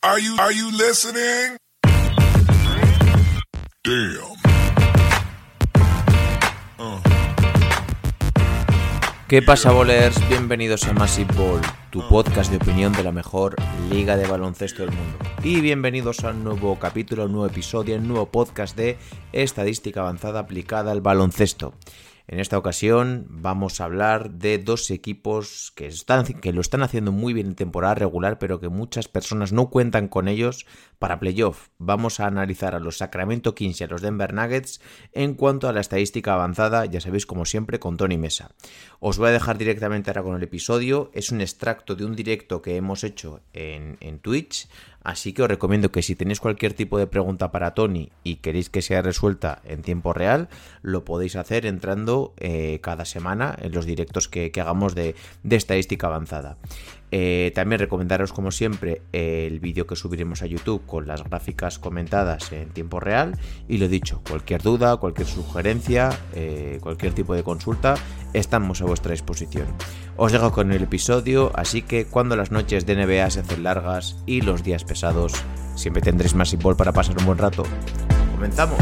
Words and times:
Are 0.00 0.20
you, 0.20 0.36
are 0.38 0.52
you 0.52 0.70
listening? 0.70 1.56
Damn. 3.82 4.38
¿Qué 9.26 9.42
pasa, 9.42 9.72
bolers? 9.72 10.16
Bienvenidos 10.28 10.84
a 10.84 10.92
Massive 10.92 11.34
Ball, 11.34 11.60
tu 11.90 12.06
podcast 12.08 12.50
de 12.52 12.58
opinión 12.58 12.92
de 12.92 13.02
la 13.02 13.10
mejor 13.10 13.56
liga 13.90 14.16
de 14.16 14.28
baloncesto 14.28 14.84
del 14.84 14.94
mundo. 14.94 15.18
Y 15.42 15.60
bienvenidos 15.60 16.22
a 16.22 16.30
un 16.30 16.44
nuevo 16.44 16.78
capítulo, 16.78 17.24
un 17.24 17.32
nuevo 17.32 17.46
episodio, 17.46 17.96
un 17.96 18.06
nuevo 18.06 18.30
podcast 18.30 18.76
de 18.76 18.98
estadística 19.32 20.00
avanzada 20.00 20.38
aplicada 20.38 20.92
al 20.92 21.00
baloncesto. 21.00 21.74
En 22.30 22.40
esta 22.40 22.58
ocasión 22.58 23.26
vamos 23.30 23.80
a 23.80 23.84
hablar 23.84 24.32
de 24.32 24.58
dos 24.58 24.90
equipos 24.90 25.72
que, 25.74 25.86
están, 25.86 26.26
que 26.26 26.52
lo 26.52 26.60
están 26.60 26.82
haciendo 26.82 27.10
muy 27.10 27.32
bien 27.32 27.46
en 27.46 27.54
temporada 27.54 27.94
regular, 27.94 28.38
pero 28.38 28.60
que 28.60 28.68
muchas 28.68 29.08
personas 29.08 29.50
no 29.54 29.70
cuentan 29.70 30.08
con 30.08 30.28
ellos 30.28 30.66
para 30.98 31.20
playoff. 31.20 31.68
Vamos 31.78 32.20
a 32.20 32.26
analizar 32.26 32.74
a 32.74 32.80
los 32.80 32.98
Sacramento 32.98 33.54
Kings 33.54 33.80
y 33.80 33.84
a 33.84 33.86
los 33.86 34.02
Denver 34.02 34.34
Nuggets 34.34 34.82
en 35.14 35.32
cuanto 35.36 35.68
a 35.68 35.72
la 35.72 35.80
estadística 35.80 36.34
avanzada, 36.34 36.84
ya 36.84 37.00
sabéis 37.00 37.24
como 37.24 37.46
siempre, 37.46 37.78
con 37.78 37.96
Tony 37.96 38.18
Mesa. 38.18 38.50
Os 39.00 39.16
voy 39.16 39.30
a 39.30 39.32
dejar 39.32 39.56
directamente 39.56 40.10
ahora 40.10 40.22
con 40.22 40.36
el 40.36 40.42
episodio. 40.42 41.10
Es 41.14 41.32
un 41.32 41.40
extracto 41.40 41.96
de 41.96 42.04
un 42.04 42.14
directo 42.14 42.60
que 42.60 42.76
hemos 42.76 43.04
hecho 43.04 43.40
en, 43.54 43.96
en 44.00 44.18
Twitch. 44.18 44.68
Así 45.08 45.32
que 45.32 45.40
os 45.40 45.48
recomiendo 45.48 45.90
que 45.90 46.02
si 46.02 46.14
tenéis 46.16 46.38
cualquier 46.38 46.74
tipo 46.74 46.98
de 46.98 47.06
pregunta 47.06 47.50
para 47.50 47.72
Tony 47.72 48.10
y 48.24 48.44
queréis 48.44 48.68
que 48.68 48.82
sea 48.82 49.00
resuelta 49.00 49.62
en 49.64 49.80
tiempo 49.80 50.12
real, 50.12 50.50
lo 50.82 51.06
podéis 51.06 51.34
hacer 51.36 51.64
entrando 51.64 52.34
eh, 52.36 52.78
cada 52.82 53.06
semana 53.06 53.56
en 53.58 53.72
los 53.72 53.86
directos 53.86 54.28
que, 54.28 54.52
hagamos 54.60 54.94
de, 54.94 55.14
de, 55.42 55.56
estadística 55.56 56.08
avanzada. 56.08 56.58
Eh, 57.10 57.52
también 57.54 57.78
recomendaros 57.78 58.34
como 58.34 58.50
siempre 58.50 59.00
el 59.12 59.60
vídeo 59.60 59.86
que 59.86 59.96
subiremos 59.96 60.42
a 60.42 60.46
YouTube 60.46 60.84
con 60.84 61.06
las 61.06 61.24
gráficas 61.24 61.78
comentadas 61.78 62.52
en 62.52 62.68
tiempo 62.68 63.00
real 63.00 63.38
y 63.66 63.78
lo 63.78 63.88
dicho, 63.88 64.20
cualquier 64.28 64.60
duda, 64.60 64.98
cualquier 64.98 65.26
sugerencia, 65.26 66.10
eh, 66.34 66.80
cualquier 66.82 67.14
tipo 67.14 67.34
de 67.34 67.42
consulta, 67.42 67.94
estamos 68.34 68.82
a 68.82 68.84
vuestra 68.84 69.12
disposición. 69.12 69.68
Os 70.20 70.32
dejo 70.32 70.50
con 70.50 70.72
el 70.72 70.82
episodio, 70.82 71.52
así 71.54 71.82
que 71.82 72.06
cuando 72.06 72.34
las 72.34 72.50
noches 72.50 72.84
de 72.84 72.96
NBA 72.96 73.30
se 73.30 73.38
hacen 73.38 73.62
largas 73.62 74.16
y 74.26 74.40
los 74.40 74.64
días 74.64 74.82
pesados, 74.82 75.32
siempre 75.76 76.02
tendréis 76.02 76.34
más 76.34 76.50
fútbol 76.50 76.76
para 76.76 76.92
pasar 76.92 77.16
un 77.18 77.24
buen 77.24 77.38
rato. 77.38 77.62
¡Comenzamos! 78.32 78.80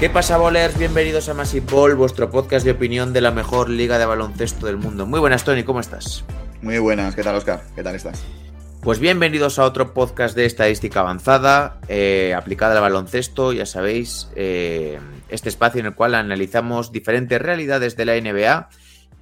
¿Qué 0.00 0.08
pasa, 0.08 0.38
bolers? 0.38 0.78
Bienvenidos 0.78 1.28
a 1.28 1.34
Massive 1.34 1.66
Ball, 1.70 1.94
vuestro 1.94 2.30
podcast 2.30 2.64
de 2.64 2.70
opinión 2.70 3.12
de 3.12 3.20
la 3.20 3.32
mejor 3.32 3.68
liga 3.68 3.98
de 3.98 4.06
baloncesto 4.06 4.64
del 4.64 4.78
mundo. 4.78 5.04
Muy 5.04 5.20
buenas, 5.20 5.44
Tony, 5.44 5.62
¿cómo 5.62 5.78
estás? 5.78 6.24
Muy 6.62 6.78
buenas, 6.78 7.14
¿qué 7.14 7.22
tal, 7.22 7.36
Oscar? 7.36 7.62
¿Qué 7.76 7.82
tal 7.82 7.94
estás? 7.94 8.24
Pues 8.80 8.98
bienvenidos 8.98 9.58
a 9.58 9.64
otro 9.64 9.92
podcast 9.92 10.34
de 10.34 10.46
estadística 10.46 11.00
avanzada 11.00 11.82
eh, 11.86 12.32
aplicada 12.34 12.76
al 12.76 12.80
baloncesto. 12.80 13.52
Ya 13.52 13.66
sabéis, 13.66 14.30
eh, 14.36 14.98
este 15.28 15.50
espacio 15.50 15.80
en 15.80 15.86
el 15.88 15.94
cual 15.94 16.14
analizamos 16.14 16.92
diferentes 16.92 17.38
realidades 17.38 17.94
de 17.94 18.04
la 18.06 18.18
NBA 18.18 18.70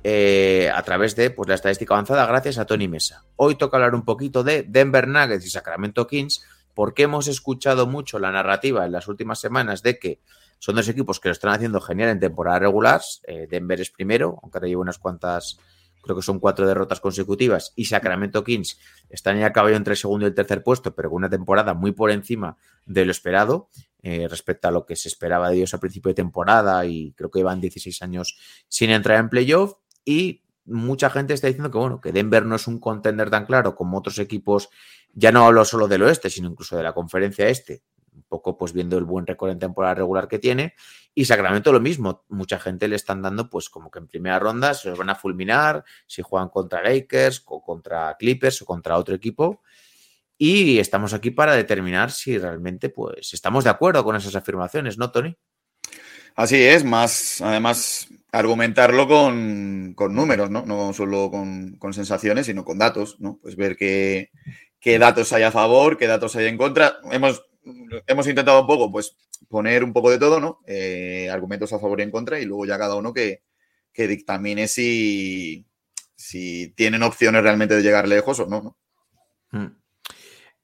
eh, 0.04 0.70
a 0.72 0.82
través 0.82 1.16
de 1.16 1.30
pues, 1.30 1.48
la 1.48 1.56
estadística 1.56 1.92
avanzada 1.92 2.24
gracias 2.24 2.56
a 2.56 2.66
Tony 2.66 2.86
Mesa. 2.86 3.24
Hoy 3.34 3.56
toca 3.56 3.78
hablar 3.78 3.96
un 3.96 4.04
poquito 4.04 4.44
de 4.44 4.62
Denver 4.62 5.08
Nuggets 5.08 5.44
y 5.44 5.50
Sacramento 5.50 6.06
Kings 6.06 6.46
porque 6.72 7.02
hemos 7.02 7.26
escuchado 7.26 7.88
mucho 7.88 8.20
la 8.20 8.30
narrativa 8.30 8.86
en 8.86 8.92
las 8.92 9.08
últimas 9.08 9.40
semanas 9.40 9.82
de 9.82 9.98
que 9.98 10.20
son 10.58 10.74
dos 10.76 10.88
equipos 10.88 11.20
que 11.20 11.28
lo 11.28 11.32
están 11.32 11.52
haciendo 11.52 11.80
genial 11.80 12.10
en 12.10 12.20
temporada 12.20 12.58
regular. 12.58 13.00
Eh, 13.26 13.46
Denver 13.48 13.80
es 13.80 13.90
primero, 13.90 14.38
aunque 14.42 14.58
ahora 14.58 14.68
lleva 14.68 14.82
unas 14.82 14.98
cuantas, 14.98 15.58
creo 16.02 16.16
que 16.16 16.22
son 16.22 16.40
cuatro 16.40 16.66
derrotas 16.66 17.00
consecutivas. 17.00 17.72
Y 17.76 17.84
Sacramento 17.84 18.42
Kings 18.42 18.78
están 19.08 19.36
en 19.36 19.44
el 19.44 19.52
caballo 19.52 19.76
entre 19.76 19.92
el 19.92 19.96
segundo 19.96 20.26
y 20.26 20.28
el 20.28 20.34
tercer 20.34 20.62
puesto, 20.62 20.94
pero 20.94 21.10
con 21.10 21.16
una 21.16 21.30
temporada 21.30 21.74
muy 21.74 21.92
por 21.92 22.10
encima 22.10 22.56
de 22.86 23.04
lo 23.04 23.10
esperado 23.10 23.70
eh, 24.02 24.26
respecto 24.28 24.68
a 24.68 24.70
lo 24.70 24.84
que 24.84 24.96
se 24.96 25.08
esperaba 25.08 25.50
de 25.50 25.56
ellos 25.56 25.74
a 25.74 25.78
principio 25.78 26.10
de 26.10 26.14
temporada. 26.14 26.84
Y 26.86 27.12
creo 27.12 27.30
que 27.30 27.38
llevan 27.38 27.60
16 27.60 28.02
años 28.02 28.36
sin 28.68 28.90
entrar 28.90 29.20
en 29.20 29.28
playoff. 29.28 29.74
Y 30.04 30.42
mucha 30.64 31.08
gente 31.10 31.34
está 31.34 31.46
diciendo 31.46 31.70
que, 31.70 31.78
bueno, 31.78 32.00
que 32.00 32.12
Denver 32.12 32.44
no 32.44 32.56
es 32.56 32.66
un 32.66 32.78
contender 32.80 33.30
tan 33.30 33.46
claro 33.46 33.74
como 33.76 33.98
otros 33.98 34.18
equipos. 34.18 34.68
Ya 35.12 35.32
no 35.32 35.46
hablo 35.46 35.64
solo 35.64 35.88
del 35.88 36.02
oeste, 36.02 36.30
sino 36.30 36.48
incluso 36.48 36.76
de 36.76 36.82
la 36.82 36.92
conferencia 36.92 37.48
este, 37.48 37.82
un 38.18 38.24
poco 38.28 38.56
pues 38.58 38.72
viendo 38.72 38.98
el 38.98 39.04
buen 39.04 39.26
récord 39.26 39.50
en 39.50 39.58
temporada 39.58 39.94
regular 39.94 40.28
que 40.28 40.38
tiene. 40.38 40.74
Y 41.14 41.24
Sacramento 41.24 41.72
lo 41.72 41.80
mismo, 41.80 42.24
mucha 42.28 42.58
gente 42.58 42.88
le 42.88 42.96
están 42.96 43.22
dando 43.22 43.48
pues 43.48 43.70
como 43.70 43.90
que 43.90 43.98
en 43.98 44.08
primera 44.08 44.38
ronda 44.38 44.74
se 44.74 44.90
los 44.90 44.98
van 44.98 45.10
a 45.10 45.14
fulminar 45.14 45.84
si 46.06 46.22
juegan 46.22 46.48
contra 46.48 46.82
Lakers 46.82 47.42
o 47.46 47.62
contra 47.62 48.16
Clippers 48.18 48.62
o 48.62 48.66
contra 48.66 48.98
otro 48.98 49.14
equipo. 49.14 49.62
Y 50.36 50.78
estamos 50.78 51.14
aquí 51.14 51.30
para 51.30 51.54
determinar 51.54 52.10
si 52.10 52.38
realmente 52.38 52.88
pues 52.88 53.34
estamos 53.34 53.64
de 53.64 53.70
acuerdo 53.70 54.04
con 54.04 54.16
esas 54.16 54.36
afirmaciones, 54.36 54.98
¿no, 54.98 55.10
Tony? 55.10 55.36
Así 56.36 56.62
es, 56.62 56.84
más 56.84 57.40
además 57.40 58.08
argumentarlo 58.30 59.08
con, 59.08 59.94
con 59.96 60.14
números, 60.14 60.50
¿no? 60.50 60.64
No 60.64 60.92
solo 60.92 61.30
con, 61.30 61.76
con, 61.78 61.92
sensaciones, 61.92 62.46
sino 62.46 62.64
con 62.64 62.78
datos, 62.78 63.16
¿no? 63.18 63.40
Pues 63.42 63.56
ver 63.56 63.76
qué, 63.76 64.30
qué 64.78 64.98
datos 64.98 65.32
hay 65.32 65.42
a 65.42 65.50
favor, 65.50 65.96
qué 65.96 66.06
datos 66.06 66.36
hay 66.36 66.46
en 66.46 66.56
contra. 66.56 66.98
Hemos 67.10 67.47
hemos 68.06 68.26
intentado 68.26 68.60
un 68.60 68.66
poco, 68.66 68.90
pues, 68.90 69.16
poner 69.48 69.84
un 69.84 69.92
poco 69.92 70.10
de 70.10 70.18
todo, 70.18 70.40
¿no? 70.40 70.60
Eh, 70.66 71.28
argumentos 71.30 71.72
a 71.72 71.78
favor 71.78 72.00
y 72.00 72.04
en 72.04 72.10
contra, 72.10 72.40
y 72.40 72.44
luego 72.44 72.66
ya 72.66 72.78
cada 72.78 72.96
uno 72.96 73.12
que, 73.12 73.42
que 73.92 74.08
dictamine 74.08 74.68
si, 74.68 75.66
si 76.16 76.68
tienen 76.76 77.02
opciones 77.02 77.42
realmente 77.42 77.76
de 77.76 77.82
llegar 77.82 78.08
lejos 78.08 78.40
o 78.40 78.46
no, 78.46 78.62
¿no? 78.62 78.76
Hmm. 79.50 79.78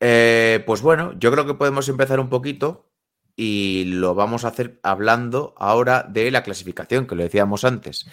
Eh, 0.00 0.62
pues 0.66 0.82
bueno, 0.82 1.14
yo 1.18 1.32
creo 1.32 1.46
que 1.46 1.54
podemos 1.54 1.88
empezar 1.88 2.20
un 2.20 2.28
poquito 2.28 2.90
y 3.36 3.84
lo 3.86 4.14
vamos 4.14 4.44
a 4.44 4.48
hacer 4.48 4.78
hablando 4.82 5.54
ahora 5.56 6.06
de 6.08 6.30
la 6.30 6.42
clasificación, 6.42 7.06
que 7.06 7.14
lo 7.14 7.22
decíamos 7.22 7.64
antes. 7.64 8.06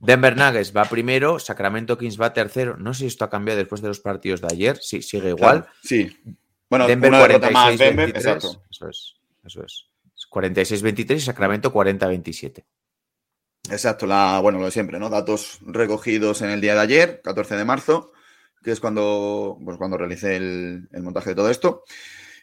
Denver 0.00 0.36
Nuggets 0.36 0.76
va 0.76 0.84
primero, 0.84 1.38
Sacramento 1.38 1.98
Kings 1.98 2.20
va 2.20 2.32
tercero. 2.32 2.76
No 2.76 2.94
sé 2.94 3.00
si 3.00 3.06
esto 3.06 3.24
ha 3.24 3.30
cambiado 3.30 3.58
después 3.58 3.80
de 3.80 3.88
los 3.88 4.00
partidos 4.00 4.40
de 4.40 4.48
ayer. 4.52 4.78
Sí, 4.80 5.02
sigue 5.02 5.30
igual. 5.30 5.62
Claro, 5.62 5.76
sí. 5.82 6.16
Bueno, 6.70 6.86
Denver 6.86 7.10
una 7.10 7.18
46, 7.20 7.52
más 7.52 7.78
Denver, 7.78 8.12
23. 8.12 8.24
exacto. 8.24 8.62
Eso 8.70 8.88
es, 8.88 9.14
eso 9.44 9.64
es. 9.64 9.86
46-23 10.30 11.16
y 11.16 11.20
Sacramento 11.20 11.72
40-27. 11.72 12.64
Exacto, 13.70 14.06
la, 14.06 14.40
bueno, 14.40 14.58
lo 14.58 14.66
de 14.66 14.70
siempre, 14.70 14.98
¿no? 14.98 15.10
Datos 15.10 15.60
recogidos 15.62 16.42
en 16.42 16.50
el 16.50 16.60
día 16.60 16.74
de 16.74 16.80
ayer, 16.80 17.20
14 17.22 17.56
de 17.56 17.64
marzo, 17.64 18.12
que 18.62 18.72
es 18.72 18.80
cuando, 18.80 19.58
pues 19.64 19.76
cuando 19.76 19.96
realicé 19.96 20.36
el, 20.36 20.88
el 20.92 21.02
montaje 21.02 21.30
de 21.30 21.36
todo 21.36 21.50
esto. 21.50 21.84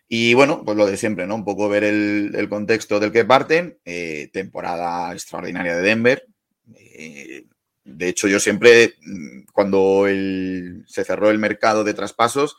Y 0.07 0.33
bueno, 0.35 0.63
pues 0.63 0.77
lo 0.77 0.85
de 0.85 0.97
siempre, 0.97 1.25
¿no? 1.25 1.35
Un 1.35 1.45
poco 1.45 1.67
ver 1.67 1.83
el, 1.83 2.31
el 2.35 2.47
contexto 2.47 2.99
del 2.99 3.11
que 3.11 3.25
parten. 3.25 3.79
Eh, 3.85 4.29
temporada 4.31 5.11
extraordinaria 5.13 5.75
de 5.75 5.81
Denver. 5.81 6.27
Eh, 6.75 7.45
de 7.83 8.07
hecho, 8.07 8.27
yo 8.27 8.39
siempre, 8.39 8.95
mm, 9.01 9.45
cuando 9.51 10.07
el, 10.07 10.83
se 10.87 11.03
cerró 11.03 11.31
el 11.31 11.39
mercado 11.39 11.83
de 11.83 11.95
traspasos, 11.95 12.57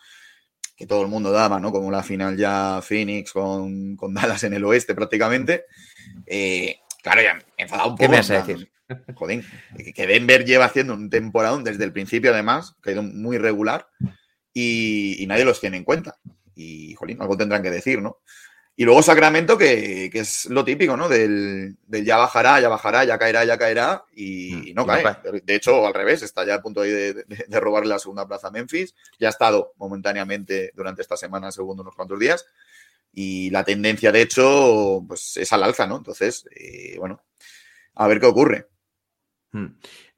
que 0.77 0.87
todo 0.87 1.03
el 1.03 1.09
mundo 1.09 1.33
daba, 1.33 1.59
¿no? 1.59 1.73
Como 1.73 1.91
la 1.91 2.03
final 2.03 2.37
ya 2.37 2.81
Phoenix 2.83 3.33
con, 3.33 3.97
con 3.97 4.13
Dallas 4.15 4.45
en 4.45 4.53
el 4.53 4.65
oeste 4.65 4.95
prácticamente. 4.95 5.65
Eh, 6.27 6.81
claro, 7.03 7.23
ya 7.23 7.35
me 7.35 7.43
he 7.57 7.63
enfadado 7.63 7.91
un 7.91 7.95
poco. 7.97 8.03
¿Qué 8.03 8.09
me 8.09 8.17
vas 8.19 8.31
a 8.31 8.43
decir? 8.43 8.71
Joder, 9.15 9.43
que 9.95 10.07
Denver 10.07 10.45
lleva 10.45 10.67
haciendo 10.67 10.95
un 10.95 11.11
temporadón 11.11 11.65
desde 11.65 11.85
el 11.85 11.93
principio, 11.93 12.33
además, 12.33 12.77
que 12.83 12.91
ha 12.91 12.93
ido 12.93 13.03
muy 13.03 13.39
regular 13.39 13.89
y, 14.53 15.23
y 15.23 15.27
nadie 15.27 15.45
los 15.45 15.61
tiene 15.61 15.79
en 15.79 15.85
cuenta. 15.85 16.19
Y, 16.55 16.95
jolín, 16.95 17.21
algo 17.21 17.37
tendrán 17.37 17.63
que 17.63 17.71
decir, 17.71 18.01
¿no? 18.01 18.19
Y 18.79 18.85
luego 18.85 19.03
Sacramento, 19.03 19.57
que, 19.57 20.11
que 20.13 20.19
es 20.19 20.47
lo 20.47 20.63
típico, 20.63 20.99
¿no? 20.99 21.09
Del, 21.09 21.77
del 21.87 22.05
ya 22.05 22.19
bajará, 22.19 22.61
ya 22.61 22.69
bajará, 22.69 23.05
ya 23.05 23.19
caerá, 23.19 23.43
ya 23.47 23.57
caerá, 23.57 24.05
y, 24.15 24.71
y 24.71 24.75
no 24.75 24.85
cae. 24.85 25.03
De 25.45 25.55
hecho, 25.55 25.87
al 25.87 25.95
revés, 25.95 26.23
está 26.23 26.45
ya 26.45 26.57
a 26.57 26.63
punto 26.63 26.83
de, 26.83 27.15
de, 27.15 27.25
de 27.49 27.61
robarle 27.61 27.89
la 27.89 27.99
segunda 27.99 28.29
plaza 28.29 28.49
a 28.49 28.51
Memphis. 28.51 28.95
Ya 29.19 29.29
ha 29.29 29.31
estado 29.31 29.73
momentáneamente 29.79 30.73
durante 30.75 31.01
esta 31.01 31.17
semana, 31.17 31.51
segundo 31.51 31.83
unos 31.83 31.97
cuantos 31.97 32.19
días. 32.19 32.45
Y 33.15 33.49
la 33.49 33.65
tendencia, 33.65 34.13
de 34.13 34.21
hecho, 34.21 35.03
pues 35.09 35.39
es 35.39 35.51
al 35.55 35.63
alza, 35.63 35.87
¿no? 35.87 35.97
Entonces, 35.97 36.45
eh, 36.55 36.97
bueno, 36.99 37.23
a 37.95 38.07
ver 38.07 38.21
qué 38.21 38.27
ocurre. 38.27 38.69
Hmm. 39.53 39.69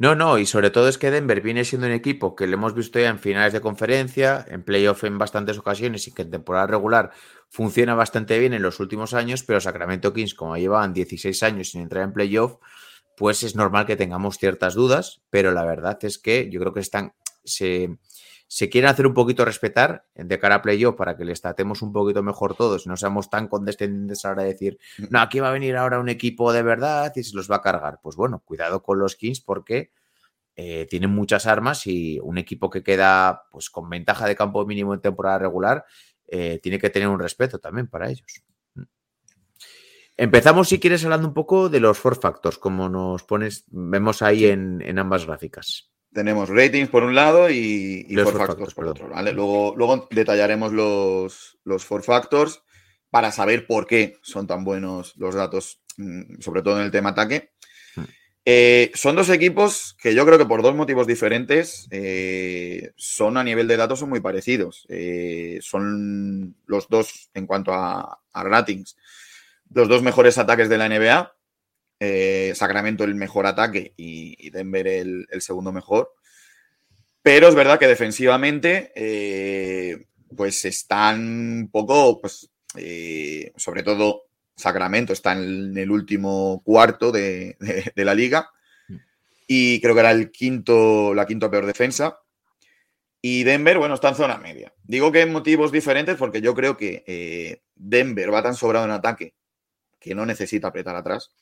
No, 0.01 0.15
no, 0.15 0.39
y 0.39 0.47
sobre 0.47 0.71
todo 0.71 0.89
es 0.89 0.97
que 0.97 1.11
Denver 1.11 1.41
viene 1.41 1.65
siendo 1.65 1.89
un 1.89 1.93
equipo 1.93 2.37
que 2.37 2.47
lo 2.47 2.55
hemos 2.55 2.73
visto 2.73 3.01
ya 3.01 3.09
en 3.09 3.19
finales 3.19 3.53
de 3.53 3.61
conferencia, 3.61 4.45
en 4.49 4.63
playoff 4.63 5.03
en 5.03 5.19
bastantes 5.19 5.59
ocasiones 5.59 6.07
y 6.07 6.13
que 6.13 6.23
en 6.23 6.31
temporada 6.31 6.69
regular 6.69 7.11
funciona 7.49 7.97
bastante 7.97 8.39
bien 8.39 8.55
en 8.55 8.63
los 8.63 8.79
últimos 8.79 9.13
años, 9.13 9.43
pero 9.43 9.61
Sacramento 9.61 10.13
Kings, 10.13 10.35
como 10.35 10.57
llevaban 10.57 10.93
16 10.93 11.43
años 11.43 11.71
sin 11.71 11.81
entrar 11.81 12.05
en 12.05 12.13
playoff, 12.13 12.59
pues 13.17 13.43
es 13.43 13.57
normal 13.57 13.87
que 13.87 13.97
tengamos 13.97 14.39
ciertas 14.39 14.75
dudas, 14.75 15.21
pero 15.31 15.51
la 15.51 15.65
verdad 15.65 15.99
es 16.03 16.19
que 16.19 16.49
yo 16.49 16.61
creo 16.61 16.73
que 16.73 16.79
están, 16.79 17.15
se, 17.43 17.99
se 18.51 18.71
quieren 18.71 18.89
hacer 18.91 19.07
un 19.07 19.13
poquito 19.13 19.45
respetar 19.45 20.07
de 20.15 20.39
cara 20.39 20.57
a 20.57 20.63
playoff 20.63 20.97
para 20.97 21.17
que 21.17 21.25
les 21.25 21.41
tratemos 21.43 21.83
un 21.83 21.93
poquito 21.93 22.23
mejor 22.23 22.57
todos 22.57 22.87
y 22.87 22.89
no 22.89 22.97
seamos 22.97 23.29
tan 23.29 23.47
condescendientes 23.47 24.25
ahora 24.25 24.43
de 24.45 24.49
decir, 24.55 24.79
Mm. 24.99 25.05
no, 25.11 25.21
aquí 25.21 25.39
va 25.39 25.51
a 25.51 25.53
venir 25.53 25.77
ahora 25.77 26.01
un 26.01 26.09
equipo 26.09 26.53
de 26.53 26.63
verdad 26.63 27.13
y 27.15 27.23
se 27.23 27.37
los 27.37 27.51
va 27.51 27.57
a 27.57 27.63
cargar. 27.63 28.01
Pues 28.03 28.17
bueno, 28.17 28.43
cuidado 28.45 28.83
con 28.83 28.99
los 28.99 29.17
Kings 29.17 29.41
porque 29.43 29.93
eh, 30.57 30.87
tienen 30.91 31.11
muchas 31.11 31.47
armas 31.47 31.87
y 31.87 32.19
un 32.21 32.39
equipo 32.39 32.71
que 32.71 32.83
queda 32.83 33.45
pues 33.53 33.71
con 33.71 33.89
ventaja 33.89 34.27
de 34.27 34.35
campo 34.35 34.65
mínimo 34.67 34.95
en 34.95 35.01
temporada 35.01 35.39
regular 35.39 35.85
eh, 36.27 36.59
tiene 36.63 36.79
que 36.79 36.91
tener 36.91 37.09
un 37.09 37.21
respeto 37.21 37.59
también 37.59 37.87
para 37.87 38.09
ellos. 38.11 38.43
Empezamos, 40.17 40.69
si 40.69 40.81
quieres, 40.81 41.05
hablando 41.05 41.29
un 41.29 41.35
poco 41.35 41.69
de 41.69 41.79
los 41.79 41.97
four 41.97 42.17
factors, 42.21 42.59
como 42.59 42.89
nos 42.89 43.23
pones, 43.23 43.65
vemos 43.69 44.21
ahí 44.21 44.47
en, 44.47 44.83
en 44.83 44.99
ambas 44.99 45.27
gráficas. 45.27 45.93
Tenemos 46.19 46.49
ratings 46.49 46.89
por 46.89 47.05
un 47.05 47.15
lado 47.15 47.49
y, 47.49 48.05
y 48.09 48.17
four 48.17 48.33
factors 48.33 48.49
factors, 48.49 48.75
por 48.75 48.87
otro. 48.89 49.09
¿vale? 49.09 49.33
Luego, 49.33 49.75
luego 49.77 50.09
detallaremos 50.11 50.73
los, 50.73 51.61
los 51.63 51.85
four 51.85 52.03
factors 52.03 52.61
para 53.09 53.31
saber 53.31 53.69
por 53.69 53.87
qué 53.87 54.17
son 54.23 54.49
tan 54.49 54.65
buenos 54.65 55.17
los 55.17 55.37
datos, 55.37 55.81
mm, 55.97 56.41
sobre 56.41 56.63
todo 56.63 56.81
en 56.81 56.87
el 56.87 56.91
tema 56.91 57.11
ataque. 57.11 57.53
Hmm. 57.95 58.03
Eh, 58.45 58.91
son 58.95 59.15
dos 59.15 59.31
equipos 59.31 59.95
que 60.03 60.13
yo 60.13 60.27
creo 60.27 60.39
que 60.39 60.47
por 60.47 60.61
dos 60.61 60.75
motivos 60.75 61.07
diferentes 61.07 61.87
eh, 61.93 62.91
son 62.97 63.37
a 63.37 63.45
nivel 63.45 63.69
de 63.69 63.77
datos 63.77 64.01
son 64.01 64.09
muy 64.09 64.19
parecidos. 64.19 64.87
Eh, 64.89 65.61
son 65.63 66.57
los 66.67 66.89
dos 66.89 67.31
en 67.33 67.47
cuanto 67.47 67.73
a, 67.73 68.19
a 68.33 68.43
ratings, 68.43 68.97
los 69.73 69.87
dos 69.89 70.03
mejores 70.03 70.37
ataques 70.37 70.69
de 70.69 70.79
la 70.79 70.89
NBA. 70.89 71.33
Eh, 72.01 72.53
Sacramento 72.55 73.03
el 73.03 73.17
mejor 73.17 73.47
ataque 73.47 73.93
y, 73.97 74.51
Denver 74.51 74.87
el, 74.87 75.27
segundo 75.41 75.73
mejor. 75.73 76.15
Pero 77.23 77.49
es 77.49 77.55
verdad 77.55 77.79
que 77.79 77.89
defensivamente, 77.89 78.93
eh, 78.95 80.07
pues 80.37 80.65
están 80.65 81.21
un 81.21 81.71
poco, 81.71 82.21
pues, 82.21 82.51
eh, 82.77 83.53
sobre 83.57 83.83
todo 83.83 84.27
Sacramento 84.57 85.13
está 85.13 85.33
en 85.33 85.77
el 85.77 85.91
último 85.91 86.63
cuarto 86.65 87.11
de, 87.11 87.57
la 87.97 88.15
liga 88.15 88.51
y 89.47 89.81
creo 89.81 89.95
que 89.95 90.01
era 90.01 90.11
el 90.13 90.31
quinto, 90.31 91.15
la 91.15 91.27
quinta 91.27 91.51
peor 91.51 91.67
defensa. 91.67 92.21
Y 93.21 93.43
Denver, 93.43 93.79
bueno, 93.79 93.95
está 93.95 94.11
en 94.11 94.15
zona 94.15 94.39
media. 94.39 94.73
Digo 94.85 95.11
que 95.11 95.23
en 95.23 95.33
motivos 95.33 95.73
diferentes 95.73 96.17
porque 96.17 96.41
yo 96.41 96.55
creo 96.55 96.77
que 96.77 97.61
Denver 97.75 98.33
va 98.33 98.45
tan 98.45 98.55
sobrado 98.55 98.85
en 98.85 98.93
ataque 98.93 99.35
que 99.99 100.15
no 100.15 100.25
necesita 100.25 100.69
apretar 100.69 100.95
atrás. 100.95 101.33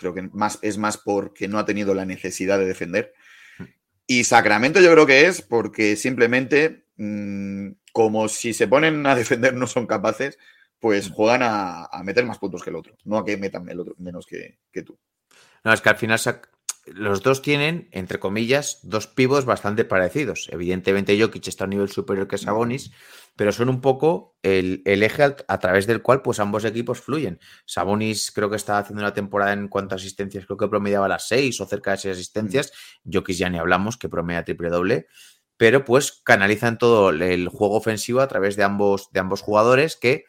Hmm. 0.00 0.12
Creo 0.12 0.14
que 0.14 0.22
más, 0.32 0.58
es 0.62 0.78
más 0.78 0.96
porque 0.98 1.48
no 1.48 1.58
ha 1.58 1.64
tenido 1.64 1.94
la 1.94 2.04
necesidad 2.04 2.58
de 2.58 2.66
defender. 2.66 3.14
Hmm. 3.58 3.64
Y 4.06 4.24
Sacramento 4.24 4.80
yo 4.80 4.92
creo 4.92 5.06
que 5.06 5.26
es 5.26 5.42
porque 5.42 5.96
simplemente, 5.96 6.84
mm, 6.96 7.70
como 7.92 8.28
si 8.28 8.52
se 8.54 8.68
ponen 8.68 9.06
a 9.06 9.14
defender 9.14 9.54
no 9.54 9.66
son 9.66 9.86
capaces, 9.86 10.38
pues 10.78 11.10
juegan 11.10 11.42
a, 11.42 11.84
a 11.84 12.02
meter 12.02 12.24
más 12.24 12.38
puntos 12.38 12.62
que 12.62 12.70
el 12.70 12.76
otro, 12.76 12.96
no 13.04 13.18
a 13.18 13.24
que 13.24 13.36
metan 13.36 13.68
el 13.68 13.80
otro 13.80 13.94
menos 13.98 14.26
que, 14.26 14.58
que 14.72 14.82
tú. 14.82 14.98
No, 15.62 15.72
es 15.72 15.80
que 15.80 15.90
al 15.90 15.96
final 15.96 16.18
los 16.92 17.22
dos 17.22 17.42
tienen, 17.42 17.88
entre 17.92 18.18
comillas, 18.18 18.80
dos 18.82 19.06
pivos 19.06 19.44
bastante 19.44 19.84
parecidos. 19.84 20.48
Evidentemente, 20.50 21.20
Jokic 21.20 21.46
está 21.48 21.64
a 21.64 21.66
un 21.66 21.70
nivel 21.70 21.90
superior 21.90 22.26
que 22.26 22.38
Sabonis, 22.38 22.90
pero 23.36 23.52
son 23.52 23.68
un 23.68 23.80
poco 23.80 24.36
el, 24.42 24.82
el 24.84 25.02
eje 25.02 25.34
a 25.46 25.58
través 25.58 25.86
del 25.86 26.02
cual 26.02 26.22
pues 26.22 26.40
ambos 26.40 26.64
equipos 26.64 27.00
fluyen. 27.00 27.38
Sabonis 27.64 28.32
creo 28.32 28.50
que 28.50 28.56
está 28.56 28.78
haciendo 28.78 29.02
una 29.02 29.14
temporada 29.14 29.52
en 29.52 29.68
cuanto 29.68 29.94
a 29.94 29.96
asistencias, 29.96 30.46
creo 30.46 30.56
que 30.56 30.68
promediaba 30.68 31.08
las 31.08 31.28
seis 31.28 31.60
o 31.60 31.66
cerca 31.66 31.92
de 31.92 31.98
seis 31.98 32.14
asistencias. 32.14 32.72
Jokic 33.10 33.36
ya 33.36 33.48
ni 33.48 33.58
hablamos, 33.58 33.96
que 33.96 34.08
promedia 34.08 34.44
triple 34.44 34.68
doble. 34.68 35.06
Pero 35.56 35.84
pues 35.84 36.20
canalizan 36.24 36.78
todo 36.78 37.10
el 37.10 37.48
juego 37.48 37.76
ofensivo 37.76 38.20
a 38.20 38.28
través 38.28 38.56
de 38.56 38.64
ambos, 38.64 39.10
de 39.12 39.20
ambos 39.20 39.42
jugadores 39.42 39.96
que 39.96 40.24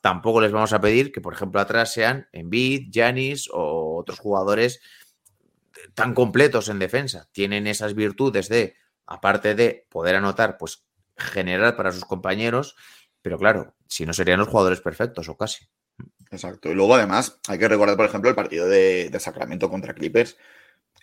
tampoco 0.00 0.40
les 0.40 0.52
vamos 0.52 0.72
a 0.72 0.80
pedir 0.80 1.12
que, 1.12 1.20
por 1.20 1.34
ejemplo, 1.34 1.60
atrás 1.60 1.92
sean 1.92 2.28
Embiid, 2.32 2.90
Giannis 2.90 3.48
o 3.52 3.96
otros 3.96 4.18
jugadores 4.18 4.80
tan 5.96 6.14
completos 6.14 6.68
en 6.68 6.78
defensa. 6.78 7.28
Tienen 7.32 7.66
esas 7.66 7.94
virtudes 7.94 8.48
de, 8.48 8.76
aparte 9.06 9.56
de 9.56 9.86
poder 9.88 10.14
anotar, 10.14 10.56
pues 10.58 10.84
generar 11.16 11.74
para 11.76 11.90
sus 11.90 12.04
compañeros, 12.04 12.76
pero 13.22 13.38
claro, 13.38 13.74
si 13.88 14.06
no 14.06 14.12
serían 14.12 14.38
los 14.38 14.48
jugadores 14.48 14.80
perfectos 14.80 15.28
o 15.28 15.36
casi. 15.36 15.66
Exacto. 16.30 16.70
Y 16.70 16.74
luego, 16.74 16.94
además, 16.94 17.40
hay 17.48 17.58
que 17.58 17.66
recordar, 17.68 17.96
por 17.96 18.06
ejemplo, 18.06 18.28
el 18.30 18.36
partido 18.36 18.68
de, 18.68 19.08
de 19.10 19.20
Sacramento 19.20 19.68
contra 19.70 19.94
Clippers, 19.94 20.36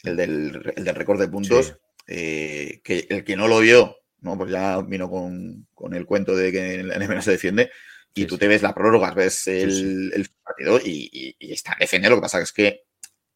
el 0.04 0.16
del, 0.16 0.74
el 0.76 0.84
del 0.86 0.96
récord 0.96 1.20
de 1.20 1.28
puntos, 1.28 1.66
Sí. 1.68 1.74
eh, 2.08 2.82
que 2.84 3.08
el 3.10 3.24
que 3.24 3.36
no 3.36 3.48
lo 3.48 3.60
vio, 3.60 3.98
¿no? 4.22 4.38
Pues 4.38 4.52
ya 4.52 4.80
vino 4.82 5.10
con, 5.10 5.68
con 5.74 5.94
el 5.96 6.06
cuento 6.06 6.36
de 6.36 6.52
que 6.52 6.84
la 6.84 6.96
NBA 7.00 7.22
se 7.22 7.32
defiende. 7.32 7.72
Y 8.14 8.22
Sí, 8.22 8.28
tú 8.28 8.36
sí. 8.36 8.42
te 8.42 8.48
ves 8.48 8.62
la 8.62 8.76
prórroga, 8.76 9.12
ves 9.14 9.48
el, 9.48 10.12
el 10.14 10.30
partido 10.44 10.78
y, 10.80 11.10
y- 11.12 11.36
y 11.40 11.54
está 11.54 11.76
defendiendo. 11.80 12.16
Lo 12.18 12.22
que 12.22 12.26
pasa 12.26 12.42
es 12.42 12.52
que 12.54 12.84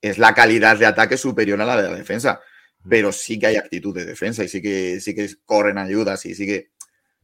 es 0.01 0.17
la 0.17 0.33
calidad 0.33 0.77
de 0.77 0.85
ataque 0.85 1.17
superior 1.17 1.61
a 1.61 1.65
la 1.65 1.81
de 1.81 1.89
la 1.89 1.95
defensa. 1.95 2.39
Pero 2.89 3.11
sí 3.11 3.37
que 3.39 3.47
hay 3.47 3.55
actitud 3.57 3.93
de 3.95 4.05
defensa 4.05 4.43
y 4.43 4.47
sí 4.47 4.61
que, 4.61 4.99
sí 5.01 5.13
que 5.15 5.29
corren 5.45 5.77
ayudas 5.77 6.25
y 6.25 6.35
sí 6.35 6.45
que, 6.45 6.69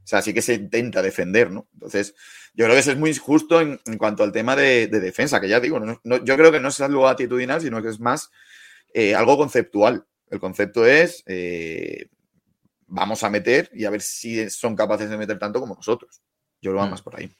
o 0.03 0.07
sea, 0.07 0.21
sí 0.21 0.33
que 0.33 0.41
se 0.41 0.55
intenta 0.55 1.01
defender, 1.01 1.51
¿no? 1.51 1.69
Entonces, 1.73 2.15
yo 2.53 2.65
creo 2.65 2.75
que 2.75 2.79
eso 2.81 2.91
es 2.91 2.97
muy 2.97 3.15
justo 3.15 3.61
en, 3.61 3.79
en 3.85 3.97
cuanto 3.97 4.23
al 4.23 4.31
tema 4.33 4.55
de, 4.57 4.87
de 4.87 4.99
defensa, 4.99 5.39
que 5.39 5.47
ya 5.49 5.59
digo, 5.61 5.79
no- 5.79 6.01
no- 6.03 6.23
yo 6.25 6.35
creo 6.37 6.51
que 6.51 6.59
no 6.59 6.67
es 6.69 6.81
algo 6.81 7.07
actitudinal, 7.07 7.61
sino 7.61 7.81
que 7.81 7.89
es 7.89 7.99
más 7.99 8.29
eh, 8.93 9.15
algo 9.15 9.37
conceptual. 9.37 10.05
El 10.29 10.39
concepto 10.39 10.85
es, 10.85 11.23
eh, 11.27 12.07
vamos 12.87 13.23
a 13.23 13.29
meter 13.29 13.69
y 13.73 13.85
a 13.85 13.89
ver 13.89 14.01
si 14.01 14.49
son 14.49 14.75
capaces 14.75 15.09
de 15.09 15.17
meter 15.17 15.39
tanto 15.39 15.59
como 15.59 15.75
nosotros. 15.75 16.21
Yo 16.61 16.71
lo 16.73 16.79
hago 16.79 16.87
Mm. 16.89 16.91
más 16.91 17.01
por 17.01 17.15
ahí. 17.17 17.31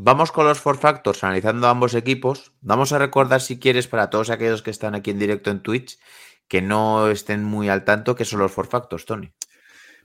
Vamos 0.00 0.30
con 0.30 0.46
los 0.46 0.60
four 0.60 0.78
factors, 0.78 1.24
analizando 1.24 1.66
ambos 1.66 1.92
equipos. 1.94 2.52
Vamos 2.60 2.92
a 2.92 2.98
recordar, 2.98 3.40
si 3.40 3.58
quieres, 3.58 3.88
para 3.88 4.10
todos 4.10 4.30
aquellos 4.30 4.62
que 4.62 4.70
están 4.70 4.94
aquí 4.94 5.10
en 5.10 5.18
directo 5.18 5.50
en 5.50 5.60
Twitch, 5.60 5.98
que 6.46 6.62
no 6.62 7.10
estén 7.10 7.42
muy 7.42 7.68
al 7.68 7.84
tanto, 7.84 8.14
que 8.14 8.24
son 8.24 8.38
los 8.38 8.52
four 8.52 8.68
factors, 8.68 9.04
Tony. 9.04 9.32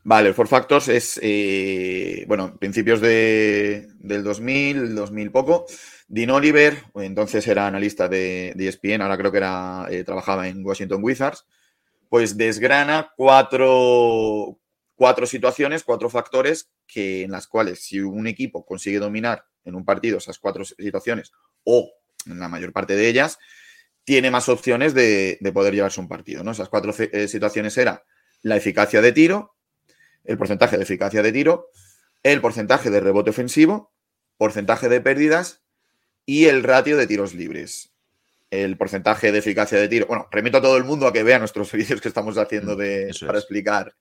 Vale, 0.03 0.29
el 0.29 0.33
Four 0.33 0.47
Factors 0.47 0.89
es, 0.89 1.19
eh, 1.21 2.25
bueno, 2.27 2.57
principios 2.57 3.01
de, 3.01 3.87
del 3.99 4.23
2000, 4.23 4.95
2000 4.95 5.31
poco. 5.31 5.65
Dean 6.07 6.31
Oliver, 6.31 6.75
entonces 6.95 7.47
era 7.47 7.67
analista 7.67 8.09
de, 8.09 8.51
de 8.55 8.67
ESPN, 8.67 9.01
ahora 9.03 9.17
creo 9.17 9.31
que 9.31 9.37
era, 9.37 9.85
eh, 9.91 10.03
trabajaba 10.03 10.47
en 10.47 10.65
Washington 10.65 11.03
Wizards, 11.03 11.45
pues 12.09 12.35
desgrana 12.35 13.13
cuatro, 13.15 14.59
cuatro 14.95 15.27
situaciones, 15.27 15.83
cuatro 15.83 16.09
factores 16.09 16.71
que, 16.87 17.21
en 17.23 17.31
las 17.31 17.45
cuales 17.45 17.85
si 17.85 17.99
un 18.01 18.25
equipo 18.25 18.65
consigue 18.65 18.97
dominar 18.97 19.45
en 19.65 19.75
un 19.75 19.85
partido 19.85 20.17
esas 20.17 20.39
cuatro 20.39 20.65
situaciones 20.65 21.31
o 21.63 21.91
en 22.25 22.39
la 22.39 22.47
mayor 22.49 22.71
parte 22.73 22.95
de 22.95 23.07
ellas, 23.07 23.37
tiene 24.03 24.31
más 24.31 24.49
opciones 24.49 24.93
de, 24.93 25.37
de 25.39 25.51
poder 25.51 25.73
llevarse 25.73 25.99
un 25.99 26.07
partido. 26.07 26.43
¿no? 26.43 26.51
Esas 26.51 26.69
cuatro 26.69 26.93
eh, 26.97 27.27
situaciones 27.27 27.77
era 27.77 28.03
la 28.41 28.57
eficacia 28.57 29.01
de 29.01 29.11
tiro, 29.11 29.55
el 30.23 30.37
porcentaje 30.37 30.77
de 30.77 30.83
eficacia 30.83 31.21
de 31.21 31.31
tiro, 31.31 31.69
el 32.23 32.41
porcentaje 32.41 32.89
de 32.89 32.99
rebote 32.99 33.29
ofensivo, 33.29 33.93
porcentaje 34.37 34.89
de 34.89 35.01
pérdidas 35.01 35.61
y 36.25 36.45
el 36.45 36.63
ratio 36.63 36.97
de 36.97 37.07
tiros 37.07 37.33
libres. 37.33 37.91
El 38.49 38.77
porcentaje 38.77 39.31
de 39.31 39.39
eficacia 39.39 39.79
de 39.79 39.87
tiro. 39.87 40.05
Bueno, 40.05 40.27
remito 40.31 40.59
a 40.59 40.61
todo 40.61 40.77
el 40.77 40.83
mundo 40.83 41.07
a 41.07 41.13
que 41.13 41.23
vea 41.23 41.39
nuestros 41.39 41.71
vídeos 41.73 42.01
que 42.01 42.07
estamos 42.07 42.37
haciendo 42.37 42.75
de, 42.75 43.07
Mm, 43.07 43.09
Eso 43.09 43.25
para 43.25 43.37
es. 43.39 43.43
explicar. 43.43 43.95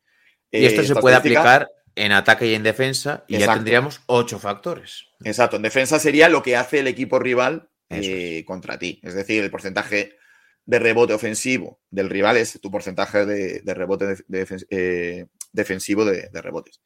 Y 0.50 0.66
esto 0.66 0.83
eh, 0.83 0.87
se 0.87 0.95
puede 0.97 1.16
aplicar 1.16 1.69
en 1.94 2.12
ataque 2.12 2.46
y 2.46 2.54
en 2.54 2.62
defensa, 2.62 3.25
y 3.28 3.34
ya 3.38 3.46
tendríamos 3.54 4.00
ocho 4.06 4.38
factores. 4.38 5.06
Exacto, 5.25 5.56
en 5.56 5.62
defensa 5.62 5.99
sería 5.99 6.28
lo 6.28 6.42
que 6.42 6.56
hace 6.56 6.78
el 6.80 6.87
equipo 6.87 7.18
rival 7.18 7.68
eh, 7.90 8.44
contra 8.46 8.78
ti. 8.78 9.00
Es 9.02 9.14
decir, 9.14 9.42
el 9.42 9.50
porcentaje 9.50 10.16
de 10.64 10.78
rebote 10.78 11.12
ofensivo 11.12 11.80
del 11.90 12.08
rival 12.08 12.37
es 12.38 12.58
tu 12.61 12.70
porcentaje 12.70 13.26
de, 13.26 13.61
de 13.61 13.75
rebote 13.75 14.06
de- 14.06 14.25
de 14.28 14.46
defen- 14.46 14.66
eh, 14.70 15.26
defensivo 15.52 16.04
de, 16.04 16.28
rebotes. 16.40 16.80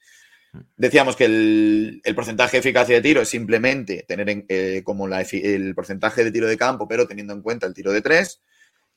Mm. 0.52 0.58
Decíamos 0.76 1.14
que 1.14 1.26
el, 1.26 2.00
el 2.02 2.14
porcentaje 2.14 2.56
de 2.56 2.60
eficacia 2.60 2.96
de 2.96 3.02
tiro 3.02 3.20
es 3.20 3.28
simplemente 3.28 4.04
tener 4.08 4.28
en- 4.30 4.46
eh, 4.48 4.80
como 4.84 5.06
la 5.06 5.20
el 5.20 5.74
porcentaje 5.74 6.24
de 6.24 6.32
tiro 6.32 6.48
de 6.48 6.56
campo, 6.56 6.88
pero 6.88 7.06
teniendo 7.06 7.32
en 7.34 7.42
cuenta 7.42 7.66
el 7.66 7.74
tiro 7.74 7.92
de 7.92 8.02
tres. 8.02 8.40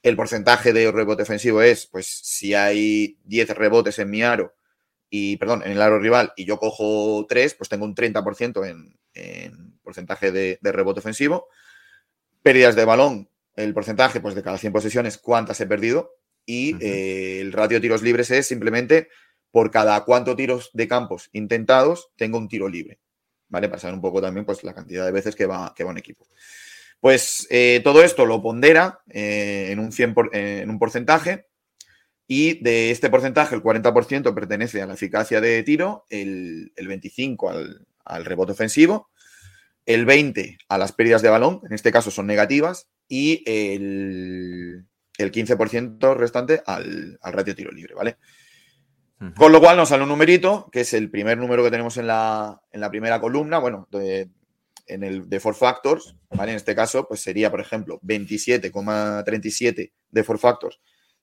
El 0.01 0.15
porcentaje 0.15 0.71
de 0.73 0.91
rebote 0.91 1.23
ofensivo 1.23 1.61
es, 1.61 1.85
pues, 1.85 2.07
si 2.07 2.53
hay 2.53 3.17
10 3.25 3.49
rebotes 3.49 3.99
en 3.99 4.09
mi 4.09 4.23
aro 4.23 4.55
y, 5.09 5.37
perdón, 5.37 5.63
en 5.65 5.71
el 5.71 5.81
aro 5.81 5.99
rival 5.99 6.33
y 6.35 6.45
yo 6.45 6.57
cojo 6.57 7.25
3, 7.27 7.55
pues 7.55 7.69
tengo 7.69 7.85
un 7.85 7.95
30% 7.95 8.69
en, 8.69 8.97
en 9.13 9.79
porcentaje 9.81 10.31
de, 10.31 10.59
de 10.61 10.71
rebote 10.71 10.99
ofensivo. 10.99 11.47
Pérdidas 12.41 12.75
de 12.75 12.85
balón, 12.85 13.29
el 13.55 13.73
porcentaje, 13.73 14.21
pues 14.21 14.35
de 14.35 14.43
cada 14.43 14.57
100 14.57 14.73
posesiones, 14.73 15.17
cuántas 15.17 15.59
he 15.61 15.67
perdido. 15.67 16.15
Y 16.45 16.75
eh, 16.83 17.41
el 17.41 17.51
ratio 17.51 17.77
de 17.77 17.81
tiros 17.81 18.01
libres 18.01 18.31
es 18.31 18.47
simplemente 18.47 19.09
por 19.51 19.71
cada 19.71 20.03
cuánto 20.05 20.35
tiros 20.35 20.69
de 20.73 20.87
campos 20.87 21.29
intentados 21.33 22.11
tengo 22.15 22.37
un 22.37 22.47
tiro 22.47 22.69
libre. 22.69 22.99
¿vale? 23.49 23.67
Para 23.67 23.79
saber 23.79 23.95
un 23.95 24.01
poco 24.01 24.21
también 24.21 24.45
pues, 24.45 24.63
la 24.63 24.73
cantidad 24.73 25.05
de 25.05 25.11
veces 25.11 25.35
que 25.35 25.45
va, 25.45 25.73
que 25.75 25.83
va 25.83 25.91
un 25.91 25.97
equipo. 25.97 26.25
Pues 26.99 27.47
eh, 27.49 27.81
todo 27.83 28.03
esto 28.03 28.25
lo 28.25 28.41
pondera 28.41 29.01
eh, 29.09 29.69
en, 29.71 29.79
un 29.79 29.91
100 29.91 30.15
eh, 30.33 30.59
en 30.63 30.69
un 30.69 30.79
porcentaje 30.79 31.47
y 32.31 32.61
de 32.63 32.91
este 32.91 33.09
porcentaje 33.09 33.55
el 33.55 33.63
40% 33.63 34.35
pertenece 34.35 34.83
a 34.83 34.85
la 34.85 34.93
eficacia 34.93 35.41
de 35.41 35.63
tiro, 35.63 36.05
el, 36.11 36.71
el 36.75 36.87
25% 36.87 37.49
al, 37.49 37.87
al, 38.05 38.23
rebote 38.23 38.51
ofensivo, 38.51 39.09
el 39.87 40.05
20% 40.05 40.59
a 40.69 40.77
las 40.77 40.91
pérdidas 40.91 41.23
de 41.23 41.29
balón, 41.29 41.61
en 41.65 41.73
este 41.73 41.91
caso 41.91 42.11
son 42.11 42.27
negativas, 42.27 42.87
y 43.07 43.41
el, 43.47 44.85
el 45.17 45.31
15% 45.31 46.15
restante 46.15 46.61
al, 46.67 47.17
al 47.19 47.33
ratio 47.33 47.55
tiro 47.55 47.71
libre, 47.71 47.95
¿vale? 47.95 48.17
Con 49.35 49.51
lo 49.51 49.59
cual 49.59 49.75
nos 49.75 49.89
sale 49.89 50.03
un 50.03 50.09
numerito, 50.09 50.69
que 50.71 50.81
es 50.81 50.93
el 50.93 51.09
primer 51.09 51.39
número 51.39 51.63
que 51.63 51.71
tenemos 51.71 51.97
en 51.97 52.05
la, 52.05 52.61
en 52.71 52.79
la 52.79 52.91
primera 52.91 53.19
columna, 53.19 53.57
bueno, 53.57 53.87
de, 53.89 54.29
en 54.85 55.03
el 55.03 55.27
de 55.27 55.39
Four 55.39 55.55
Factors, 55.55 56.15
¿vale? 56.29 56.51
En 56.51 56.57
este 56.57 56.75
caso, 56.75 57.07
pues 57.07 57.21
sería, 57.21 57.49
por 57.49 57.59
ejemplo, 57.59 57.99
27,37 58.03 59.91
de 60.11 60.23
Four 60.23 60.37
Factors 60.37 60.79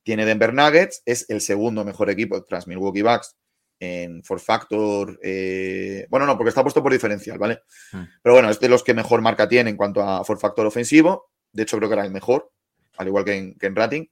tiene 0.06 0.24
Denver 0.24 0.54
Nuggets, 0.54 1.02
es 1.04 1.28
el 1.30 1.40
segundo 1.40 1.84
mejor 1.84 2.08
equipo 2.10 2.44
tras 2.44 2.68
Milwaukee 2.68 3.02
Bucks 3.02 3.34
en 3.80 4.22
Four 4.22 4.38
Factor. 4.38 5.18
Eh, 5.20 6.06
bueno, 6.08 6.26
no, 6.26 6.36
porque 6.36 6.50
está 6.50 6.62
puesto 6.62 6.80
por 6.80 6.92
diferencial, 6.92 7.38
¿vale? 7.38 7.62
Mm. 7.90 8.02
Pero 8.22 8.34
bueno, 8.36 8.48
es 8.48 8.60
de 8.60 8.68
los 8.68 8.84
que 8.84 8.94
mejor 8.94 9.20
marca 9.20 9.48
tiene 9.48 9.68
en 9.68 9.76
cuanto 9.76 10.00
a 10.00 10.24
Four 10.24 10.38
Factor 10.38 10.64
ofensivo. 10.64 11.32
De 11.50 11.64
hecho, 11.64 11.76
creo 11.78 11.88
que 11.88 11.94
era 11.94 12.04
el 12.04 12.12
mejor, 12.12 12.52
al 12.98 13.08
igual 13.08 13.24
que 13.24 13.34
en, 13.34 13.58
que 13.58 13.66
en 13.66 13.74
rating. 13.74 14.04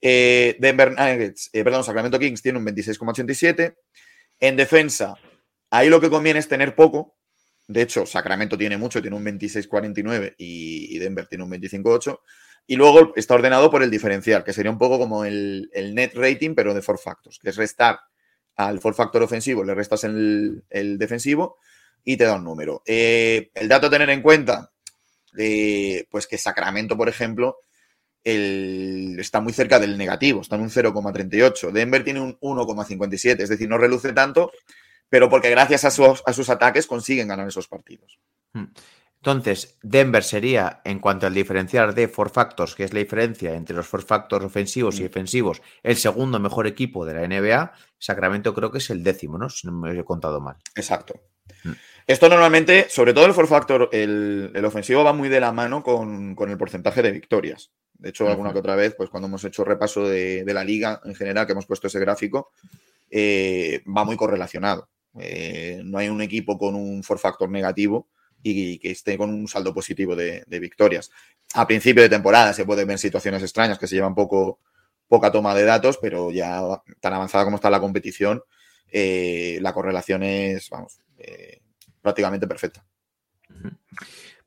Eh, 0.00 0.56
Denver 0.58 0.90
Nuggets, 0.90 1.50
eh, 1.52 1.62
perdón, 1.62 1.84
Sacramento 1.84 2.18
Kings 2.18 2.42
tiene 2.42 2.58
un 2.58 2.66
26,87. 2.66 3.76
En 4.40 4.56
defensa, 4.56 5.14
ahí 5.70 5.88
lo 5.88 6.00
que 6.00 6.10
conviene 6.10 6.40
es 6.40 6.48
tener 6.48 6.74
poco. 6.74 7.16
De 7.68 7.82
hecho, 7.82 8.06
Sacramento 8.06 8.58
tiene 8.58 8.76
mucho, 8.76 9.00
tiene 9.00 9.16
un 9.16 9.24
26,49 9.24 10.34
y, 10.36 10.96
y 10.96 10.98
Denver 10.98 11.28
tiene 11.28 11.44
un 11.44 11.50
25,8. 11.52 12.18
Y 12.70 12.76
luego 12.76 13.14
está 13.16 13.34
ordenado 13.34 13.70
por 13.70 13.82
el 13.82 13.90
diferencial, 13.90 14.44
que 14.44 14.52
sería 14.52 14.70
un 14.70 14.76
poco 14.76 14.98
como 14.98 15.24
el, 15.24 15.70
el, 15.72 15.94
net 15.94 16.12
rating, 16.14 16.54
pero 16.54 16.74
de 16.74 16.82
four 16.82 16.98
factors, 16.98 17.38
que 17.38 17.48
es 17.48 17.56
restar 17.56 17.98
al 18.56 18.78
four 18.78 18.94
factor 18.94 19.22
ofensivo, 19.22 19.64
le 19.64 19.74
restas 19.74 20.04
el, 20.04 20.64
el 20.68 20.98
defensivo 20.98 21.56
y 22.04 22.18
te 22.18 22.24
da 22.24 22.34
un 22.34 22.44
número. 22.44 22.82
Eh, 22.84 23.50
el 23.54 23.68
dato 23.68 23.86
a 23.86 23.90
tener 23.90 24.10
en 24.10 24.20
cuenta, 24.20 24.70
pues 26.10 26.26
que 26.26 26.36
Sacramento, 26.36 26.94
por 26.94 27.08
ejemplo, 27.08 27.56
el, 28.22 29.16
está 29.18 29.40
muy 29.40 29.54
cerca 29.54 29.78
del 29.78 29.96
negativo, 29.96 30.42
está 30.42 30.56
en 30.56 30.62
un 30.62 30.70
0,38. 30.70 31.72
Denver 31.72 32.04
tiene 32.04 32.20
un 32.20 32.38
1,57, 32.40 33.40
es 33.40 33.48
decir, 33.48 33.66
no 33.66 33.78
reluce 33.78 34.12
tanto, 34.12 34.52
pero 35.08 35.30
porque 35.30 35.48
gracias 35.48 35.86
a 35.86 35.90
sus, 35.90 36.22
a 36.26 36.32
sus 36.34 36.50
ataques 36.50 36.86
consiguen 36.86 37.28
ganar 37.28 37.48
esos 37.48 37.66
partidos. 37.66 38.18
Hmm. 38.52 38.66
Entonces, 39.20 39.78
Denver 39.82 40.22
sería, 40.22 40.80
en 40.84 41.00
cuanto 41.00 41.26
al 41.26 41.34
diferencial 41.34 41.92
de 41.94 42.06
four 42.06 42.30
factors, 42.30 42.74
que 42.74 42.84
es 42.84 42.92
la 42.92 43.00
diferencia 43.00 43.54
entre 43.54 43.74
los 43.74 43.86
four 43.86 44.02
factors 44.02 44.44
ofensivos 44.44 45.00
y 45.00 45.02
defensivos, 45.02 45.60
el 45.82 45.96
segundo 45.96 46.38
mejor 46.38 46.68
equipo 46.68 47.04
de 47.04 47.14
la 47.14 47.26
NBA. 47.26 47.72
Sacramento 47.98 48.54
creo 48.54 48.70
que 48.70 48.78
es 48.78 48.90
el 48.90 49.02
décimo, 49.02 49.36
¿no? 49.36 49.50
Si 49.50 49.66
no 49.66 49.72
me 49.72 49.98
he 49.98 50.04
contado 50.04 50.40
mal. 50.40 50.56
Exacto. 50.76 51.20
Mm. 51.64 51.72
Esto 52.06 52.28
normalmente, 52.28 52.86
sobre 52.88 53.12
todo 53.12 53.26
el 53.26 53.34
four 53.34 53.48
factor, 53.48 53.88
el, 53.92 54.52
el 54.54 54.64
ofensivo 54.64 55.02
va 55.02 55.12
muy 55.12 55.28
de 55.28 55.40
la 55.40 55.52
mano 55.52 55.82
con, 55.82 56.34
con, 56.36 56.50
el 56.50 56.56
porcentaje 56.56 57.02
de 57.02 57.10
victorias. 57.10 57.72
De 57.94 58.10
hecho, 58.10 58.28
alguna 58.28 58.52
que 58.52 58.60
otra 58.60 58.76
vez, 58.76 58.94
pues 58.96 59.10
cuando 59.10 59.26
hemos 59.26 59.42
hecho 59.44 59.64
repaso 59.64 60.08
de, 60.08 60.44
de 60.44 60.54
la 60.54 60.62
liga 60.62 61.00
en 61.04 61.16
general, 61.16 61.44
que 61.44 61.52
hemos 61.52 61.66
puesto 61.66 61.88
ese 61.88 61.98
gráfico, 61.98 62.52
eh, 63.10 63.82
va 63.84 64.04
muy 64.04 64.16
correlacionado. 64.16 64.88
Eh, 65.18 65.82
no 65.84 65.98
hay 65.98 66.08
un 66.08 66.22
equipo 66.22 66.56
con 66.56 66.76
un 66.76 67.02
four 67.02 67.18
factor 67.18 67.50
negativo 67.50 68.08
y 68.42 68.78
que 68.78 68.90
esté 68.90 69.16
con 69.18 69.30
un 69.30 69.48
saldo 69.48 69.74
positivo 69.74 70.14
de, 70.14 70.44
victorias. 70.48 71.10
A 71.54 71.66
principio 71.66 72.02
de 72.02 72.08
temporada 72.08 72.52
se 72.52 72.64
pueden 72.64 72.88
ver 72.88 72.98
situaciones 72.98 73.42
extrañas 73.42 73.78
que 73.78 73.86
se 73.86 73.96
llevan 73.96 74.14
poco, 74.14 74.60
poca 75.06 75.32
toma 75.32 75.54
de 75.54 75.64
datos, 75.64 75.98
pero 76.00 76.30
ya 76.30 76.60
tan 77.00 77.14
avanzada 77.14 77.44
como 77.44 77.56
está 77.56 77.70
la 77.70 77.80
competición, 77.80 78.42
eh, 78.90 79.58
la 79.60 79.72
correlación 79.72 80.22
es, 80.22 80.68
vamos, 80.70 81.00
eh, 81.18 81.60
prácticamente 82.00 82.46
perfecta. 82.46 82.84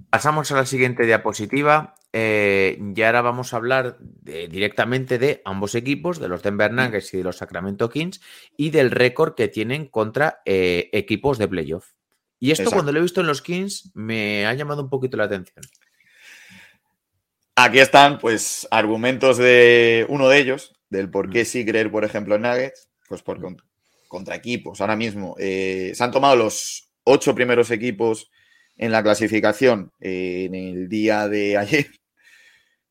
Pasamos 0.10 0.52
a 0.52 0.56
la 0.56 0.66
siguiente 0.66 1.06
diapositiva. 1.06 1.96
Eh, 2.14 2.78
y 2.94 3.02
ahora 3.04 3.22
vamos 3.22 3.54
a 3.54 3.58
hablar 3.58 3.98
de, 4.00 4.50
directamente 4.50 5.18
de 5.18 5.42
ambos 5.46 5.76
equipos, 5.76 6.20
de 6.20 6.28
los 6.28 6.44
Denver 6.44 6.74
Nuggets 6.74 7.14
y 7.14 7.18
de 7.18 7.24
los 7.24 7.38
Sacramento 7.38 7.90
Kings, 7.90 8.20
y 8.58 8.70
del 8.72 8.92
récord 8.92 9.34
que 9.36 9.48
tienen 9.48 9.88
contra 9.88 10.42
eh, 10.46 10.90
equipos 10.92 11.38
de 11.38 11.48
playoff. 11.48 11.94
Y 12.42 12.50
esto 12.50 12.64
Exacto. 12.64 12.78
cuando 12.78 12.92
lo 12.92 13.00
he 13.00 13.04
visto 13.04 13.22
en 13.22 13.28
los 13.28 13.42
Kings 13.44 13.92
me 13.94 14.48
ha 14.48 14.54
llamado 14.56 14.82
un 14.82 14.90
poquito 14.90 15.16
la 15.16 15.26
atención. 15.26 15.64
Aquí 17.56 17.78
están, 17.78 18.18
pues, 18.18 18.68
argumentos 18.72 19.38
de 19.38 20.08
uno 20.10 20.28
de 20.28 20.40
ellos, 20.40 20.74
del 20.90 21.12
por 21.12 21.30
qué 21.30 21.46
sí 21.46 21.64
creer, 21.64 21.92
por 21.92 22.04
ejemplo, 22.04 22.34
en 22.34 22.42
Nuggets, 22.42 22.90
pues 23.08 23.22
por 23.22 23.40
contra, 23.40 23.68
contra 24.08 24.36
equipos. 24.36 24.82
Ahora 24.82 24.96
mismo 24.96 25.36
eh, 25.38 25.92
se 25.94 26.04
han 26.04 26.10
tomado 26.10 26.36
los 26.36 26.90
ocho 27.04 27.36
primeros 27.36 27.70
equipos 27.70 28.32
en 28.76 28.92
la 28.92 29.04
clasificación 29.04 29.92
eh, 30.00 30.46
en 30.46 30.56
el 30.56 30.90
día 30.90 31.28
de 31.28 31.58
ayer, 31.58 31.92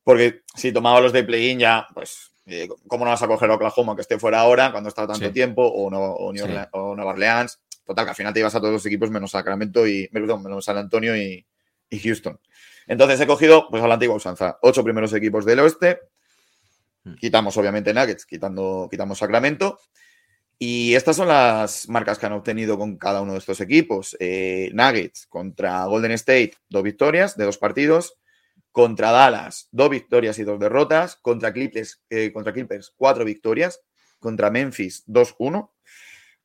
porque 0.05 0.43
si 0.55 0.71
tomaba 0.71 1.01
los 1.01 1.13
de 1.13 1.25
play-in 1.25 1.59
ya, 1.59 1.89
pues, 1.93 2.31
eh, 2.47 2.69
¿cómo 2.87 3.05
no 3.05 3.11
vas 3.11 3.23
a 3.23 3.27
coger 3.27 3.51
a 3.51 3.55
Oklahoma 3.55 3.97
que 3.97 4.03
esté 4.03 4.17
fuera 4.17 4.39
ahora 4.39 4.71
cuando 4.71 4.91
está 4.91 5.09
tanto 5.09 5.27
sí. 5.27 5.33
tiempo 5.33 5.67
o, 5.67 5.91
no, 5.91 5.99
o, 5.99 6.33
New 6.33 6.45
Orleans, 6.45 6.67
sí. 6.67 6.71
o 6.79 6.95
Nueva 6.95 7.11
Orleans? 7.11 7.59
Total, 7.91 8.05
que 8.05 8.11
al 8.11 8.15
final 8.15 8.33
te 8.33 8.39
ibas 8.39 8.55
a 8.55 8.61
todos 8.61 8.73
los 8.73 8.87
equipos 8.87 9.11
menos 9.11 9.33
Sacramento 9.33 9.85
y, 9.85 10.07
perdón, 10.07 10.45
menos 10.45 10.65
San 10.65 10.77
Antonio 10.77 11.17
y, 11.17 11.45
y 11.91 11.99
Houston. 11.99 12.39
Entonces 12.87 13.21
he 13.21 13.27
cogido, 13.27 13.67
pues 13.69 13.83
a 13.83 13.89
la 13.89 13.95
antigua 13.95 14.15
usanza, 14.15 14.61
ocho 14.63 14.85
primeros 14.85 15.13
equipos 15.13 15.45
del 15.45 15.59
oeste. 15.59 15.99
Quitamos, 17.19 17.57
obviamente, 17.57 17.93
Nuggets, 17.93 18.27
quitando, 18.27 18.87
quitamos 18.89 19.19
Sacramento. 19.19 19.81
Y 20.57 20.95
estas 20.95 21.17
son 21.17 21.27
las 21.27 21.89
marcas 21.89 22.21
que 22.21 22.27
han 22.27 22.33
obtenido 22.35 22.79
con 22.79 22.97
cada 22.97 23.23
uno 23.23 23.33
de 23.33 23.41
estos 23.41 23.61
equipos. 23.61 24.17
Eh, 24.21 24.71
Nuggets 24.73 25.27
contra 25.27 25.85
Golden 25.87 26.13
State, 26.13 26.53
dos 26.69 26.85
victorias 26.85 27.37
de 27.37 27.45
dos 27.45 27.59
partidos. 27.59 28.21
Contra 28.71 29.11
Dallas, 29.11 29.67
dos 29.73 29.91
victorias 29.91 30.39
y 30.39 30.45
dos 30.45 30.61
derrotas. 30.61 31.17
Contra 31.17 31.53
Clippers, 31.53 32.05
eh, 32.09 32.33
contra 32.33 32.53
Clippers 32.53 32.95
cuatro 32.97 33.25
victorias. 33.25 33.81
Contra 34.21 34.49
Memphis, 34.49 35.03
2-1. 35.09 35.71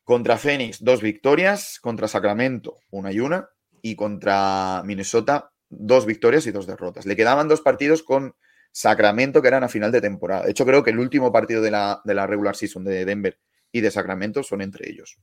Contra 0.06 0.38
Phoenix, 0.38 0.82
dos 0.82 1.02
victorias. 1.02 1.80
Contra 1.82 2.08
Sacramento, 2.08 2.78
una 2.92 3.12
y 3.12 3.20
una. 3.20 3.50
Y 3.82 3.98
contra 3.98 4.82
Minnesota, 4.86 5.52
dos 5.70 6.06
victorias 6.06 6.48
y 6.48 6.52
dos 6.52 6.66
derrotas. 6.66 7.06
Le 7.06 7.18
quedaban 7.18 7.50
dos 7.50 7.60
partidos 7.60 8.02
con 8.02 8.34
Sacramento 8.72 9.42
que 9.42 9.50
eran 9.50 9.64
a 9.64 9.70
final 9.70 9.92
de 9.92 10.02
temporada. 10.02 10.46
De 10.46 10.52
hecho, 10.52 10.66
creo 10.66 10.84
que 10.84 10.92
el 10.92 11.00
último 11.00 11.32
partido 11.32 11.62
de 11.62 11.72
la, 11.72 12.02
de 12.06 12.14
la 12.14 12.28
regular 12.28 12.56
season 12.56 12.86
de 12.86 13.04
Denver 13.04 13.38
y 13.72 13.82
de 13.82 13.92
Sacramento 13.92 14.42
son 14.42 14.62
entre 14.62 14.90
ellos. 14.90 15.18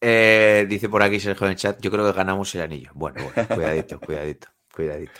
Eh, 0.00 0.66
dice 0.68 0.88
por 0.88 1.02
aquí 1.02 1.20
Sergio 1.20 1.46
en 1.46 1.52
el 1.52 1.58
chat, 1.58 1.78
yo 1.80 1.90
creo 1.90 2.06
que 2.06 2.16
ganamos 2.16 2.54
el 2.54 2.62
anillo. 2.62 2.90
Bueno, 2.94 3.22
bueno 3.22 3.48
cuidadito, 3.54 4.00
cuidadito, 4.00 4.48
cuidadito. 4.74 5.12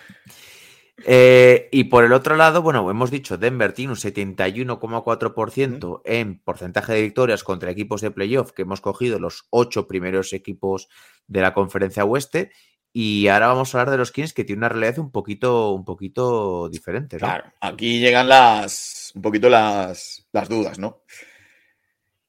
Eh, 1.07 1.69
y 1.73 1.85
por 1.85 2.05
el 2.05 2.13
otro 2.13 2.37
lado, 2.37 2.63
bueno, 2.63 2.89
hemos 2.91 3.11
dicho, 3.11 3.39
Denver 3.39 3.73
tiene 3.73 3.93
un 3.93 3.99
71,4% 3.99 6.03
en 6.05 6.39
porcentaje 6.41 6.93
de 6.93 7.03
victorias 7.03 7.45
contra 7.45 7.71
equipos 7.71 8.01
de 8.01 8.11
playoff, 8.11 8.53
que 8.53 8.63
hemos 8.63 8.81
cogido 8.81 9.19
los 9.19 9.47
ocho 9.51 9.87
primeros 9.87 10.33
equipos 10.33 10.89
de 11.27 11.41
la 11.41 11.55
conferencia 11.55 12.05
oeste. 12.05 12.51
Y 12.93 13.29
ahora 13.29 13.49
vamos 13.49 13.75
a 13.75 13.79
hablar 13.79 13.93
de 13.93 13.99
los 13.99 14.11
Kings, 14.11 14.33
que 14.33 14.45
tiene 14.45 14.61
una 14.61 14.69
realidad 14.69 14.99
un 14.99 15.13
poquito, 15.13 15.73
un 15.73 15.85
poquito 15.85 16.69
diferente. 16.69 17.17
¿no? 17.17 17.21
Claro, 17.21 17.53
aquí 17.61 18.01
llegan 18.01 18.29
las, 18.29 19.13
un 19.15 19.23
poquito 19.23 19.49
las, 19.49 20.27
las 20.33 20.49
dudas, 20.49 20.81
¿no? 20.81 21.03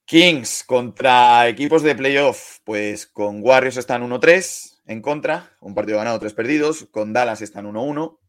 Kings 0.05 0.63
contra 0.65 1.47
equipos 1.47 1.83
de 1.83 1.95
playoff, 1.95 2.59
pues 2.63 3.07
con 3.07 3.39
Warriors 3.41 3.77
están 3.77 4.07
1-3 4.07 4.81
en 4.85 5.01
contra, 5.01 5.55
un 5.61 5.73
partido 5.73 5.97
ganado, 5.97 6.19
tres 6.19 6.33
perdidos. 6.33 6.85
Con 6.91 7.13
Dallas 7.13 7.41
están 7.41 7.65
1-1 7.65 8.20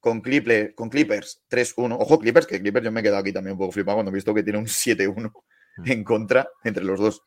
con, 0.00 0.20
Clipper, 0.20 0.74
con 0.74 0.88
Clippers 0.88 1.42
3-1. 1.50 1.96
Ojo, 2.00 2.18
Clippers, 2.18 2.46
que 2.46 2.60
Clippers 2.60 2.84
yo 2.84 2.92
me 2.92 3.00
he 3.00 3.02
quedado 3.02 3.20
aquí 3.20 3.32
también 3.32 3.52
un 3.52 3.58
poco 3.58 3.72
flipado 3.72 3.98
cuando 3.98 4.10
he 4.10 4.14
visto 4.14 4.34
que 4.34 4.42
tiene 4.42 4.58
un 4.58 4.66
7-1 4.66 5.32
en 5.86 6.04
contra 6.04 6.48
entre 6.64 6.84
los 6.84 6.98
dos. 6.98 7.22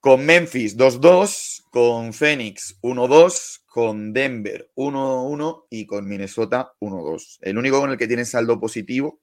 Con 0.00 0.26
Memphis 0.26 0.76
2-2, 0.76 1.62
con 1.70 2.12
Phoenix 2.12 2.78
1-2, 2.82 3.62
con 3.66 4.12
Denver 4.12 4.70
1-1 4.74 5.66
y 5.70 5.86
con 5.86 6.08
Minnesota 6.08 6.72
1-2. 6.80 7.38
El 7.40 7.56
único 7.56 7.80
con 7.80 7.90
el 7.90 7.96
que 7.96 8.08
tiene 8.08 8.24
saldo 8.24 8.58
positivo 8.58 9.22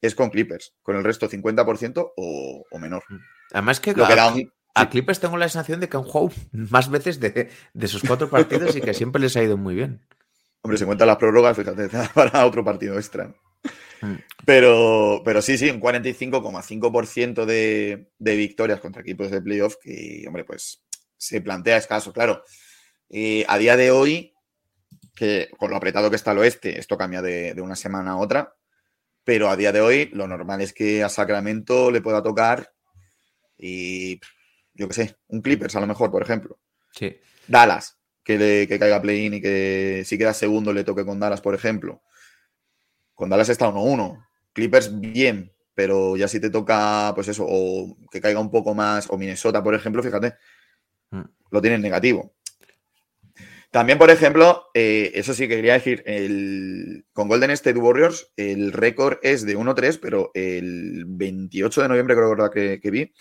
es 0.00 0.16
con 0.16 0.30
Clippers, 0.30 0.74
con 0.82 0.96
el 0.96 1.04
resto 1.04 1.28
50% 1.28 2.12
o, 2.16 2.64
o 2.68 2.78
menor. 2.78 3.04
Además 3.52 3.78
que, 3.78 3.94
Lo 3.94 4.06
que 4.06 4.16
da 4.16 4.32
un, 4.32 4.52
a 4.76 4.90
Clippers 4.90 5.20
tengo 5.20 5.38
la 5.38 5.48
sensación 5.48 5.80
de 5.80 5.88
que 5.88 5.96
han 5.96 6.02
jugado 6.02 6.32
más 6.52 6.90
veces 6.90 7.18
de, 7.18 7.50
de 7.72 7.88
sus 7.88 8.02
cuatro 8.02 8.28
partidos 8.28 8.76
y 8.76 8.82
que 8.82 8.92
siempre 8.94 9.22
les 9.22 9.36
ha 9.36 9.42
ido 9.42 9.56
muy 9.56 9.74
bien. 9.74 10.06
Hombre, 10.66 10.78
se 10.78 10.84
cuentan 10.84 11.06
las 11.06 11.16
prórrogas, 11.16 11.56
fíjate, 11.56 11.88
para 12.14 12.44
otro 12.44 12.64
partido 12.64 12.96
extra. 12.96 13.32
Pero, 14.44 15.22
pero 15.24 15.40
sí, 15.40 15.56
sí, 15.56 15.70
un 15.70 15.80
45,5% 15.80 17.44
de, 17.44 18.10
de 18.18 18.36
victorias 18.36 18.80
contra 18.80 19.02
equipos 19.02 19.30
de 19.30 19.40
playoff 19.40 19.76
que, 19.80 20.24
hombre, 20.26 20.42
pues 20.42 20.82
se 21.16 21.40
plantea 21.40 21.76
escaso. 21.76 22.12
Claro, 22.12 22.42
eh, 23.10 23.44
a 23.46 23.58
día 23.58 23.76
de 23.76 23.92
hoy, 23.92 24.34
que 25.14 25.50
con 25.56 25.70
lo 25.70 25.76
apretado 25.76 26.10
que 26.10 26.16
está 26.16 26.32
el 26.32 26.38
oeste, 26.38 26.80
esto 26.80 26.98
cambia 26.98 27.22
de, 27.22 27.54
de, 27.54 27.62
una 27.62 27.76
semana 27.76 28.10
a 28.10 28.16
otra, 28.16 28.56
pero 29.22 29.48
a 29.48 29.56
día 29.56 29.70
de 29.70 29.82
hoy 29.82 30.10
lo 30.12 30.26
normal 30.26 30.62
es 30.62 30.72
que 30.72 31.04
a 31.04 31.08
Sacramento 31.08 31.92
le 31.92 32.00
pueda 32.00 32.24
tocar 32.24 32.72
y 33.56 34.18
yo 34.74 34.88
qué 34.88 34.94
sé, 34.94 35.16
un 35.28 35.42
Clippers 35.42 35.76
a 35.76 35.80
lo 35.80 35.86
mejor, 35.86 36.10
por 36.10 36.24
ejemplo. 36.24 36.58
Sí. 36.90 37.16
Dallas, 37.46 37.95
que, 38.26 38.36
le, 38.36 38.68
que 38.68 38.78
caiga 38.78 39.00
play-in 39.00 39.34
y 39.34 39.40
que 39.40 40.02
si 40.04 40.18
queda 40.18 40.34
segundo 40.34 40.74
le 40.74 40.84
toque 40.84 41.06
con 41.06 41.18
Dallas, 41.18 41.40
por 41.40 41.54
ejemplo. 41.54 42.02
Con 43.14 43.30
Dallas 43.30 43.48
está 43.48 43.68
1-1. 43.70 44.26
Clippers 44.52 45.00
bien, 45.00 45.52
pero 45.72 46.18
ya 46.18 46.28
si 46.28 46.40
te 46.40 46.50
toca, 46.50 47.12
pues 47.14 47.28
eso, 47.28 47.46
o 47.48 47.96
que 48.10 48.20
caiga 48.20 48.40
un 48.40 48.50
poco 48.50 48.74
más, 48.74 49.08
o 49.08 49.16
Minnesota, 49.16 49.62
por 49.62 49.74
ejemplo, 49.74 50.02
fíjate, 50.02 50.34
Mm. 51.10 51.22
lo 51.50 51.62
tienen 51.62 51.82
negativo. 51.82 52.34
También, 53.70 53.98
por 53.98 54.10
ejemplo, 54.10 54.68
eh, 54.74 55.12
eso 55.14 55.34
sí 55.34 55.48
que 55.48 55.56
quería 55.56 55.74
decir, 55.74 56.02
el, 56.06 57.04
con 57.12 57.28
Golden 57.28 57.50
State 57.50 57.78
Warriors 57.78 58.32
el 58.36 58.72
récord 58.72 59.18
es 59.22 59.44
de 59.44 59.56
1-3, 59.56 59.98
pero 59.98 60.30
el 60.34 61.04
28 61.06 61.82
de 61.82 61.88
noviembre 61.88 62.16
creo 62.16 62.50
que, 62.50 62.80
que 62.80 62.90
vi, 62.90 63.12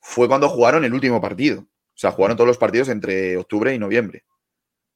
fue 0.00 0.28
cuando 0.28 0.48
jugaron 0.48 0.84
el 0.84 0.94
último 0.94 1.20
partido. 1.20 1.60
O 1.62 2.00
sea, 2.00 2.12
jugaron 2.12 2.36
todos 2.36 2.46
los 2.46 2.58
partidos 2.58 2.88
entre 2.90 3.36
octubre 3.36 3.74
y 3.74 3.78
noviembre. 3.78 4.24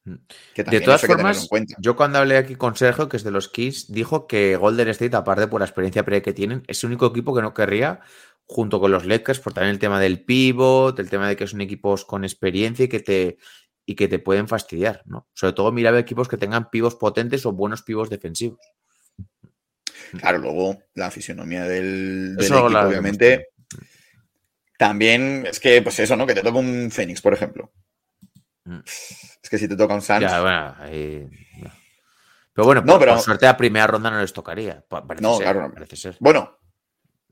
Mm. 0.05 0.15
Que 0.55 0.65
De 0.65 0.81
todas 0.81 1.01
formas, 1.03 1.49
yo 1.79 1.97
cuando 1.97 2.19
hablé 2.19 2.37
aquí 2.37 2.57
con 2.57 2.77
Sergio, 2.77 3.09
que 3.09 3.17
es 3.17 3.25
de 3.25 3.31
los 3.31 3.49
Kings, 3.49 3.93
dijo 3.93 4.27
que 4.27 4.57
Golden 4.57 4.89
State, 4.89 5.17
aparte 5.17 5.47
por 5.47 5.61
la 5.61 5.67
experiencia 5.67 6.05
previa 6.05 6.23
que 6.23 6.33
tienen, 6.33 6.63
es 6.67 6.83
el 6.83 6.89
único 6.89 7.07
equipo 7.07 7.35
que 7.35 7.43
no 7.43 7.55
querría, 7.55 8.01
junto 8.47 8.81
con 8.81 8.91
los 8.91 9.07
Lakers, 9.07 9.41
por 9.41 9.53
también 9.53 9.75
el 9.75 9.79
tema 9.79 10.01
del 10.01 10.25
pivot, 10.25 10.99
el 10.99 11.09
tema 11.09 11.29
de 11.29 11.37
que 11.37 11.47
son 11.47 11.61
equipos 11.61 12.05
con 12.05 12.25
experiencia 12.25 12.85
y 12.85 12.89
que 12.89 13.01
te, 13.01 13.39
y 13.87 13.95
que 13.95 14.09
te 14.09 14.19
pueden 14.19 14.49
fastidiar, 14.49 15.03
¿no? 15.07 15.29
Sobre 15.33 15.53
todo 15.53 15.73
miraba 15.73 15.99
equipos 15.99 16.29
que 16.29 16.37
tengan 16.37 16.71
pivos 16.71 16.97
potentes 16.97 17.47
o 17.47 17.53
buenos 17.53 17.83
pivos 17.83 18.11
defensivos. 18.11 18.61
Claro, 20.19 20.39
luego 20.39 20.79
la 20.95 21.11
fisionomía 21.11 21.65
del, 21.65 22.37
equipo, 22.39 22.67
obviamente. 22.67 23.49
También 24.77 25.47
es 25.47 25.61
que, 25.61 25.81
pues 25.81 25.99
eso, 26.01 26.17
¿no? 26.17 26.27
Que 26.27 26.35
te 26.35 26.43
toca 26.43 26.59
un 26.59 26.91
Fénix, 26.91 27.23
por 27.23 27.33
ejemplo. 27.33 27.73
Mm. 28.65 28.79
Es 28.85 29.49
que 29.51 29.59
si 29.59 29.69
te 29.69 29.77
toca 29.77 29.95
un 29.95 30.03
Suns, 30.03 30.21
Ya, 30.21 30.41
bueno, 30.41 30.75
ahí- 30.79 31.29
ya. 31.61 31.75
Pero 32.55 32.67
bueno, 32.67 32.81
No, 32.83 32.93
por, 32.93 33.01
pero- 33.01 33.15
por 33.15 33.23
suerte 33.23 33.47
la 33.47 33.57
primera 33.57 33.87
ronda 33.87 34.11
no 34.11 34.21
les 34.21 34.33
tocaría. 34.33 34.85
Parece 34.89 35.23
No, 35.23 35.35
ser, 35.37 35.43
claro, 35.45 35.63
no. 35.69 35.75
parece 35.75 35.97
ser. 35.97 36.17
bueno, 36.21 36.59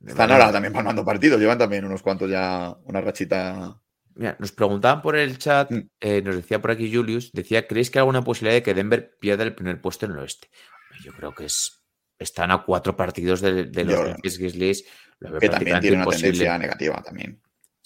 están 0.06 0.30
ahora 0.32 0.50
también 0.50 0.72
palmando 0.72 1.04
partidos, 1.04 1.38
llevan 1.40 1.58
también 1.58 1.84
unos 1.84 2.02
cuantos 2.02 2.30
ya, 2.30 2.74
una 2.84 3.00
rachita. 3.00 3.76
Mira, 4.14 4.36
nos 4.38 4.50
preguntaban 4.52 5.02
por 5.02 5.16
el 5.16 5.38
chat, 5.38 5.70
Mm. 5.70 5.88
eh, 6.00 6.22
nos 6.22 6.34
decía 6.36 6.60
por 6.60 6.70
aquí 6.72 6.92
Julius, 6.92 7.30
decía, 7.32 7.66
¿creéis 7.66 7.90
que 7.90 7.98
hay 7.98 8.00
alguna 8.00 8.22
posibilidad 8.24 8.54
de 8.56 8.62
que 8.62 8.74
Denver 8.74 9.16
pierda 9.20 9.44
el 9.44 9.54
primer 9.54 9.80
puesto 9.80 10.06
en 10.06 10.12
el 10.12 10.18
oeste? 10.18 10.48
Yo 11.04 11.12
creo 11.12 11.32
que 11.34 11.44
es, 11.44 11.80
están 12.18 12.50
a 12.50 12.62
cuatro 12.64 12.96
partidos 12.96 13.40
de, 13.40 13.64
de 13.64 13.84
los 13.84 14.02
Memphis 14.02 14.38
Grizzlies, 14.38 14.84
lo 15.20 15.38
Que 15.38 15.48
también 15.48 15.80
tiene 15.80 15.96
una 15.96 16.04
imposible. 16.04 16.30
tendencia 16.32 16.58
negativa 16.58 17.02
también. 17.02 17.40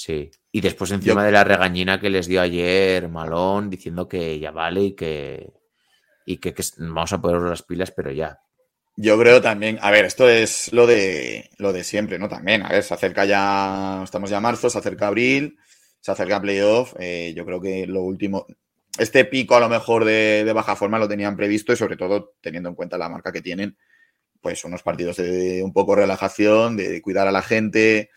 Sí. 0.04 0.30
Y 0.52 0.60
después 0.60 0.90
encima 0.90 1.22
Yo- 1.22 1.26
de 1.26 1.32
la 1.32 1.44
regañina 1.44 1.98
que 1.98 2.10
les 2.10 2.26
dio 2.26 2.42
ayer 2.42 3.08
Malón 3.08 3.70
diciendo 3.70 4.06
que 4.06 4.38
ya 4.38 4.50
vale 4.50 4.82
y 4.82 4.92
que, 4.94 5.50
y 6.26 6.36
que, 6.36 6.52
que 6.52 6.62
vamos 6.76 7.10
a 7.14 7.22
poner 7.22 7.40
las 7.40 7.62
pilas, 7.62 7.90
pero 7.90 8.10
ya. 8.12 8.38
Yo 8.96 9.18
creo 9.18 9.40
también, 9.40 9.78
a 9.80 9.90
ver, 9.90 10.04
esto 10.04 10.28
es 10.28 10.70
lo 10.74 10.86
de 10.86 11.48
lo 11.56 11.72
de 11.72 11.84
siempre, 11.84 12.18
¿no? 12.18 12.28
También, 12.28 12.60
a 12.62 12.68
ver, 12.68 12.82
se 12.82 12.92
acerca 12.92 13.24
ya, 13.24 14.02
estamos 14.04 14.28
ya 14.28 14.36
a 14.36 14.40
marzo, 14.42 14.68
se 14.68 14.76
acerca 14.78 15.06
abril, 15.06 15.56
se 16.00 16.12
acerca 16.12 16.38
playoff. 16.42 16.92
eh, 16.98 17.32
yo 17.34 17.46
creo 17.46 17.60
que 17.62 17.86
lo 17.86 18.02
último, 18.02 18.46
este 18.98 19.24
pico 19.24 19.56
a 19.56 19.60
lo 19.60 19.70
mejor 19.70 20.04
de, 20.04 20.44
de 20.44 20.52
baja 20.52 20.76
forma 20.76 20.98
lo 20.98 21.08
tenían 21.08 21.34
previsto 21.34 21.72
y 21.72 21.76
sobre 21.76 21.96
todo 21.96 22.34
teniendo 22.42 22.68
en 22.68 22.74
cuenta 22.74 22.98
la 22.98 23.08
marca 23.08 23.32
que 23.32 23.40
tienen, 23.40 23.78
pues 24.42 24.64
unos 24.66 24.82
partidos 24.82 25.16
de 25.16 25.62
un 25.64 25.72
poco 25.72 25.94
relajación, 25.96 26.76
de, 26.76 27.00
cuidar 27.00 27.26
a 27.26 27.32
la 27.32 27.40
gente. 27.42 28.10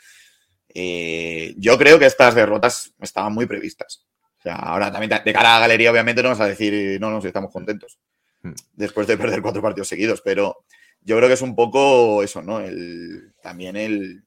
Eh, 0.73 1.53
yo 1.57 1.77
creo 1.77 1.99
que 1.99 2.05
estas 2.05 2.35
derrotas 2.35 2.93
estaban 2.99 3.33
muy 3.33 3.45
previstas. 3.45 4.05
O 4.39 4.41
sea, 4.41 4.55
ahora 4.55 4.91
también 4.91 5.09
de 5.23 5.33
cara 5.33 5.51
a 5.51 5.53
la 5.55 5.59
galería, 5.61 5.91
obviamente, 5.91 6.21
no 6.21 6.29
vamos 6.29 6.41
a 6.41 6.47
decir, 6.47 6.99
no, 7.01 7.09
no, 7.09 7.21
si 7.21 7.27
estamos 7.27 7.51
contentos 7.51 7.99
Mm. 8.47 8.53
después 8.73 9.07
de 9.07 9.17
perder 9.17 9.41
cuatro 9.41 9.61
partidos 9.61 9.87
seguidos, 9.87 10.21
pero 10.21 10.63
yo 11.01 11.17
creo 11.17 11.27
que 11.27 11.33
es 11.33 11.41
un 11.41 11.55
poco 11.55 12.23
eso, 12.23 12.41
¿no? 12.41 12.59
El, 12.59 13.33
también 13.41 13.75
el, 13.75 14.23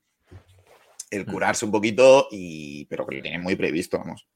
el 1.11 1.27
curarse 1.27 1.65
un 1.65 1.71
poquito, 1.71 2.29
y, 2.31 2.87
pero 2.87 3.07
que 3.07 3.17
lo 3.17 3.23
tienen 3.23 3.43
muy 3.43 3.57
previsto, 3.57 3.99
vamos. 3.99 4.27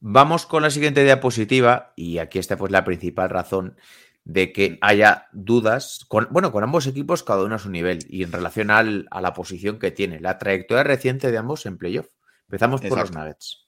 Vamos 0.00 0.46
con 0.46 0.62
la 0.62 0.70
siguiente 0.70 1.04
diapositiva 1.04 1.92
y 1.96 2.18
aquí 2.18 2.38
está 2.38 2.56
pues 2.56 2.72
la 2.72 2.84
principal 2.84 3.30
razón 3.30 3.76
de 4.24 4.52
que 4.52 4.78
haya 4.82 5.26
dudas, 5.32 6.04
con, 6.08 6.28
bueno, 6.30 6.52
con 6.52 6.62
ambos 6.62 6.86
equipos 6.86 7.22
cada 7.24 7.42
uno 7.44 7.56
a 7.56 7.58
su 7.58 7.70
nivel 7.70 8.06
y 8.08 8.22
en 8.22 8.30
relación 8.32 8.70
al- 8.70 9.08
a 9.10 9.20
la 9.20 9.32
posición 9.32 9.78
que 9.78 9.90
tiene, 9.90 10.20
la 10.20 10.38
trayectoria 10.38 10.84
reciente 10.84 11.30
de 11.30 11.38
ambos 11.38 11.66
en 11.66 11.76
playoff. 11.78 12.06
Empezamos 12.46 12.80
por 12.80 12.98
los. 12.98 13.12
Nuggets. 13.12 13.66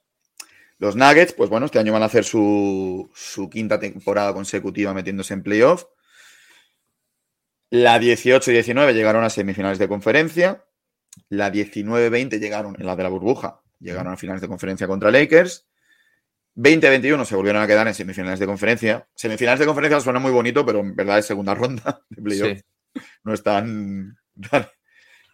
Los 0.79 0.97
Nuggets, 0.97 1.33
pues 1.33 1.51
bueno, 1.51 1.67
este 1.67 1.79
año 1.79 1.93
van 1.93 2.03
a 2.03 2.07
hacer 2.07 2.25
su, 2.25 3.11
su 3.15 3.49
quinta 3.51 3.79
temporada 3.81 4.33
consecutiva 4.35 4.93
metiéndose 4.95 5.35
en 5.35 5.43
playoff. 5.43 5.85
La 7.71 7.99
18 7.99 8.51
y 8.51 8.55
19 8.55 8.95
llegaron 8.95 9.25
a 9.25 9.31
semifinales 9.31 9.79
de 9.79 9.89
conferencia. 9.89 10.65
La 11.29 11.51
19-20 11.51 12.39
llegaron, 12.39 12.77
en 12.79 12.87
la 12.87 12.97
de 12.97 13.03
la 13.03 13.09
burbuja, 13.09 13.61
llegaron 13.81 14.13
a 14.13 14.17
finales 14.17 14.41
de 14.43 14.49
conferencia 14.49 14.87
contra 14.87 15.11
Lakers. 15.11 15.67
20-21 16.57 17.25
se 17.25 17.35
volvieron 17.37 17.63
a 17.63 17.67
quedar 17.67 17.87
en 17.89 17.95
semifinales 17.95 18.39
de 18.39 18.47
conferencia. 18.47 19.09
Semifinales 19.15 19.61
de 19.61 19.67
conferencia 19.67 20.01
suena 20.01 20.21
muy 20.21 20.31
bonito, 20.31 20.65
pero 20.65 20.81
en 20.81 20.95
verdad 20.95 21.19
es 21.19 21.27
segunda 21.27 21.55
ronda 21.57 22.03
de 22.09 22.23
playoff. 22.23 22.59
Sí. 22.59 23.01
No 23.25 23.35
es 23.35 23.43
tan, 23.43 24.17
tan, 24.51 24.67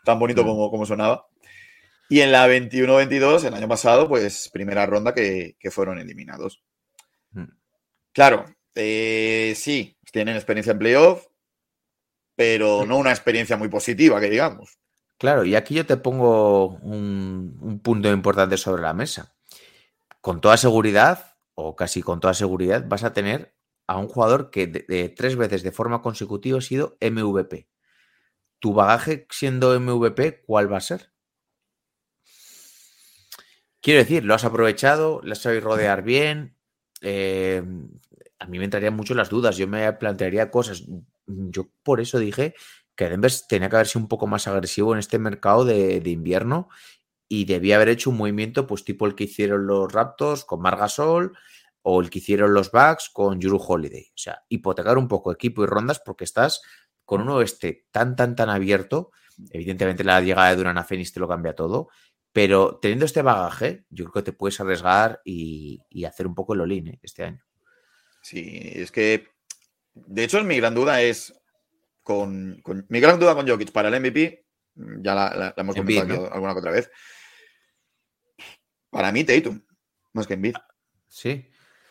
tan 0.05 0.19
bonito 0.19 0.43
Mm. 0.43 0.47
como, 0.47 0.71
como 0.71 0.87
sonaba. 0.87 1.27
Y 2.09 2.21
en 2.21 2.33
la 2.33 2.49
21-22, 2.49 3.45
el 3.45 3.55
año 3.55 3.69
pasado, 3.69 4.09
pues 4.09 4.49
primera 4.53 4.85
ronda 4.87 5.15
que, 5.15 5.57
que 5.61 5.71
fueron 5.71 5.99
eliminados. 5.99 6.63
Mm. 7.33 7.45
Claro, 8.13 8.47
eh, 8.75 9.53
sí, 9.57 9.97
tienen 10.11 10.35
experiencia 10.35 10.73
en 10.73 10.79
playoff, 10.79 11.27
pero 12.35 12.85
no 12.87 12.97
una 12.97 13.11
experiencia 13.11 13.57
muy 13.57 13.69
positiva, 13.69 14.21
que 14.21 14.31
digamos. 14.31 14.79
Claro, 15.19 15.45
y 15.45 15.55
aquí 15.55 15.75
yo 15.75 15.85
te 15.85 15.99
pongo 15.99 16.69
un, 16.79 17.59
un 17.61 17.79
punto 17.81 18.11
importante 18.11 18.57
sobre 18.57 18.83
la 18.83 18.95
mesa. 18.95 19.35
Con 20.21 20.41
toda 20.41 20.57
seguridad, 20.57 21.37
o 21.55 21.77
casi 21.77 22.03
con 22.03 22.21
toda 22.21 22.35
seguridad, 22.35 22.87
vas 22.89 23.05
a 23.05 23.13
tener 23.13 23.55
a 23.87 23.99
un 23.99 24.09
jugador 24.09 24.51
que 24.51 24.67
de- 24.67 24.85
tres 25.09 25.37
veces 25.37 25.63
de 25.63 25.73
forma 25.73 26.03
consecutiva 26.03 26.59
ha 26.59 26.63
sido 26.63 26.97
MVP. 27.01 27.69
Tu 28.61 28.75
bagaje 28.75 29.27
siendo 29.31 29.75
MVP, 29.75 30.43
¿cuál 30.47 30.73
va 30.73 30.79
a 30.79 30.83
ser? 30.91 31.13
Quiero 33.83 34.01
decir, 34.01 34.25
lo 34.25 34.35
has 34.35 34.45
aprovechado, 34.45 35.21
lo 35.23 35.33
has 35.33 35.45
rodear 35.61 36.03
bien. 36.03 36.57
eh, 37.03 37.63
a 38.39 38.47
mí 38.47 38.59
me 38.59 38.65
entrarían 38.65 38.95
mucho 38.97 39.15
las 39.15 39.29
dudas, 39.31 39.57
yo 39.57 39.67
me 39.69 39.91
plantearía 39.95 40.51
cosas. 40.51 40.85
Yo 41.27 41.69
por 41.83 42.01
eso 42.01 42.19
dije 42.19 42.55
que 42.97 43.09
Denver 43.09 43.31
tenía 43.49 43.69
que 43.71 43.77
haber 43.77 43.89
un 43.97 44.09
poco 44.09 44.27
más 44.27 44.47
agresivo 44.49 44.93
en 44.95 44.99
este 44.99 45.19
mercado 45.19 45.65
de 46.01 46.11
invierno 46.11 46.69
y 47.33 47.45
debía 47.45 47.77
haber 47.77 47.91
hecho 47.91 48.11
un 48.11 48.17
movimiento 48.17 48.67
pues 48.67 48.83
tipo 48.85 49.07
el 49.07 49.15
que 49.15 49.23
hicieron 49.25 49.65
los 49.65 49.91
Raptors 49.93 50.45
con 50.45 50.61
Margasol 50.61 51.37
o 51.83 52.01
el 52.01 52.11
que 52.11 52.19
hicieron 52.19 52.53
los 52.53 52.73
Bucks 52.73 53.09
con 53.09 53.41
Juru 53.41 53.57
Holiday. 53.65 54.09
O 54.09 54.19
sea, 54.19 54.43
hipotecar 54.49 54.99
un 54.99 55.07
poco 55.07 55.31
equipo 55.31 55.63
y 55.63 55.67
rondas 55.67 56.01
porque 56.05 56.25
estás 56.25 56.61
con 57.05 57.21
un 57.23 57.29
oeste 57.29 57.87
tan, 57.93 58.17
tan, 58.17 58.35
tan 58.35 58.51
abierto. 58.51 59.13
Evidentemente 59.51 60.03
la 60.03 60.21
llegada 60.21 60.51
de 60.51 60.57
Duran 60.57 60.77
a 60.77 60.83
Phoenix 60.85 61.13
te 61.13 61.21
lo 61.21 61.29
cambia 61.29 61.55
todo, 61.55 61.89
pero 62.33 62.81
teniendo 62.83 63.05
este 63.05 63.23
bagaje, 63.23 63.85
yo 63.91 64.07
creo 64.07 64.25
que 64.25 64.33
te 64.33 64.37
puedes 64.37 64.59
arriesgar 64.61 65.21
y, 65.25 65.81
y 65.89 66.05
hacer 66.07 66.27
un 66.27 66.35
poco 66.35 66.55
el 66.55 66.63
olín 66.63 66.89
¿eh? 66.89 66.99
este 67.01 67.23
año. 67.23 67.45
Sí, 68.23 68.61
es 68.75 68.91
que, 68.91 69.29
de 69.95 70.25
hecho, 70.25 70.43
mi 70.43 70.57
gran 70.57 70.75
duda 70.75 71.01
es 71.01 71.33
con, 72.03 72.61
con- 72.63 72.87
mi 72.89 72.99
gran 73.01 73.19
duda 73.21 73.35
con 73.37 73.49
Jokic 73.49 73.71
para 73.73 73.89
el 73.89 73.95
MVP, 74.01 74.45
ya 74.75 75.15
la, 75.15 75.31
la- 75.35 75.37
la 75.37 75.55
hemos 75.57 75.77
comentado 76.03 76.33
alguna 76.35 76.53
que 76.55 76.59
otra 76.59 76.73
vez. 76.73 76.91
Para 78.91 79.13
mí, 79.13 79.25
Tatum, 79.25 79.61
más 80.13 80.27
que 80.27 80.35
Embiid. 80.35 80.55
Sí. 81.09 81.47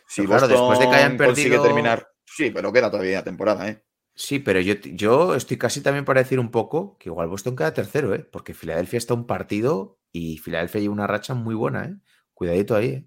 Si 0.08 0.26
claro, 0.26 0.48
después 0.48 0.80
de 0.80 0.90
que 0.90 0.96
hayan 0.96 1.18
perdido- 1.18 1.62
terminar, 1.64 2.10
sí, 2.26 2.50
pero 2.52 2.74
queda 2.74 2.90
todavía 2.90 3.24
temporada, 3.24 3.68
¿eh? 3.70 3.84
Sí, 4.16 4.40
pero 4.40 4.60
yo, 4.60 4.74
yo 4.74 5.36
estoy 5.36 5.58
casi 5.58 5.82
también 5.82 6.04
para 6.04 6.22
decir 6.22 6.40
un 6.40 6.52
poco 6.52 6.98
que 6.98 7.08
igual 7.10 7.30
Boston 7.30 7.56
queda 7.56 7.74
tercero, 7.74 8.14
¿eh? 8.14 8.20
Porque 8.20 8.54
Filadelfia 8.54 8.98
está 8.98 9.14
un 9.14 9.26
partido 9.28 10.00
y 10.12 10.38
Filadelfia 10.40 10.82
lleva 10.82 10.94
una 10.94 11.08
racha 11.08 11.34
muy 11.36 11.56
buena, 11.56 11.86
¿eh? 11.86 11.96
Cuidadito 12.34 12.76
ahí, 12.76 12.88
¿eh? 12.90 13.06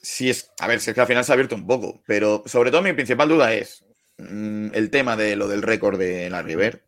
Sí, 0.00 0.28
es, 0.30 0.50
a 0.58 0.66
ver, 0.66 0.80
si 0.80 0.90
es 0.90 0.94
que 0.94 1.00
al 1.00 1.06
final 1.06 1.24
se 1.24 1.32
ha 1.32 1.34
abierto 1.34 1.54
un 1.54 1.66
poco, 1.66 2.02
pero 2.06 2.42
sobre 2.46 2.70
todo 2.70 2.82
mi 2.82 2.92
principal 2.94 3.28
duda 3.28 3.54
es 3.54 3.84
mm, 4.18 4.68
el 4.74 4.90
tema 4.90 5.16
de 5.16 5.36
lo 5.36 5.46
del 5.46 5.62
récord 5.62 5.98
de 5.98 6.28
la 6.30 6.42
River, 6.42 6.84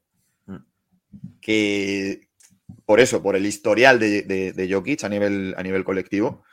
Mm. 0.47 0.57
que 1.41 2.26
por 2.87 3.01
eso, 3.01 3.23
por 3.23 3.37
el 3.37 3.45
historial 3.47 3.99
de, 3.99 4.23
de, 4.23 4.53
de 4.53 4.73
Jokic 4.73 5.05
a 5.05 5.09
nivel, 5.11 5.55
a 5.59 5.63
nivel 5.63 5.85
colectivo, 5.85 6.45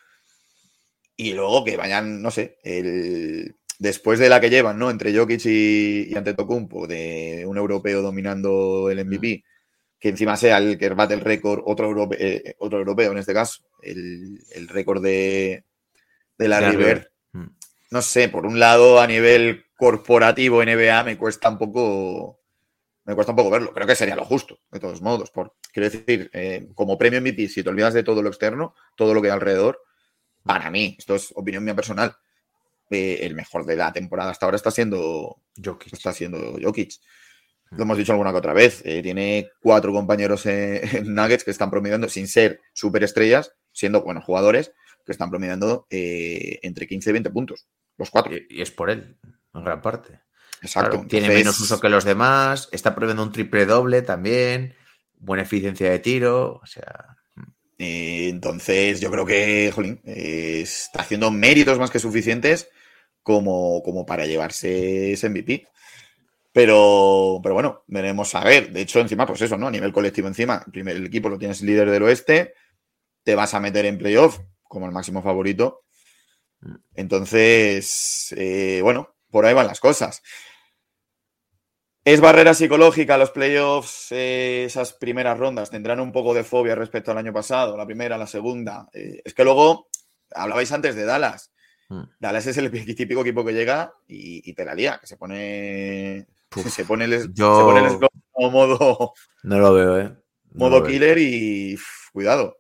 y 1.16 1.34
luego 1.34 1.64
que 1.64 1.78
vayan, 1.78 2.22
no 2.22 2.32
sé, 2.32 2.58
el, 2.64 3.56
después 3.80 4.20
de 4.20 4.30
la 4.30 4.42
que 4.42 4.50
llevan, 4.50 4.80
¿no? 4.80 4.90
Entre 4.90 5.16
Jokic 5.16 5.46
y, 5.46 6.12
y 6.12 6.16
Antetokounmpo, 6.18 6.88
de 6.88 7.44
un 7.48 7.58
europeo 7.58 8.02
dominando 8.02 8.90
el 8.90 9.06
MVP, 9.06 9.44
que 10.00 10.10
encima 10.10 10.36
sea 10.36 10.58
el 10.58 10.78
que 10.78 10.90
bate 10.90 11.14
el 11.14 11.22
récord, 11.22 11.62
otro, 11.66 11.88
europe- 11.88 12.18
eh, 12.20 12.56
otro 12.60 12.80
europeo 12.80 13.12
en 13.12 13.20
este 13.20 13.34
caso, 13.34 13.64
el, 13.82 14.40
el 14.56 14.68
récord 14.68 15.02
de, 15.04 15.64
de 16.38 16.48
la. 16.48 16.60
River. 16.72 17.12
Mm. 17.34 17.46
No 17.92 18.02
sé, 18.02 18.28
por 18.28 18.46
un 18.48 18.60
lado, 18.60 19.00
a 19.00 19.06
nivel 19.08 19.66
corporativo 19.78 20.64
NBA 20.64 21.04
me 21.04 21.18
cuesta 21.18 21.50
un 21.50 21.60
poco. 21.60 22.40
Me 23.06 23.16
cuesta 23.16 23.32
un 23.32 23.36
poco 23.36 23.50
verlo. 23.50 23.74
Creo 23.74 23.86
que 23.86 23.96
sería 23.96 24.16
lo 24.16 24.26
justo, 24.26 24.60
de 24.72 24.80
todos 24.80 25.02
modos. 25.02 25.30
Por, 25.30 25.56
quiero 25.74 25.90
decir, 25.90 26.30
eh, 26.34 26.70
como 26.74 26.98
premio 26.98 27.20
MVP, 27.20 27.50
si 27.50 27.64
te 27.64 27.70
olvidas 27.70 27.94
de 27.94 28.04
todo 28.04 28.22
lo 28.22 28.30
externo, 28.30 28.76
todo 28.96 29.14
lo 29.14 29.22
que 29.22 29.28
hay 29.28 29.34
alrededor, 29.34 29.82
para 30.44 30.72
mí, 30.72 30.96
esto 30.98 31.16
es 31.16 31.32
opinión 31.36 31.64
mía 31.64 31.76
personal, 31.76 32.16
eh, 32.90 33.20
el 33.22 33.36
mejor 33.36 33.66
de 33.66 33.76
la 33.76 33.92
temporada 33.92 34.32
hasta 34.32 34.46
ahora 34.46 34.56
está 34.56 34.72
siendo 34.72 35.38
Jokic. 35.62 35.94
está 35.94 36.14
siendo 36.14 36.58
Jokic. 36.62 36.94
Lo 37.72 37.84
hemos 37.84 37.98
dicho 37.98 38.12
alguna 38.12 38.32
que 38.32 38.38
otra 38.38 38.54
vez. 38.54 38.82
eh, 38.86 39.02
tiene 39.02 39.50
cuatro 39.62 39.92
compañeros 39.92 40.46
en, 40.46 41.14
Nuggets 41.14 41.44
que 41.44 41.52
están 41.52 41.72
promediando, 41.72 42.08
sin 42.08 42.28
ser 42.28 42.62
superestrellas, 42.72 43.54
siendo 43.72 44.04
buenos 44.04 44.24
jugadores, 44.24 44.72
que 45.06 45.12
están 45.12 45.30
promediando 45.30 45.88
entre 45.90 46.88
15 46.88 47.10
y 47.10 47.14
20 47.14 47.30
puntos. 47.32 47.68
Los 47.98 48.10
cuatro. 48.10 48.34
Y, 48.34 48.46
y 48.50 48.62
es 48.62 48.72
por 48.72 48.90
él, 48.90 49.18
en 49.54 49.64
gran 49.64 49.82
parte. 49.82 50.23
Exacto. 50.64 50.92
Claro, 50.92 51.08
tiene 51.08 51.28
Entonces, 51.28 51.46
menos 51.46 51.60
uso 51.60 51.80
que 51.80 51.90
los 51.90 52.06
demás, 52.06 52.70
está 52.72 52.96
previendo 52.96 53.22
un 53.22 53.32
triple 53.32 53.66
doble 53.66 54.02
también, 54.02 54.76
buena 55.20 55.44
eficiencia 55.44 55.90
de 55.92 56.00
tiro, 56.00 56.62
o 56.64 56.66
sea, 56.66 57.18
eh, 57.78 58.30
entonces, 58.30 59.02
yo 59.02 59.12
creo 59.12 59.26
que, 59.26 59.72
jolín, 59.74 60.02
eh, 60.06 60.62
está 60.62 61.02
haciendo 61.02 61.32
méritos 61.32 61.78
más 61.80 61.92
que 61.92 62.00
suficientes 62.00 62.70
como, 63.22 63.84
como 63.84 64.06
para 64.06 64.26
llevarse 64.26 65.14
ese 65.14 65.30
MVP. 65.30 65.68
Pero, 66.54 67.40
pero 67.42 67.56
bueno, 67.56 67.84
veremos 67.88 68.36
a 68.36 68.44
ver. 68.44 68.72
De 68.72 68.82
hecho, 68.82 69.00
encima, 69.00 69.26
pues 69.26 69.42
eso, 69.42 69.58
¿no? 69.58 69.68
A 69.68 69.72
nivel 69.72 69.92
colectivo, 69.92 70.28
encima, 70.28 70.64
el, 70.72 70.88
el 70.88 71.06
equipo 71.08 71.30
lo 71.30 71.40
tienes 71.40 71.62
líder 71.62 71.90
del 71.90 72.04
oeste, 72.04 72.54
te 73.24 73.36
vas 73.36 73.54
a 73.54 73.60
meter 73.60 73.86
en 73.86 73.98
playoff 73.98 74.40
como 74.64 74.86
el 74.86 74.92
máximo 74.92 75.22
favorito. 75.22 75.84
Entonces, 76.96 78.34
eh, 78.38 78.80
bueno, 78.82 79.16
por 79.30 79.46
ahí 79.46 79.54
van 79.54 79.68
las 79.68 79.80
cosas. 79.80 80.22
¿Es 82.06 82.20
barrera 82.20 82.54
psicológica 82.54 83.18
los 83.18 83.32
playoffs, 83.32 84.08
eh, 84.12 84.66
esas 84.66 84.92
primeras 84.94 85.38
rondas? 85.40 85.70
¿Tendrán 85.70 86.02
un 86.02 86.12
poco 86.12 86.34
de 86.34 86.44
fobia 86.44 86.76
respecto 86.76 87.12
al 87.12 87.18
año 87.18 87.32
pasado? 87.32 87.78
La 87.78 87.86
primera, 87.86 88.18
la 88.18 88.28
segunda. 88.28 88.90
Eh, 88.94 89.22
es 89.24 89.34
que 89.34 89.46
luego, 89.46 89.88
hablabais 90.36 90.72
antes 90.74 90.96
de 90.96 91.06
Dallas. 91.06 91.54
Mm. 91.90 92.04
Dallas 92.20 92.48
es 92.48 92.58
el 92.58 92.72
típico 92.96 93.22
equipo 93.22 93.46
que 93.46 93.54
llega 93.54 93.94
y, 94.08 94.50
y 94.50 94.54
te 94.54 94.66
la 94.66 94.76
lía, 94.76 94.98
que 95.00 95.08
se 95.08 95.16
pone. 95.18 96.28
Uf, 96.56 96.68
se 96.76 96.86
pone 96.86 97.06
el, 97.06 97.34
yo- 97.34 97.56
se 97.58 97.64
pone 97.64 97.80
el 97.80 97.86
esclavo 97.86 98.12
como 98.32 98.52
modo, 98.52 99.14
no 99.44 99.60
lo 99.60 99.74
veo, 99.74 100.00
¿eh? 100.00 100.16
No 100.52 100.66
modo 100.66 100.82
veo. 100.82 100.92
killer 100.92 101.18
y 101.20 101.76
uf, 101.76 102.10
cuidado. 102.12 102.58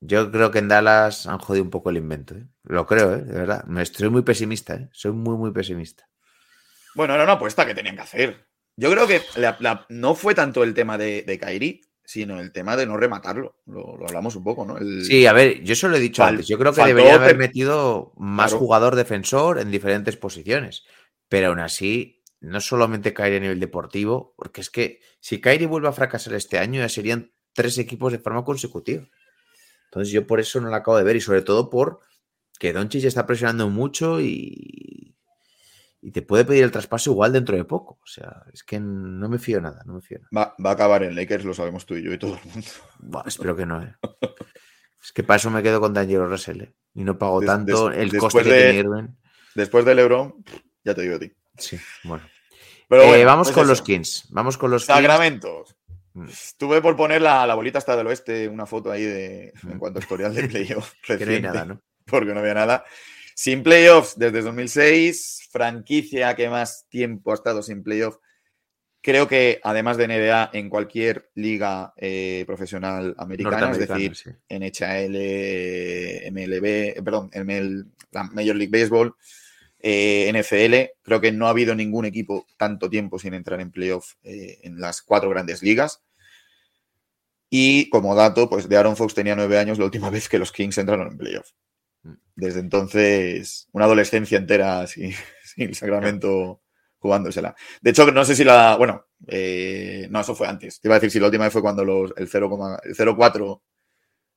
Yo 0.00 0.30
creo 0.30 0.50
que 0.50 0.58
en 0.58 0.68
Dallas 0.68 1.26
han 1.26 1.38
jodido 1.38 1.64
un 1.64 1.70
poco 1.70 1.88
el 1.88 1.96
invento, 1.96 2.34
¿eh? 2.34 2.46
Lo 2.64 2.86
creo, 2.86 3.14
¿eh? 3.14 3.22
De 3.24 3.32
verdad. 3.32 3.64
Me 3.64 3.82
estoy 3.82 4.10
muy 4.10 4.22
pesimista, 4.22 4.74
¿eh? 4.74 4.90
Soy 4.92 5.12
muy, 5.12 5.36
muy 5.38 5.50
pesimista. 5.52 6.08
Bueno, 6.94 7.14
era 7.14 7.24
una 7.24 7.32
apuesta 7.34 7.66
que 7.66 7.74
tenían 7.74 7.96
que 7.96 8.02
hacer. 8.02 8.46
Yo 8.76 8.90
creo 8.90 9.06
que 9.06 9.20
la- 9.36 9.56
la- 9.60 9.86
no 9.88 10.14
fue 10.14 10.34
tanto 10.34 10.62
el 10.62 10.74
tema 10.74 10.96
de, 10.98 11.22
de 11.22 11.38
Kairi, 11.38 11.80
sino 12.04 12.40
el 12.40 12.52
tema 12.52 12.76
de 12.76 12.86
no 12.86 12.96
rematarlo. 12.96 13.56
Lo, 13.66 13.96
lo 13.96 14.06
hablamos 14.06 14.34
un 14.36 14.44
poco, 14.44 14.64
¿no? 14.64 14.78
El- 14.78 15.04
Sí, 15.04 15.26
a 15.26 15.32
ver, 15.32 15.62
yo 15.62 15.74
se 15.74 15.88
lo 15.88 15.96
he 15.96 16.00
dicho 16.00 16.22
Fal- 16.22 16.30
antes. 16.30 16.48
Yo 16.48 16.58
creo 16.58 16.72
que 16.72 16.80
faltó 16.80 16.88
deberían 16.96 17.20
haber 17.22 17.36
metido 17.38 18.12
más 18.16 18.50
Claro. 18.50 18.58
jugador 18.60 18.96
defensor 18.96 19.58
en 19.58 19.70
diferentes 19.70 20.16
posiciones. 20.16 20.84
Pero 21.28 21.48
aún 21.48 21.60
así, 21.60 22.22
no 22.40 22.60
solamente 22.60 23.14
caer 23.14 23.34
a 23.36 23.40
nivel 23.40 23.60
deportivo, 23.60 24.34
porque 24.36 24.60
es 24.62 24.70
que 24.70 25.00
si 25.20 25.40
Kairi 25.40 25.66
vuelve 25.66 25.88
a 25.88 25.92
fracasar 25.92 26.34
este 26.34 26.58
año, 26.58 26.80
ya 26.80 26.88
serían 26.88 27.32
tres 27.54 27.78
equipos 27.78 28.10
de 28.12 28.18
forma 28.18 28.44
consecutiva. 28.44 29.04
Entonces, 29.86 30.12
yo 30.12 30.26
por 30.26 30.40
eso 30.40 30.60
no 30.60 30.68
la 30.70 30.78
acabo 30.78 30.96
de 30.96 31.04
ver, 31.04 31.16
y 31.16 31.20
sobre 31.20 31.42
todo 31.42 31.70
por 31.70 32.00
que 32.58 32.72
Doncic 32.72 33.04
está 33.04 33.26
presionando 33.26 33.68
mucho 33.68 34.20
y, 34.20 35.14
y 36.04 36.10
te 36.10 36.20
puede 36.22 36.44
pedir 36.44 36.64
el 36.64 36.70
traspaso 36.72 37.12
igual 37.12 37.32
dentro 37.32 37.56
de 37.56 37.64
poco. 37.64 37.94
O 38.02 38.06
sea, 38.06 38.42
es 38.52 38.62
que 38.64 38.78
no 38.80 39.28
me 39.28 39.38
fío 39.38 39.60
nada, 39.60 39.82
no 39.86 39.94
me 39.94 40.00
fío 40.02 40.18
nada. 40.18 40.28
Va, 40.36 40.54
va 40.64 40.70
a 40.70 40.72
acabar 40.74 41.02
en 41.04 41.14
Lakers, 41.14 41.44
lo 41.44 41.54
sabemos 41.54 41.86
tú 41.86 41.94
y 41.94 42.02
yo 42.02 42.12
y 42.12 42.18
todo 42.18 42.34
el 42.42 42.50
mundo. 42.50 42.68
Buah, 42.98 43.24
espero 43.26 43.54
que 43.56 43.64
no, 43.66 43.80
¿eh? 43.82 43.94
Es 45.02 45.12
que 45.12 45.22
para 45.22 45.36
eso 45.36 45.50
me 45.50 45.62
quedo 45.62 45.80
con 45.80 45.94
D'Angelo 45.94 46.28
Russell, 46.28 46.60
¿eh? 46.62 46.74
Y 46.94 47.04
no 47.04 47.16
pago 47.18 47.40
Des- 47.40 47.46
tanto 47.46 47.88
des- 47.88 47.98
el 47.98 48.18
coste 48.18 48.42
que 48.42 48.50
de- 48.52 48.58
tiene 48.72 48.78
Irving. 48.80 49.08
Después 49.54 49.84
del 49.84 49.96
LeBron, 49.96 50.44
ya 50.84 50.94
te 50.94 51.02
digo 51.02 51.16
a 51.16 51.18
ti. 51.18 51.32
Sí, 51.56 51.78
bueno. 52.04 52.24
Pero 52.88 53.02
Eh, 53.02 53.08
bueno, 53.08 53.26
vamos 53.26 53.48
pues 53.48 53.56
con 53.56 53.68
los 53.68 53.80
Kings. 53.82 54.26
Vamos 54.30 54.58
con 54.58 54.70
los 54.70 54.84
Kings. 54.86 54.96
Sacramentos. 54.98 55.76
Mm. 56.14 56.28
Estuve 56.28 56.82
por 56.82 56.94
poner 56.96 57.22
la, 57.22 57.46
la 57.46 57.54
bolita 57.54 57.78
hasta 57.78 57.96
del 57.96 58.06
oeste, 58.06 58.46
una 58.48 58.66
foto 58.66 58.90
ahí 58.90 59.02
de 59.04 59.52
en 59.62 59.76
Mm. 59.76 59.78
cuanto 59.78 59.98
a 59.98 60.02
historial 60.02 60.34
de 60.34 60.48
playoff. 60.48 60.92
Que 61.06 61.24
no 61.26 61.32
hay 61.32 61.40
nada, 61.42 61.64
¿no? 61.64 61.80
Porque 62.06 62.34
no 62.34 62.40
había 62.40 62.54
nada. 62.54 62.84
Sin 63.34 63.62
playoffs 63.62 64.18
desde 64.18 64.42
2006, 64.42 65.48
franquicia 65.50 66.34
que 66.34 66.48
más 66.48 66.86
tiempo 66.88 67.32
ha 67.32 67.34
estado 67.34 67.62
sin 67.62 67.82
playoff. 67.82 68.16
Creo 69.00 69.26
que 69.26 69.60
además 69.64 69.96
de 69.96 70.06
NBA, 70.06 70.50
en 70.52 70.70
cualquier 70.70 71.30
liga 71.34 71.92
eh, 71.96 72.44
profesional 72.46 73.16
americana, 73.18 73.72
es 73.72 73.78
decir, 73.78 74.14
sí. 74.14 74.30
NHL, 74.48 76.30
MLB, 76.30 77.02
perdón, 77.02 77.30
ML, 77.34 77.86
la 78.12 78.24
Major 78.24 78.54
League 78.54 78.70
Baseball, 78.70 79.16
eh, 79.80 80.30
NFL. 80.32 81.00
Creo 81.02 81.20
que 81.20 81.32
no 81.32 81.48
ha 81.48 81.50
habido 81.50 81.74
ningún 81.74 82.04
equipo 82.04 82.46
tanto 82.56 82.88
tiempo 82.88 83.18
sin 83.18 83.34
entrar 83.34 83.60
en 83.60 83.72
playoff 83.72 84.14
eh, 84.22 84.60
en 84.62 84.80
las 84.80 85.02
cuatro 85.02 85.28
grandes 85.28 85.62
ligas. 85.62 86.00
Y 87.50 87.90
como 87.90 88.14
dato, 88.14 88.48
pues 88.48 88.68
de 88.68 88.76
Aaron 88.76 88.96
Fox 88.96 89.14
tenía 89.14 89.34
nueve 89.34 89.58
años 89.58 89.78
la 89.78 89.84
última 89.84 90.10
vez 90.10 90.28
que 90.28 90.38
los 90.38 90.52
Kings 90.52 90.78
entraron 90.78 91.08
en 91.08 91.18
playoff. 91.18 91.50
Desde 92.34 92.60
entonces, 92.60 93.68
una 93.72 93.84
adolescencia 93.84 94.38
entera 94.38 94.86
sin, 94.86 95.12
sin 95.44 95.74
Sacramento 95.74 96.62
jugándosela. 96.98 97.54
De 97.80 97.90
hecho, 97.90 98.10
no 98.10 98.24
sé 98.24 98.36
si 98.36 98.44
la. 98.44 98.76
Bueno, 98.76 99.06
eh, 99.26 100.06
no, 100.10 100.20
eso 100.20 100.34
fue 100.34 100.46
antes. 100.46 100.80
Te 100.80 100.88
iba 100.88 100.94
a 100.94 100.98
decir 100.98 101.10
si 101.10 101.20
la 101.20 101.26
última 101.26 101.44
vez 101.44 101.52
fue 101.52 101.62
cuando 101.62 101.84
los, 101.84 102.14
el 102.16 102.30
0,4 102.30 102.80
el 102.84 102.96
0,4 102.96 103.60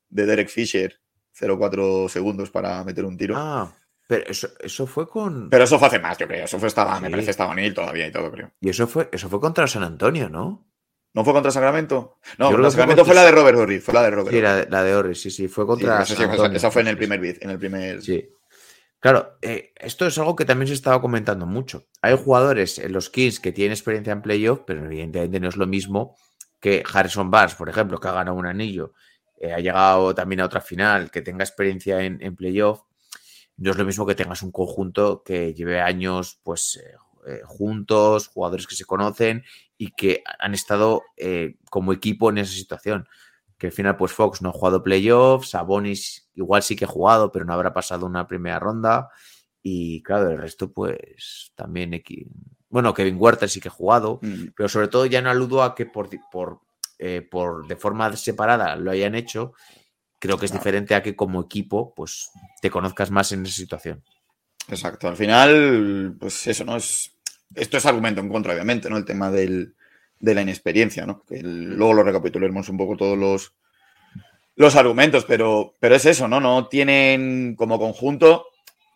de 0.09 0.25
Derek 0.25 0.49
Fisher, 0.49 0.99
0,4 1.39 2.09
segundos 2.09 2.49
para 2.49 2.83
meter 2.83 3.05
un 3.05 3.17
tiro. 3.17 3.35
Ah, 3.37 3.71
pero 4.07 4.25
eso, 4.27 4.49
eso 4.59 4.87
fue 4.87 5.07
con. 5.07 5.49
Pero 5.49 5.63
eso 5.63 5.77
fue 5.77 5.87
hace 5.87 5.99
más, 5.99 6.17
yo 6.17 6.27
creo. 6.27 6.45
Eso 6.45 6.59
fue 6.59 6.67
estaba, 6.67 6.99
me 6.99 7.09
parece 7.09 7.31
estaba 7.31 7.55
Neil 7.55 7.73
todavía 7.73 8.07
y 8.07 8.11
todo, 8.11 8.31
creo. 8.31 8.51
Y 8.59 8.69
eso 8.69 8.87
fue, 8.87 9.09
eso 9.11 9.29
fue 9.29 9.39
contra 9.39 9.67
San 9.67 9.83
Antonio, 9.83 10.29
¿no? 10.29 10.67
¿No 11.15 11.23
fue 11.23 11.33
contra 11.33 11.49
Sacramento? 11.51 12.17
No, 12.37 12.47
contra 12.47 12.57
que 12.57 12.61
fue 12.61 12.71
Sacramento 12.71 13.01
contra- 13.01 13.05
fue 13.05 13.15
la 13.15 13.23
de 13.23 13.31
Robert 13.31 13.57
Horry. 13.57 13.79
Fue 13.79 13.93
la 13.93 14.03
de 14.03 14.11
Robert 14.11 14.29
Sí, 14.29 14.35
Horry. 14.35 14.43
la, 14.43 14.55
de- 14.57 14.69
la 14.69 14.83
de 14.83 14.95
Orris, 14.95 15.21
sí, 15.21 15.31
sí. 15.31 15.47
Fue 15.47 15.65
contra. 15.65 16.05
sí, 16.05 16.13
San 16.13 16.23
esa- 16.25 16.31
Antonio. 16.33 16.57
esa 16.57 16.69
fue 16.71 16.81
en 16.83 16.89
el 16.89 16.97
primer 16.97 17.19
bid, 17.19 17.37
en 17.41 17.49
el 17.49 17.57
primer. 17.57 18.01
Sí. 18.03 18.29
Claro, 18.99 19.37
eh, 19.41 19.71
esto 19.75 20.05
es 20.07 20.17
algo 20.17 20.35
que 20.35 20.45
también 20.45 20.67
se 20.67 20.73
estaba 20.73 20.99
comentando 21.01 21.45
mucho. 21.45 21.85
Hay 22.01 22.17
jugadores 22.17 22.79
en 22.79 22.91
los 22.91 23.09
Kings 23.09 23.39
que 23.39 23.51
tienen 23.51 23.71
experiencia 23.73 24.11
en 24.13 24.21
playoff, 24.21 24.61
pero 24.67 24.83
evidentemente 24.85 25.39
no 25.39 25.47
es 25.49 25.57
lo 25.57 25.67
mismo 25.67 26.15
que 26.59 26.83
Harrison 26.91 27.29
Barnes, 27.31 27.55
por 27.55 27.69
ejemplo, 27.69 27.99
que 27.99 28.07
ha 28.07 28.11
ganado 28.13 28.35
un 28.35 28.47
anillo, 28.47 28.93
eh, 29.39 29.53
ha 29.53 29.59
llegado 29.59 30.15
también 30.15 30.41
a 30.41 30.45
otra 30.45 30.59
final, 30.61 31.11
que 31.11 31.21
tenga 31.21 31.43
experiencia 31.43 32.01
en, 32.01 32.17
en 32.21 32.35
playoff. 32.35 32.81
No 33.57 33.71
es 33.71 33.77
lo 33.77 33.85
mismo 33.85 34.05
que 34.05 34.15
tengas 34.15 34.41
un 34.41 34.51
conjunto 34.51 35.21
que 35.23 35.53
lleve 35.53 35.79
años 35.79 36.39
pues 36.43 36.81
eh, 36.83 36.95
eh, 37.27 37.41
juntos, 37.43 38.27
jugadores 38.27 38.67
que 38.67 38.75
se 38.75 38.85
conocen 38.85 39.43
y 39.77 39.91
que 39.91 40.23
han 40.39 40.53
estado 40.53 41.03
eh, 41.17 41.55
como 41.69 41.93
equipo 41.93 42.29
en 42.29 42.37
esa 42.37 42.53
situación. 42.53 43.07
Que 43.57 43.67
al 43.67 43.73
final, 43.73 43.97
pues 43.97 44.11
Fox 44.11 44.41
no 44.41 44.49
ha 44.49 44.51
jugado 44.51 44.83
playoffs, 44.83 45.49
Sabonis 45.49 46.29
igual 46.35 46.61
sí 46.61 46.75
que 46.75 46.85
ha 46.85 46.89
jugado, 46.89 47.31
pero 47.31 47.45
no 47.45 47.53
habrá 47.53 47.73
pasado 47.73 48.05
una 48.05 48.27
primera 48.27 48.59
ronda. 48.59 49.09
Y 49.63 50.03
claro, 50.03 50.29
el 50.29 50.37
resto, 50.37 50.71
pues 50.71 51.51
también. 51.55 52.03
Bueno, 52.69 52.93
Kevin 52.93 53.15
Huerta 53.17 53.47
sí 53.47 53.59
que 53.59 53.69
ha 53.69 53.71
jugado, 53.71 54.19
Mm, 54.21 54.47
pero 54.55 54.69
sobre 54.69 54.89
todo 54.89 55.05
ya 55.05 55.21
no 55.21 55.29
aludo 55.29 55.63
a 55.63 55.73
que 55.73 55.85
por, 55.85 56.09
por, 56.31 56.59
eh, 56.99 57.21
por 57.21 57.65
de 57.65 57.75
forma 57.75 58.15
separada 58.15 58.75
lo 58.75 58.91
hayan 58.91 59.15
hecho. 59.15 59.53
Creo 60.19 60.37
que 60.37 60.45
es 60.45 60.51
diferente 60.51 60.93
a 60.93 61.01
que 61.01 61.15
como 61.15 61.41
equipo, 61.41 61.93
pues 61.95 62.29
te 62.61 62.69
conozcas 62.69 63.09
más 63.11 63.31
en 63.31 63.45
esa 63.45 63.55
situación. 63.55 64.03
Exacto. 64.67 65.07
Al 65.07 65.15
final, 65.15 66.15
pues 66.19 66.47
eso, 66.47 66.65
¿no? 66.65 66.75
Es, 66.75 67.14
esto 67.55 67.77
es 67.77 67.85
argumento 67.85 68.21
en 68.21 68.29
contra, 68.29 68.53
obviamente, 68.53 68.89
¿no? 68.89 68.97
El 68.97 69.05
tema 69.05 69.31
del, 69.31 69.75
de 70.19 70.33
la 70.35 70.41
inexperiencia, 70.41 71.05
¿no? 71.05 71.23
Que 71.23 71.37
el- 71.39 71.75
luego 71.75 71.93
lo 71.93 72.03
recapitulemos 72.03 72.69
un 72.69 72.77
poco 72.77 72.95
todos 72.97 73.17
los, 73.17 73.53
los 74.55 74.75
argumentos, 74.75 75.25
pero, 75.25 75.73
pero 75.79 75.95
es 75.95 76.05
eso, 76.05 76.27
¿no? 76.27 76.39
No 76.39 76.67
tienen 76.67 77.55
como 77.55 77.79
conjunto, 77.79 78.45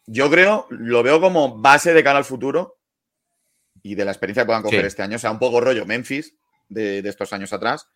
yo 0.05 0.29
creo, 0.29 0.65
lo 0.69 1.03
veo 1.03 1.19
como 1.21 1.57
base 1.59 1.93
de 1.93 2.03
cara 2.03 2.17
al 2.19 2.25
futuro 2.25 2.77
y 3.83 3.95
de 3.95 4.05
la 4.05 4.11
experiencia 4.11 4.43
que 4.43 4.47
puedan 4.47 4.63
coger 4.63 4.81
Sí. 4.81 4.87
este 4.87 5.03
año. 5.03 5.15
O 5.15 5.19
sea, 5.19 5.31
un 5.31 5.39
poco 5.39 5.61
rollo 5.61 5.85
Memphis 5.85 6.35
de, 6.67 7.01
de 7.01 7.09
estos 7.09 7.31
años 7.33 7.53
atrás. 7.53 7.87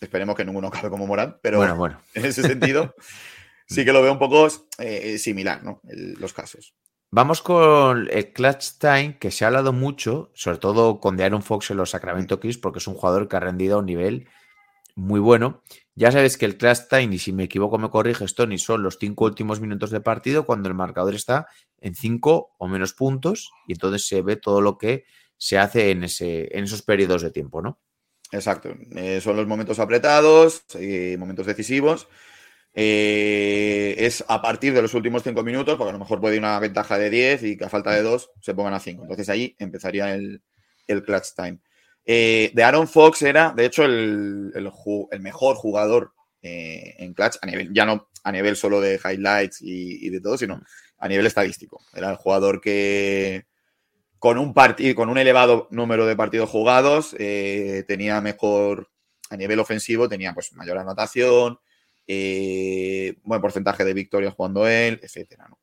Esperemos 0.00 0.34
que 0.36 0.44
ninguno 0.44 0.68
acabe 0.68 0.90
como 0.90 1.06
Morán, 1.06 1.38
pero 1.42 1.58
bueno, 1.58 1.76
bueno. 1.76 2.00
en 2.14 2.24
ese 2.24 2.42
sentido. 2.42 2.94
sí 3.66 3.84
que 3.84 3.92
lo 3.92 4.02
veo 4.02 4.12
un 4.12 4.18
poco 4.18 4.48
eh, 4.78 5.18
similar, 5.18 5.62
¿no? 5.62 5.80
El- 5.88 6.14
los 6.14 6.32
casos. 6.32 6.74
Vamos 7.14 7.42
con 7.42 8.08
el 8.10 8.32
Clutch 8.32 8.78
Time, 8.78 9.18
que 9.20 9.30
se 9.30 9.44
ha 9.44 9.48
hablado 9.48 9.74
mucho, 9.74 10.30
sobre 10.32 10.56
todo 10.56 10.98
con 10.98 11.18
De'Aaron 11.18 11.42
Fox 11.42 11.70
en 11.70 11.76
los 11.76 11.90
Sacramento 11.90 12.40
Kings, 12.40 12.56
porque 12.56 12.78
es 12.78 12.86
un 12.86 12.94
jugador 12.94 13.28
que 13.28 13.36
ha 13.36 13.40
rendido 13.40 13.76
a 13.76 13.80
un 13.80 13.84
nivel 13.84 14.30
muy 14.94 15.20
bueno. 15.20 15.62
Ya 15.94 16.10
sabes 16.10 16.38
que 16.38 16.46
el 16.46 16.56
Clutch 16.56 16.88
Time, 16.88 17.14
y 17.14 17.18
si 17.18 17.34
me 17.34 17.44
equivoco 17.44 17.76
me 17.76 17.90
corriges, 17.90 18.34
Tony, 18.34 18.56
son 18.56 18.82
los 18.82 18.96
cinco 18.98 19.26
últimos 19.26 19.60
minutos 19.60 19.90
de 19.90 20.00
partido 20.00 20.46
cuando 20.46 20.70
el 20.70 20.74
marcador 20.74 21.14
está 21.14 21.48
en 21.82 21.94
cinco 21.94 22.54
o 22.56 22.66
menos 22.66 22.94
puntos 22.94 23.52
y 23.68 23.74
entonces 23.74 24.06
se 24.06 24.22
ve 24.22 24.36
todo 24.36 24.62
lo 24.62 24.78
que 24.78 25.04
se 25.36 25.58
hace 25.58 25.90
en, 25.90 26.04
ese, 26.04 26.48
en 26.56 26.64
esos 26.64 26.80
periodos 26.80 27.20
de 27.20 27.30
tiempo, 27.30 27.60
¿no? 27.60 27.78
Exacto. 28.30 28.74
Eh, 28.96 29.20
son 29.20 29.36
los 29.36 29.46
momentos 29.46 29.78
apretados, 29.78 30.64
eh, 30.76 31.16
momentos 31.18 31.44
decisivos. 31.44 32.08
Eh, 32.74 33.94
es 33.98 34.24
a 34.28 34.40
partir 34.40 34.72
de 34.72 34.80
los 34.80 34.94
últimos 34.94 35.22
cinco 35.22 35.42
minutos, 35.42 35.76
porque 35.76 35.90
a 35.90 35.92
lo 35.92 35.98
mejor 35.98 36.20
puede 36.20 36.36
ir 36.36 36.40
una 36.40 36.58
ventaja 36.58 36.98
de 36.98 37.10
10 37.10 37.42
y 37.42 37.56
que 37.56 37.64
a 37.64 37.68
falta 37.68 37.92
de 37.92 38.02
dos 38.02 38.30
se 38.40 38.54
pongan 38.54 38.74
a 38.74 38.80
5. 38.80 39.02
Entonces 39.02 39.28
ahí 39.28 39.54
empezaría 39.58 40.14
el, 40.14 40.42
el 40.86 41.02
clutch 41.02 41.34
time. 41.36 41.58
Eh, 42.04 42.50
de 42.54 42.64
Aaron 42.64 42.88
Fox 42.88 43.22
era, 43.22 43.52
de 43.52 43.66
hecho, 43.66 43.84
el, 43.84 44.52
el 44.54 45.20
mejor 45.20 45.56
jugador 45.56 46.12
eh, 46.40 46.94
en 46.98 47.14
clutch, 47.14 47.36
a 47.42 47.46
nivel, 47.46 47.72
ya 47.72 47.84
no 47.84 48.08
a 48.24 48.32
nivel 48.32 48.56
solo 48.56 48.80
de 48.80 48.98
highlights 49.04 49.60
y, 49.62 50.06
y 50.06 50.10
de 50.10 50.20
todo, 50.20 50.38
sino 50.38 50.62
a 50.98 51.08
nivel 51.08 51.26
estadístico. 51.26 51.80
Era 51.94 52.10
el 52.10 52.16
jugador 52.16 52.60
que 52.60 53.44
con 54.18 54.38
un 54.38 54.54
partido, 54.54 54.94
con 54.94 55.08
un 55.10 55.18
elevado 55.18 55.68
número 55.70 56.06
de 56.06 56.16
partidos 56.16 56.48
jugados, 56.48 57.10
tenía 57.18 58.20
mejor, 58.20 58.88
a 59.30 59.36
nivel 59.36 59.58
ofensivo, 59.58 60.08
tenía 60.08 60.32
pues 60.32 60.52
mayor 60.52 60.78
anotación, 60.78 61.58
eh, 62.06 63.16
buen 63.24 63.40
porcentaje 63.40 63.84
de 63.84 63.94
victorias 63.94 64.34
jugando 64.34 64.66
él, 64.66 65.00
etcétera, 65.02 65.46
¿no? 65.48 65.58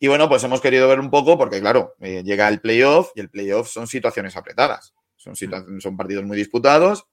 Y 0.00 0.08
bueno, 0.08 0.28
pues 0.28 0.42
hemos 0.44 0.60
querido 0.60 0.88
ver 0.88 0.98
un 1.00 1.10
poco, 1.10 1.38
porque 1.38 1.60
claro, 1.60 1.94
eh, 2.00 2.22
llega 2.24 2.48
el 2.48 2.60
playoff 2.60 3.10
y 3.14 3.20
el 3.20 3.30
playoff 3.30 3.68
son 3.68 3.86
situaciones 3.86 4.36
apretadas. 4.36 4.94
Son, 5.16 5.34
situa- 5.34 5.80
son 5.80 5.96
partidos 5.96 6.24
muy 6.24 6.36
disputados. 6.36 7.06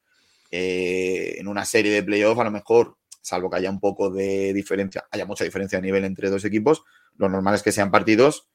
eh, 0.51 1.35
en 1.39 1.47
una 1.47 1.65
serie 1.65 1.91
de 1.91 2.03
playoff, 2.03 2.39
a 2.39 2.43
lo 2.43 2.51
mejor, 2.51 2.97
salvo 3.21 3.49
que 3.49 3.57
haya 3.57 3.69
un 3.69 3.79
poco 3.79 4.09
de 4.09 4.53
diferencia, 4.53 5.05
haya 5.11 5.25
mucha 5.25 5.43
diferencia 5.43 5.77
de 5.79 5.83
nivel 5.85 6.05
entre 6.05 6.29
dos 6.29 6.43
equipos, 6.45 6.83
lo 7.17 7.29
normal 7.29 7.55
es 7.55 7.61
que 7.63 7.71
sean 7.71 7.91
partidos, 7.91 8.47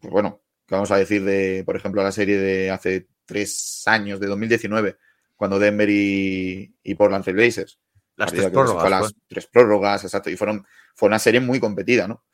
pues 0.00 0.12
bueno, 0.12 0.42
que 0.66 0.74
vamos 0.76 0.90
a 0.92 0.96
decir 0.96 1.24
de, 1.24 1.64
por 1.66 1.74
ejemplo, 1.76 2.02
la 2.04 2.12
serie 2.12 2.38
de 2.38 2.70
hace 2.70 3.08
tres 3.24 3.82
años, 3.86 4.20
de 4.20 4.28
2019, 4.28 4.96
cuando 5.36 5.58
Denver 5.58 5.88
y, 5.90 6.72
y 6.84 6.94
Portland 6.94 7.24
Trail 7.24 7.36
Blazers. 7.36 7.78
Las 8.26 8.32
tres 8.32 8.42
prórrogas. 8.52 8.82
las 9.02 9.14
tres 9.28 9.46
prórrogas, 9.46 10.04
exacto. 10.04 10.30
Y 10.30 10.36
fueron, 10.36 10.66
fue 10.94 11.08
una 11.08 11.18
serie 11.18 11.40
muy 11.40 11.58
competida, 11.60 12.06
¿no? 12.08 12.24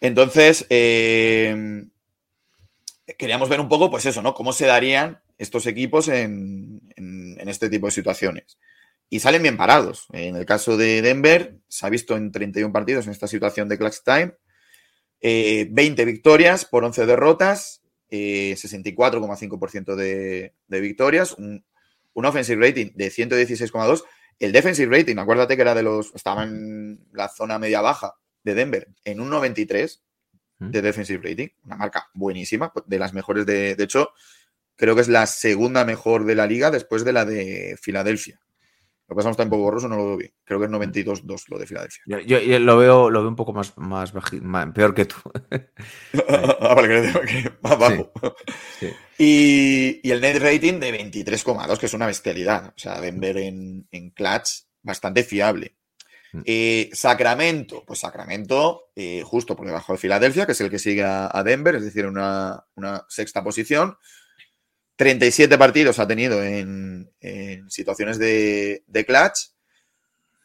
Entonces, 0.00 0.66
eh, 0.68 1.84
queríamos 3.18 3.48
ver 3.48 3.60
un 3.60 3.68
poco, 3.68 3.90
pues 3.90 4.06
eso, 4.06 4.22
¿no? 4.22 4.34
Cómo 4.34 4.52
se 4.52 4.66
darían 4.66 5.20
estos 5.38 5.66
equipos 5.66 6.08
en, 6.08 6.80
en- 6.96 7.36
en 7.40 7.48
este 7.48 7.68
tipo 7.68 7.86
de 7.86 7.92
situaciones. 7.92 8.58
Y 9.08 9.20
salen 9.20 9.42
bien 9.42 9.56
parados. 9.56 10.06
En 10.12 10.36
el 10.36 10.46
caso 10.46 10.76
de 10.76 11.02
Denver, 11.02 11.56
se 11.68 11.86
ha 11.86 11.90
visto 11.90 12.16
en 12.16 12.32
31 12.32 12.72
partidos 12.72 13.06
en 13.06 13.12
esta 13.12 13.26
situación 13.26 13.68
de 13.68 13.78
clutch 13.78 13.98
time. 14.04 14.34
eh, 15.20 15.68
20 15.70 16.04
victorias 16.04 16.64
por 16.64 16.82
11 16.84 17.06
derrotas, 17.06 17.82
eh, 18.10 18.56
64,5% 18.56 19.94
de, 19.94 20.52
de 20.66 20.80
victorias, 20.80 21.32
un, 21.34 21.64
un 22.14 22.24
offensive 22.24 22.66
rating 22.66 22.90
de 22.94 23.08
116,2. 23.10 24.02
El 24.42 24.50
defensive 24.50 24.98
rating, 24.98 25.18
acuérdate 25.18 25.54
que 25.54 25.62
era 25.62 25.72
de 25.72 25.84
los. 25.84 26.12
Estaba 26.16 26.42
en 26.42 27.06
la 27.12 27.28
zona 27.28 27.60
media-baja 27.60 28.16
de 28.42 28.54
Denver, 28.54 28.88
en 29.04 29.20
un 29.20 29.30
93 29.30 30.02
de 30.58 30.82
defensive 30.82 31.28
rating, 31.28 31.46
una 31.64 31.76
marca 31.76 32.08
buenísima, 32.12 32.72
de 32.84 32.98
las 32.98 33.14
mejores 33.14 33.46
de. 33.46 33.76
De 33.76 33.84
hecho, 33.84 34.10
creo 34.74 34.96
que 34.96 35.02
es 35.02 35.08
la 35.08 35.26
segunda 35.26 35.84
mejor 35.84 36.24
de 36.24 36.34
la 36.34 36.48
liga 36.48 36.72
después 36.72 37.04
de 37.04 37.12
la 37.12 37.24
de 37.24 37.78
Filadelfia. 37.80 38.40
Lo 39.12 39.16
pasamos 39.16 39.36
tan 39.36 39.50
poco 39.50 39.64
borroso, 39.64 39.88
no 39.88 39.96
lo 39.96 40.06
veo 40.06 40.16
bien. 40.16 40.32
Creo 40.42 40.58
que 40.58 40.64
es 40.64 40.70
92-2 40.70 41.44
lo 41.48 41.58
de 41.58 41.66
Filadelfia. 41.66 42.02
Yo, 42.06 42.18
yo- 42.20 42.40
yo 42.40 42.58
lo, 42.60 42.78
veo, 42.78 43.10
lo 43.10 43.20
veo 43.20 43.28
un 43.28 43.36
poco 43.36 43.52
más, 43.52 43.76
más, 43.76 44.14
más- 44.14 44.72
peor 44.72 44.94
que 44.94 45.04
tú. 45.04 45.16
ah, 46.28 46.74
vale, 46.74 46.88
que- 46.88 47.20
que 47.26 47.52
más 47.60 47.78
bajo. 47.78 48.10
Sí. 48.80 48.88
Y, 49.18 50.00
y 50.02 50.10
el 50.12 50.22
net 50.22 50.38
rating 50.40 50.80
de 50.80 50.92
23,2, 50.98 51.78
que 51.78 51.84
es 51.84 51.92
una 51.92 52.06
bestialidad. 52.06 52.68
O 52.68 52.78
sea, 52.78 53.02
Denver 53.02 53.36
en, 53.36 53.86
en 53.90 54.10
clutch, 54.12 54.62
bastante 54.80 55.24
fiable. 55.24 55.76
Mm. 56.32 56.40
Eh, 56.46 56.88
Sacramento, 56.94 57.84
pues 57.86 57.98
Sacramento, 57.98 58.92
eh, 58.96 59.22
justo 59.26 59.54
por 59.54 59.66
debajo 59.66 59.92
de 59.92 59.98
Filadelfia, 59.98 60.46
que 60.46 60.52
es 60.52 60.60
el 60.62 60.70
que 60.70 60.78
sigue 60.78 61.04
a, 61.04 61.28
a 61.30 61.42
Denver, 61.42 61.74
es 61.74 61.84
decir, 61.84 62.06
una, 62.06 62.64
una 62.76 63.04
sexta 63.10 63.44
posición. 63.44 63.98
37 64.96 65.58
partidos 65.58 65.98
ha 65.98 66.06
tenido 66.06 66.42
en, 66.42 67.10
en 67.20 67.70
situaciones 67.70 68.18
de, 68.18 68.84
de 68.86 69.04
clutch, 69.04 69.52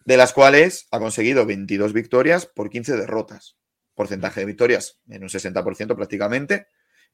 de 0.05 0.17
las 0.17 0.33
cuales 0.33 0.88
ha 0.91 0.99
conseguido 0.99 1.45
22 1.45 1.93
victorias 1.93 2.45
por 2.45 2.69
15 2.69 2.95
derrotas. 2.95 3.57
Porcentaje 3.93 4.41
de 4.41 4.45
victorias 4.45 4.99
en 5.10 5.23
un 5.23 5.29
60% 5.29 5.95
prácticamente. 5.95 6.67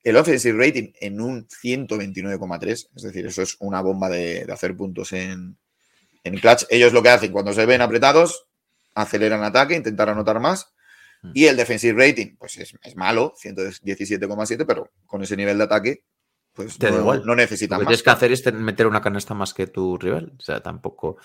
El 0.04 0.17
offensive 0.17 0.63
rating 0.63 0.91
en 1.00 1.22
un 1.22 1.48
129,3. 1.48 2.89
Es 2.96 3.04
decir, 3.04 3.26
eso 3.26 3.41
es 3.41 3.56
una 3.60 3.82
bomba 3.82 4.10
de, 4.10 4.46
de 4.46 4.54
hacer 4.54 4.76
puntos 4.76 5.13
en, 5.13 5.58
en 6.24 6.38
clutch. 6.38 6.65
Ellos 6.69 6.93
lo 6.93 7.02
que 7.02 7.10
hacen 7.10 7.32
cuando 7.32 7.54
se 7.54 7.65
ven 7.65 7.82
apretados, 7.82 8.46
aceleran 8.93 9.43
ataque, 9.43 9.76
intentar 9.76 10.10
anotar 10.10 10.39
más. 10.39 10.74
Mm. 11.22 11.32
Y 11.34 11.46
el 11.46 11.58
defensive 11.58 12.08
rating, 12.08 12.36
pues 12.38 12.58
es, 12.58 12.74
es 12.84 12.96
malo, 12.96 13.34
117,7, 13.41 14.65
pero 14.67 14.91
con 15.06 15.24
ese 15.24 15.38
nivel 15.38 15.58
de 15.58 15.63
ataque, 15.63 16.04
pues 16.54 16.78
Te 16.78 16.88
da 16.88 16.94
no, 16.94 17.00
igual. 17.02 17.20
no 17.20 17.26
Lo 17.28 17.36
necesitan 17.36 17.80
que 17.80 17.86
más. 17.86 17.89
tienes 17.89 18.04
que 18.04 18.10
hacer 18.10 18.32
es 18.32 18.54
meter 18.54 18.88
una 18.88 19.02
canasta 19.02 19.34
más 19.34 19.54
que 19.54 19.68
tu 19.68 19.98
rival. 19.98 20.34
O 20.38 20.42
sea, 20.42 20.62
tampoco. 20.62 21.18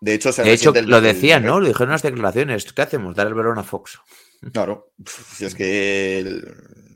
De 0.00 0.14
hecho, 0.14 0.32
se 0.32 0.42
De 0.42 0.52
hecho, 0.54 0.72
lo 0.72 1.00
decían, 1.02 1.44
¿no? 1.44 1.60
Lo 1.60 1.66
dijeron 1.66 1.88
en 1.88 1.92
las 1.92 2.02
declaraciones. 2.02 2.72
¿Qué 2.72 2.80
hacemos? 2.82 3.14
Dar 3.14 3.26
el 3.26 3.34
balón 3.34 3.58
a 3.58 3.62
Fox. 3.62 3.98
Claro, 4.54 4.94
si 5.04 5.44
es 5.44 5.54
que 5.54 6.20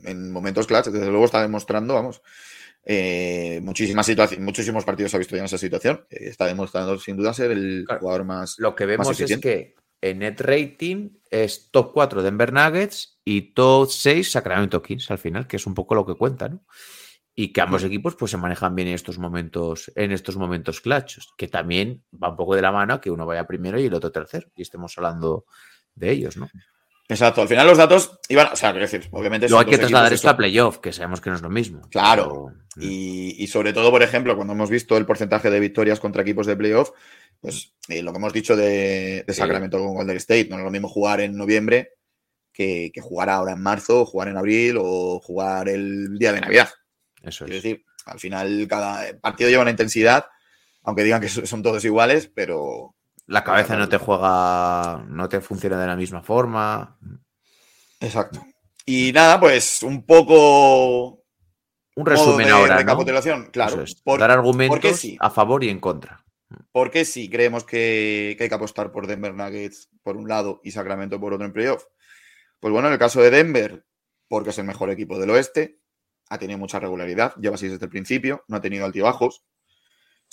en 0.05 0.33
momentos 0.33 0.67
clutch, 0.67 0.87
desde 0.87 1.09
luego 1.11 1.27
está 1.27 1.43
demostrando, 1.43 1.93
vamos, 1.93 2.23
eh, 2.87 3.61
muchísimas 3.63 4.07
situaciones, 4.07 4.43
muchísimos 4.43 4.83
partidos 4.87 5.15
ha 5.15 5.19
visto 5.19 5.37
ya 5.37 5.41
en 5.41 5.45
esa 5.45 5.59
situación. 5.59 6.07
eh, 6.09 6.29
está 6.31 6.47
demostrando 6.47 6.99
sin 6.99 7.19
duda 7.19 7.35
ser 7.35 7.51
el 7.51 7.85
Claro. 7.87 8.01
jugador 8.01 8.25
más. 8.25 8.55
Lo 8.59 8.75
que 8.75 8.87
vemos 8.87 9.09
es 9.11 9.21
eficiente. 9.21 9.75
que 9.77 9.84
en 10.05 10.19
net 10.19 10.39
rating 10.41 11.17
es 11.31 11.71
top 11.71 11.93
4 11.95 12.23
Denver 12.23 12.53
Nuggets 12.53 13.21
y 13.25 13.55
top 13.55 13.89
6 13.91 14.33
Sacramento 14.33 14.83
Kings 14.83 15.11
al 15.11 15.19
final, 15.19 15.47
que 15.47 15.57
es 15.57 15.67
un 15.67 15.73
poco 15.73 15.95
lo 15.95 16.05
que 16.05 16.15
cuenta, 16.15 16.49
¿no? 16.49 16.63
Y 17.35 17.53
que 17.53 17.63
ambos 17.63 17.83
equipos 17.83 18.15
pues 18.15 18.31
se 18.31 18.37
manejan 18.37 18.75
bien 18.75 18.89
en 18.89 18.95
estos 18.95 19.19
momentos, 19.19 19.91
en 19.97 20.13
estos 20.13 20.37
momentos 20.37 20.83
clutches, 20.83 21.29
que 21.37 21.49
también 21.49 22.05
va 22.23 22.29
un 22.29 22.37
poco 22.37 22.55
de 22.55 22.63
la 22.63 22.71
mano 22.71 23.01
que 23.01 23.11
uno 23.11 23.25
vaya 23.25 23.47
primero 23.47 23.81
y 23.81 23.87
el 23.87 23.95
otro 23.95 24.13
tercero, 24.13 24.49
y 24.55 24.63
estemos 24.63 24.97
hablando 24.99 25.47
de 25.95 26.11
ellos, 26.11 26.37
¿no? 26.37 26.49
Exacto, 27.09 27.43
al 27.43 27.49
final 27.49 27.67
los 27.67 27.77
datos 27.77 28.19
iban, 28.31 28.49
o 28.53 28.57
sea, 28.57 28.71
quiero 28.71 28.87
decir, 28.87 29.09
obviamente. 29.13 29.47
Luego 29.49 29.61
hay 29.61 29.71
que 29.71 29.77
trasladar 29.79 30.13
esto 30.13 30.31
a 30.31 30.37
playoff, 30.37 30.79
que 30.79 30.91
sabemos 30.93 31.21
que 31.21 31.29
no 31.31 31.37
es 31.37 31.43
lo 31.43 31.51
mismo. 31.51 31.83
Claro. 31.91 32.47
pero- 32.75 32.87
Y, 32.87 33.37
y 33.43 33.47
sobre 33.47 33.73
todo, 33.75 33.91
por 33.91 34.03
ejemplo, 34.03 34.35
cuando 34.37 34.55
hemos 34.55 34.71
visto 34.71 34.97
el 34.97 35.05
porcentaje 35.05 35.51
de 35.51 35.61
victorias 35.61 36.01
contra 36.01 36.23
equipos 36.23 36.47
de 36.47 36.57
playoff, 36.57 36.91
pues 37.41 37.75
eh, 37.89 38.03
lo 38.03 38.11
que 38.13 38.19
hemos 38.19 38.33
dicho 38.33 38.57
de, 38.57 39.23
de 39.27 39.33
Sí. 39.35 39.41
Sacramento 39.41 39.79
con 39.79 39.95
Golden 39.95 40.17
State, 40.17 40.49
no 40.49 40.57
es 40.57 40.65
lo 40.65 40.71
mismo 40.71 40.89
jugar 40.89 41.21
en 41.21 41.37
noviembre 41.37 41.91
que, 42.53 42.91
que 42.93 43.01
jugar 43.03 43.29
ahora 43.29 43.53
en 43.53 43.61
marzo, 43.63 44.01
o 44.03 44.07
jugar 44.07 44.29
en 44.29 44.39
abril 44.39 44.77
o 44.81 45.21
jugar 45.21 45.69
el 45.69 46.17
día 46.19 46.33
de 46.33 46.41
Navidad. 46.41 46.71
Eso 47.23 47.45
Quiero 47.45 47.59
es. 47.59 47.63
decir, 47.63 47.85
al 48.07 48.19
final 48.19 48.67
cada 48.69 49.19
partido 49.21 49.51
lleva 49.51 49.63
una 49.63 49.71
intensidad, 49.71 50.25
aunque 50.83 51.05
digan 51.05 51.21
que 51.21 51.29
so- 51.29 51.45
son 51.47 51.63
todos 51.63 51.85
iguales, 51.85 52.31
pero 52.35 52.94
La 53.27 53.43
cabeza 53.43 53.77
no 53.77 53.89
te 53.89 53.97
juega, 53.99 55.05
no 55.09 55.29
te 55.29 55.41
funciona 55.41 55.81
de 55.81 55.87
la 55.87 55.97
misma 55.97 56.23
forma. 56.23 56.99
exacto. 58.01 58.45
Y 58.87 59.13
nada, 59.13 59.41
pues 59.41 59.83
un 59.83 60.05
poco 60.05 61.23
Un 61.97 62.05
resumen 62.07 62.47
de 62.47 62.53
ahora, 62.53 62.83
¿no? 62.85 63.51
claro. 63.51 63.75
Eso 63.75 63.83
es, 63.83 63.95
Por- 64.03 64.21
dar 64.21 64.29
¿por 64.31 64.39
argumentos 64.39 64.97
sí? 64.99 65.17
a 65.21 65.31
favor 65.31 65.65
y 65.65 65.71
en 65.71 65.81
contra. 65.81 66.23
¿Por 66.71 66.91
qué 66.91 67.05
sí 67.07 67.31
creemos 67.31 67.65
que, 67.65 68.35
que 68.37 68.45
hay 68.45 68.49
que 68.49 68.55
apostar 68.55 68.93
por 68.93 69.07
Denver 69.07 69.35
Nuggets 69.35 69.89
por 70.03 70.17
un 70.17 70.29
lado 70.29 70.61
y 70.63 70.71
Sacramento 70.73 71.19
por 71.19 71.33
otro 71.33 71.47
en 71.47 71.53
playoff? 71.55 71.85
Pues 72.61 72.73
bueno, 72.73 72.89
en 72.89 72.93
el 72.93 72.99
caso 72.99 73.23
de 73.23 73.31
Denver, 73.31 73.87
porque 74.29 74.51
es 74.51 74.59
el 74.59 74.65
mejor 74.65 74.91
equipo 74.91 75.19
del 75.19 75.31
oeste, 75.31 75.81
ha 76.29 76.39
tenido 76.39 76.59
mucha 76.59 76.79
regularidad, 76.79 77.35
lleva 77.37 77.55
así 77.55 77.69
desde 77.69 77.87
el 77.87 77.91
principio, 77.91 78.45
no 78.49 78.57
ha 78.59 78.61
tenido 78.61 78.85
altibajos. 78.85 79.45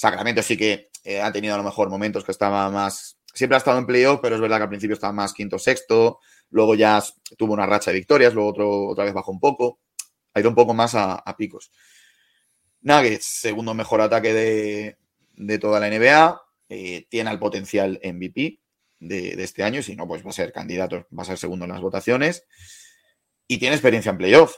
Sacramento 0.01 0.41
sí 0.41 0.57
que 0.57 0.89
eh, 1.03 1.21
ha 1.21 1.31
tenido 1.31 1.53
a 1.53 1.57
lo 1.59 1.63
mejor 1.63 1.87
momentos 1.87 2.23
que 2.23 2.31
estaba 2.31 2.67
más. 2.71 3.19
Siempre 3.35 3.55
ha 3.55 3.59
estado 3.59 3.77
en 3.77 3.85
playoff, 3.85 4.19
pero 4.19 4.33
es 4.33 4.41
verdad 4.41 4.57
que 4.57 4.63
al 4.63 4.69
principio 4.69 4.95
estaba 4.95 5.13
más 5.13 5.31
quinto 5.31 5.59
sexto, 5.59 6.17
luego 6.49 6.73
ya 6.73 7.03
tuvo 7.37 7.53
una 7.53 7.67
racha 7.67 7.91
de 7.91 7.97
victorias, 7.97 8.33
luego 8.33 8.49
otro, 8.49 8.87
otra 8.87 9.03
vez 9.03 9.13
bajó 9.13 9.31
un 9.31 9.39
poco, 9.39 9.79
ha 10.33 10.39
ido 10.39 10.49
un 10.49 10.55
poco 10.55 10.73
más 10.73 10.95
a, 10.95 11.23
picos. 11.37 11.71
Nuggets, 12.81 13.25
segundo 13.25 13.75
mejor 13.75 14.01
ataque 14.01 14.33
de, 14.33 14.97
de 15.33 15.59
toda 15.59 15.79
la 15.79 15.87
NBA, 15.87 16.41
eh, 16.69 17.05
tiene 17.07 17.29
el 17.29 17.37
potencial 17.37 18.01
MVP, 18.03 18.59
de, 18.97 19.35
de 19.35 19.43
este 19.43 19.61
año, 19.61 19.83
si 19.83 19.95
no, 19.95 20.07
pues 20.07 20.25
va 20.25 20.31
a 20.31 20.33
ser 20.33 20.51
candidato, 20.51 21.05
va 21.15 21.21
a 21.21 21.27
ser 21.27 21.37
segundo 21.37 21.65
en 21.65 21.73
las 21.73 21.81
votaciones. 21.81 22.47
Y 23.47 23.59
tiene 23.59 23.75
experiencia 23.75 24.09
en 24.09 24.17
playoff. 24.17 24.55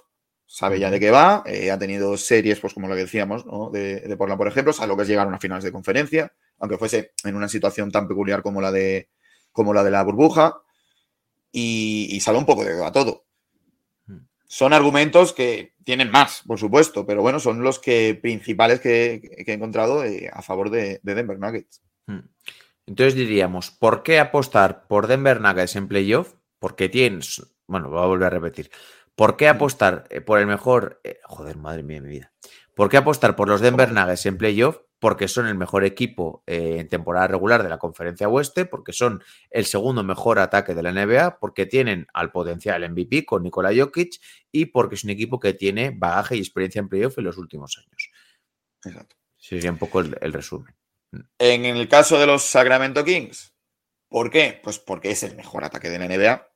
Sabe 0.56 0.80
ya 0.80 0.92
de 0.92 1.00
qué 1.00 1.10
va, 1.10 1.42
eh, 1.48 1.72
ha 1.72 1.80
tenido 1.80 2.16
series, 2.16 2.60
pues 2.60 2.76
como 2.76 2.88
lo 2.88 2.94
que 2.94 3.02
decíamos, 3.02 3.44
¿no? 3.44 3.72
de, 3.72 4.02
de 4.02 4.18
Portland, 4.18 4.38
por 4.38 4.48
ejemplo, 4.48 4.72
sabe 4.72 4.90
lo 4.90 4.96
que 4.96 5.02
es 5.02 5.08
llegar 5.08 5.26
a 5.26 5.30
unas 5.30 5.42
finales 5.42 5.64
de 5.64 5.72
conferencia, 5.72 6.32
aunque 6.60 6.78
fuese 6.78 7.14
en 7.24 7.36
una 7.36 7.50
situación 7.50 7.90
tan 7.90 8.08
peculiar 8.08 8.44
como 8.44 8.62
la 8.62 8.72
de, 8.72 9.10
como 9.52 9.74
la, 9.74 9.84
de 9.84 9.90
la 9.90 10.04
burbuja, 10.04 10.62
y, 11.52 12.08
y 12.16 12.30
un 12.30 12.46
poco 12.46 12.64
de 12.64 12.70
qué 12.70 12.78
va 12.78 12.92
todo. 12.92 13.26
Son 14.46 14.74
argumentos 14.74 15.34
que 15.34 15.74
tienen 15.84 16.12
más, 16.12 16.44
por 16.46 16.60
supuesto, 16.60 17.04
pero 17.04 17.24
bueno, 17.24 17.40
son 17.40 17.64
los 17.64 17.80
que 17.80 18.14
principales 18.22 18.80
que, 18.80 19.44
que 19.44 19.52
he 19.52 19.56
encontrado 19.56 20.06
eh, 20.06 20.30
a 20.32 20.44
favor 20.44 20.70
de, 20.70 21.00
de 21.02 21.16
Denver 21.16 21.40
Nuggets. 21.40 21.82
Entonces 22.86 23.16
diríamos, 23.16 23.72
¿por 23.72 24.04
qué 24.04 24.20
apostar 24.20 24.86
por 24.86 25.08
Denver 25.08 25.42
Nuggets 25.42 25.76
en 25.78 25.88
playoff? 25.88 26.36
Porque 26.60 26.90
tienes, 26.90 27.42
bueno, 27.66 27.90
voy 27.90 28.04
a 28.04 28.06
volver 28.06 28.28
a 28.28 28.30
repetir. 28.30 28.70
¿Por 29.16 29.38
qué 29.38 29.48
apostar 29.48 30.06
eh, 30.10 30.22
por 30.22 30.40
el 30.40 30.48
mejor, 30.48 31.00
eh, 31.04 31.20
joder, 31.24 31.58
madre 31.58 31.84
mía, 31.84 32.02
mi 32.02 32.10
vida. 32.10 32.34
¿Por 32.76 32.90
qué 32.90 32.98
apostar 32.98 33.36
por 33.36 33.48
los 33.48 33.62
Denver 33.62 33.92
Nuggets 33.92 34.26
en 34.26 34.38
playoff? 34.38 34.80
Porque 35.00 35.28
son 35.28 35.48
el 35.48 35.56
mejor 35.56 35.84
equipo 35.84 36.44
eh, 36.48 36.78
en 36.80 36.90
temporada 36.90 37.28
regular 37.28 37.62
de 37.62 37.70
la 37.70 37.78
conferencia 37.78 38.28
oeste, 38.28 38.66
porque 38.66 38.94
son 38.94 39.22
el 39.52 39.66
segundo 39.66 40.04
mejor 40.04 40.40
ataque 40.40 40.74
de 40.74 40.82
la 40.82 40.92
NBA, 40.92 41.38
porque 41.40 41.68
tienen 41.68 42.08
al 42.14 42.32
potencial 42.32 42.90
MVP 42.90 43.26
con 43.26 43.44
Nikola 43.44 43.72
Jokic 43.76 44.20
y 44.52 44.68
porque 44.68 44.96
es 44.96 45.04
un 45.04 45.12
equipo 45.12 45.40
que 45.40 45.54
tiene 45.54 45.92
bagaje 45.96 46.38
y 46.38 46.40
experiencia 46.40 46.80
en 46.80 46.90
playoff 46.90 47.18
en 47.20 47.26
los 47.26 47.38
últimos 47.38 47.78
años. 47.78 48.10
Exacto. 48.84 49.16
Sería 49.38 49.72
un 49.72 49.78
poco 49.78 50.00
el, 50.00 50.18
el 50.22 50.34
resumen. 50.34 50.76
En 51.38 51.66
el 51.66 51.88
caso 51.88 52.18
de 52.18 52.26
los 52.26 52.44
Sacramento 52.44 53.04
Kings, 53.04 53.54
¿por 54.10 54.32
qué? 54.32 54.60
Pues 54.64 54.80
porque 54.80 55.12
es 55.12 55.22
el 55.22 55.36
mejor 55.36 55.64
ataque 55.64 55.90
de 55.90 56.00
la 56.00 56.08
NBA. 56.08 56.53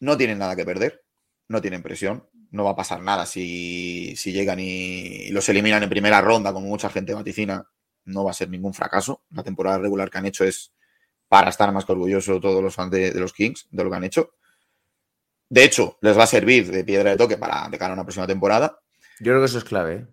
No 0.00 0.16
tienen 0.16 0.38
nada 0.38 0.56
que 0.56 0.64
perder, 0.64 1.04
no 1.48 1.60
tienen 1.60 1.82
presión, 1.82 2.28
no 2.50 2.64
va 2.64 2.70
a 2.70 2.76
pasar 2.76 3.00
nada 3.02 3.26
si, 3.26 4.14
si 4.16 4.32
llegan 4.32 4.58
y, 4.60 5.28
los 5.30 5.48
eliminan 5.48 5.82
en 5.82 5.88
primera 5.90 6.20
ronda, 6.20 6.52
como 6.52 6.66
mucha 6.66 6.90
gente 6.90 7.14
vaticina, 7.14 7.64
no 8.04 8.24
va 8.24 8.32
a 8.32 8.34
ser 8.34 8.48
ningún 8.50 8.74
fracaso. 8.74 9.22
La 9.30 9.42
temporada 9.42 9.78
regular 9.78 10.10
que 10.10 10.18
han 10.18 10.26
hecho 10.26 10.44
es 10.44 10.72
para 11.28 11.50
estar 11.50 11.70
más 11.72 11.84
que 11.84 11.92
orgulloso 11.92 12.40
todos 12.40 12.62
los 12.62 12.74
fans 12.74 12.90
de, 12.90 13.12
de 13.12 13.20
los 13.20 13.32
Kings, 13.32 13.68
de 13.70 13.84
lo 13.84 13.90
que 13.90 13.96
han 13.96 14.04
hecho. 14.04 14.32
De 15.48 15.64
hecho, 15.64 15.98
les 16.00 16.16
va 16.16 16.24
a 16.24 16.28
servir 16.28 16.70
de 16.70 16.84
piedra 16.84 17.10
de 17.10 17.16
toque 17.16 17.36
para 17.36 17.68
de 17.68 17.78
cara 17.78 17.92
a 17.92 17.94
una 17.94 18.04
próxima 18.04 18.26
temporada. 18.26 18.80
Yo 19.18 19.32
creo 19.32 19.40
que 19.40 19.46
eso 19.46 19.58
es 19.58 19.64
clave, 19.64 19.94
¿eh? 19.94 20.06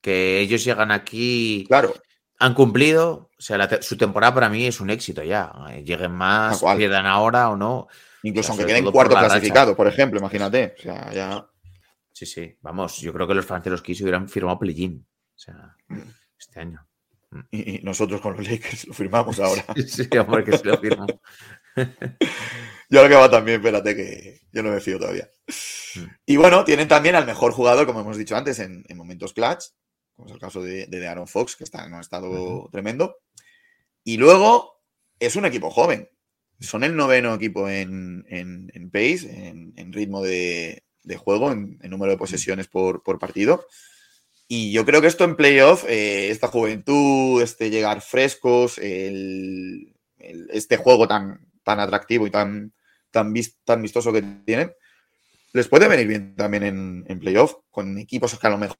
que 0.00 0.40
ellos 0.40 0.64
llegan 0.64 0.90
aquí, 0.90 1.64
Claro, 1.68 1.94
han 2.38 2.54
cumplido, 2.54 3.30
o 3.38 3.42
sea, 3.42 3.58
la 3.58 3.68
te- 3.68 3.82
su 3.82 3.96
temporada 3.96 4.34
para 4.34 4.48
mí 4.48 4.66
es 4.66 4.80
un 4.80 4.90
éxito 4.90 5.22
ya. 5.22 5.52
Lleguen 5.84 6.12
más, 6.12 6.62
pierdan 6.76 7.06
ahora 7.06 7.50
o 7.50 7.56
no. 7.56 7.88
Incluso 8.22 8.52
aunque 8.52 8.66
queden 8.66 8.90
cuarto 8.90 9.14
racha. 9.14 9.28
clasificado, 9.28 9.76
por 9.76 9.86
ejemplo, 9.86 10.18
imagínate. 10.18 10.74
O 10.78 10.82
sea, 10.82 11.12
ya. 11.12 11.46
Sí, 12.12 12.26
sí, 12.26 12.56
vamos, 12.60 12.98
yo 12.98 13.12
creo 13.12 13.26
que 13.26 13.34
los 13.34 13.48
los 13.48 13.82
Kings 13.82 14.00
hubieran 14.02 14.28
firmado 14.28 14.58
play-in. 14.58 15.06
O 15.34 15.38
sea, 15.38 15.76
este 16.38 16.60
año. 16.60 16.86
Y, 17.50 17.76
y 17.76 17.82
nosotros 17.82 18.20
con 18.20 18.36
los 18.36 18.48
Lakers 18.48 18.88
lo 18.88 18.94
firmamos 18.94 19.38
ahora. 19.40 19.64
Sí, 19.86 20.08
hombre, 20.18 20.44
que 20.44 20.58
se 20.58 20.64
lo 20.64 20.78
firmo. 20.78 21.06
Yo 22.90 22.98
ahora 22.98 23.08
que 23.08 23.14
va 23.14 23.30
también, 23.30 23.60
espérate 23.60 23.94
que 23.94 24.40
yo 24.52 24.64
no 24.64 24.70
me 24.70 24.80
fío 24.80 24.98
todavía. 24.98 25.30
Y 26.26 26.36
bueno, 26.36 26.64
tienen 26.64 26.88
también 26.88 27.14
al 27.14 27.24
mejor 27.24 27.52
jugador, 27.52 27.86
como 27.86 28.00
hemos 28.00 28.16
dicho 28.16 28.36
antes, 28.36 28.58
en, 28.58 28.84
en 28.88 28.96
momentos 28.96 29.32
clutch, 29.32 29.66
como 30.16 30.26
es 30.26 30.34
el 30.34 30.40
caso 30.40 30.60
de, 30.60 30.86
de 30.86 31.08
Aaron 31.08 31.28
Fox, 31.28 31.54
que 31.54 31.62
está 31.62 31.84
en 31.84 31.94
un 31.94 32.00
estado 32.00 32.68
tremendo. 32.72 33.18
Y 34.02 34.16
luego 34.16 34.82
es 35.20 35.36
un 35.36 35.44
equipo 35.44 35.70
joven. 35.70 36.10
Son 36.60 36.84
el 36.84 36.94
noveno 36.96 37.34
equipo 37.34 37.68
en, 37.68 38.24
en- 38.28 38.70
en 38.74 38.90
pace, 38.90 39.48
en, 39.48 39.72
en 39.76 39.92
ritmo 39.92 40.22
de, 40.22 40.84
de 41.02 41.16
juego, 41.16 41.52
en, 41.52 41.78
número 41.88 42.12
de 42.12 42.18
posesiones 42.18 42.68
por, 42.68 43.02
por 43.02 43.18
partido. 43.18 43.66
Y 44.48 44.72
yo 44.72 44.84
creo 44.84 45.00
que 45.00 45.06
esto 45.06 45.24
en 45.24 45.36
playoff, 45.36 45.84
eh, 45.88 46.30
esta 46.30 46.48
juventud, 46.48 47.40
este 47.42 47.70
llegar 47.70 48.00
frescos, 48.02 48.78
el- 48.78 49.94
el- 50.18 50.48
este 50.52 50.76
juego 50.76 51.08
tan, 51.08 51.40
tan 51.62 51.80
atractivo 51.80 52.26
y 52.26 52.30
tan, 52.30 52.72
tan, 53.10 53.32
vis- 53.32 53.56
tan 53.64 53.80
vistoso 53.80 54.12
que 54.12 54.22
tienen, 54.44 54.72
les 55.52 55.66
puede 55.68 55.88
venir 55.88 56.06
bien 56.06 56.34
también 56.36 56.62
en, 56.64 57.04
en 57.08 57.18
playoff, 57.20 57.54
con 57.70 57.96
equipos 57.98 58.38
que 58.38 58.46
a 58.46 58.50
lo 58.50 58.58
mejor 58.58 58.76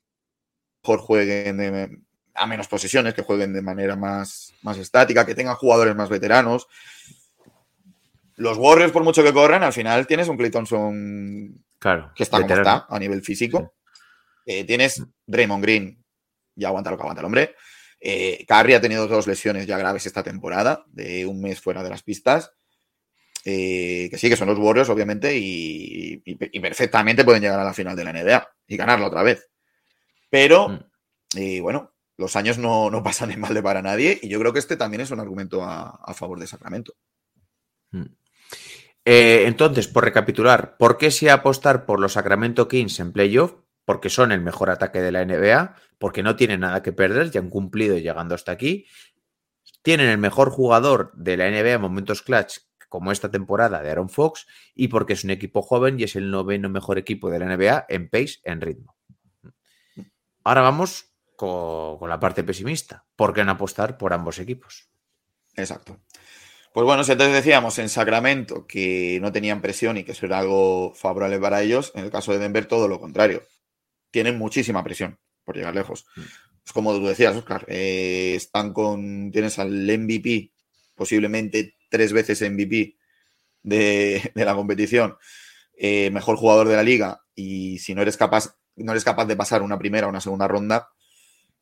jueguen 1.01 1.57
de- 1.57 1.99
a 2.35 2.47
menos 2.47 2.69
posesiones, 2.69 3.15
que 3.15 3.23
jueguen 3.23 3.53
de 3.53 3.63
manera 3.63 3.97
más, 3.97 4.53
más 4.63 4.79
estática, 4.79 5.27
que 5.27 5.35
tengan 5.35 5.57
jugadores 5.57 5.97
más 5.97 6.09
veteranos. 6.09 6.67
Los 8.41 8.57
Warriors, 8.57 8.93
por 8.93 9.05
mucho 9.05 9.23
que 9.23 9.33
corran, 9.33 9.63
al 9.63 9.73
final 9.73 10.07
tienes 10.07 10.29
un 10.29 10.37
Clay 10.37 10.51
Thompson 10.51 11.63
Claro. 11.79 12.11
que 12.15 12.23
está 12.23 12.41
como 12.41 12.55
está 12.55 12.87
a 12.89 12.99
nivel 12.99 13.23
físico. 13.23 13.75
Eh, 14.47 14.65
tienes 14.65 15.03
Draymond 15.27 15.63
Green, 15.63 16.05
ya 16.55 16.69
aguanta 16.69 16.91
lo 16.91 16.97
que 16.97 17.03
aguanta 17.03 17.21
el 17.21 17.27
hombre. 17.27 17.55
Eh, 18.01 18.47
Curry 18.49 18.75
ha 18.75 18.81
tenido 18.81 19.07
dos 19.07 19.27
lesiones 19.27 19.67
ya 19.67 19.77
graves 19.77 20.07
esta 20.07 20.23
temporada, 20.23 20.85
de 20.89 21.27
un 21.27 21.41
mes 21.43 21.61
fuera 21.61 21.83
de 21.83 21.91
las 21.91 22.03
pistas. 22.03 22.53
Eh, 23.45 24.09
que 24.11 24.17
sí, 24.19 24.29
que 24.31 24.37
son 24.37 24.49
los 24.49 24.59
Warriors, 24.59 24.89
obviamente, 24.89 25.37
y, 25.37 26.15
y- 26.25 26.37
y 26.57 26.61
perfectamente 26.61 27.25
pueden 27.25 27.43
llegar 27.43 27.61
a 27.61 27.65
la 27.65 27.75
final 27.75 27.95
de 27.97 28.05
la 28.05 28.11
NBA 28.13 28.49
y 28.67 28.77
ganarla 28.79 29.07
otra 29.07 29.23
vez. 29.23 29.49
Pero, 30.31 30.69
Mm. 30.69 30.79
eh, 31.37 31.61
bueno, 31.61 31.93
los 32.17 32.37
años 32.37 32.57
no, 32.59 32.91
no 32.91 33.03
pasan 33.03 33.31
en 33.33 33.41
balde 33.43 33.63
para 33.63 33.83
nadie, 33.83 34.19
y 34.23 34.29
yo 34.29 34.39
creo 34.41 34.53
que 34.55 34.59
este 34.61 34.77
también 34.77 35.03
es 35.03 35.11
un 35.11 35.21
argumento 35.21 35.63
a, 35.63 35.91
a 36.05 36.15
favor 36.15 36.39
de 36.41 36.47
Sacramento. 36.47 36.95
Eh, 39.13 39.49
entonces, 39.49 39.89
por 39.89 40.05
recapitular, 40.05 40.77
¿por 40.77 40.97
qué 40.97 41.11
sí 41.11 41.29
apostar 41.29 41.85
por 41.85 41.99
los 41.99 42.13
Sacramento 42.13 42.69
Kings 42.69 43.01
en 43.01 43.11
playoff? 43.11 43.55
Porque 43.85 44.09
son 44.09 44.31
el 44.31 44.41
mejor 44.41 44.71
ataque 44.71 45.01
de 45.03 45.11
la 45.11 45.25
NBA, 45.25 45.75
porque 45.99 46.23
no 46.23 46.37
tienen 46.37 46.61
nada 46.61 46.81
que 46.81 46.93
perder, 46.93 47.33
ya 47.33 47.41
han 47.41 47.51
cumplido 47.51 47.99
llegando 47.99 48.37
hasta 48.37 48.53
aquí. 48.53 48.87
Tienen 49.83 50.09
el 50.09 50.19
mejor 50.19 50.51
jugador 50.51 51.11
de 51.17 51.37
la 51.37 51.51
NBA 51.51 51.73
en 51.73 51.81
momentos 51.81 52.23
clutch, 52.23 52.59
como 52.89 53.11
esta 53.11 53.33
temporada 53.33 53.83
de 53.83 53.91
Aaron 53.91 54.11
Fox, 54.11 54.47
y 54.77 54.87
porque 54.87 55.15
es 55.15 55.25
un 55.25 55.31
equipo 55.31 55.61
joven 55.61 55.99
y 55.99 56.05
es 56.05 56.15
el 56.15 56.31
noveno 56.31 56.69
mejor 56.69 56.97
equipo 56.97 57.31
de 57.31 57.41
la 57.41 57.57
NBA 57.57 57.87
en 57.89 58.09
pace, 58.11 58.39
en 58.45 58.61
ritmo. 58.61 58.97
Ahora 60.45 60.61
vamos 60.61 61.13
con, 61.35 61.99
con 61.99 62.09
la 62.09 62.21
parte 62.21 62.45
pesimista. 62.45 63.07
¿Por 63.17 63.35
qué 63.35 63.43
no 63.43 63.51
apostar 63.51 63.99
por 63.99 64.13
ambos 64.13 64.39
equipos? 64.39 64.89
Exacto. 65.57 65.99
Pues 66.73 66.85
bueno, 66.85 67.03
si 67.03 67.13
antes 67.13 67.33
decíamos 67.33 67.79
en 67.81 67.89
Sacramento 67.89 68.67
que 68.67 69.19
no 69.21 69.33
tenían 69.33 69.61
presión 69.61 69.97
y 69.97 70.05
que 70.05 70.13
eso 70.13 70.27
era 70.27 70.39
algo 70.39 70.95
favorable 70.95 71.39
para 71.41 71.63
ellos, 71.63 71.91
en 71.97 72.05
el 72.05 72.11
caso 72.11 72.33
de 72.33 72.39
Denver 72.39 72.67
todo 72.67 72.87
lo 72.87 73.01
contrario. 73.01 73.43
Tienen 74.13 74.39
muchísima 74.39 74.85
presión 74.85 75.19
por 75.45 75.57
llegar 75.57 75.75
lejos. 75.75 76.07
Es 76.65 76.73
como 76.73 76.93
tú 76.95 77.07
decías, 77.07 77.35
Oscar, 77.35 77.65
eh, 77.69 78.35
están 78.37 78.73
con, 78.73 79.33
tienes 79.33 79.59
al 79.59 79.73
MVP, 79.73 80.53
posiblemente 80.95 81.75
tres 81.89 82.13
veces 82.13 82.41
MVP 82.43 82.97
de, 83.63 84.31
de 84.35 84.45
la 84.45 84.55
competición, 84.55 85.17
eh, 85.77 86.11
mejor 86.11 86.37
jugador 86.37 86.69
de 86.69 86.77
la 86.77 86.83
liga, 86.85 87.23
y 87.35 87.79
si 87.79 87.95
no 87.95 88.03
eres 88.03 88.17
capaz, 88.17 88.57
no 88.77 88.93
eres 88.93 89.05
capaz 89.05 89.25
de 89.25 89.37
pasar 89.37 89.63
una 89.63 89.79
primera 89.79 90.07
o 90.07 90.11
una 90.11 90.21
segunda 90.21 90.47
ronda, 90.47 90.91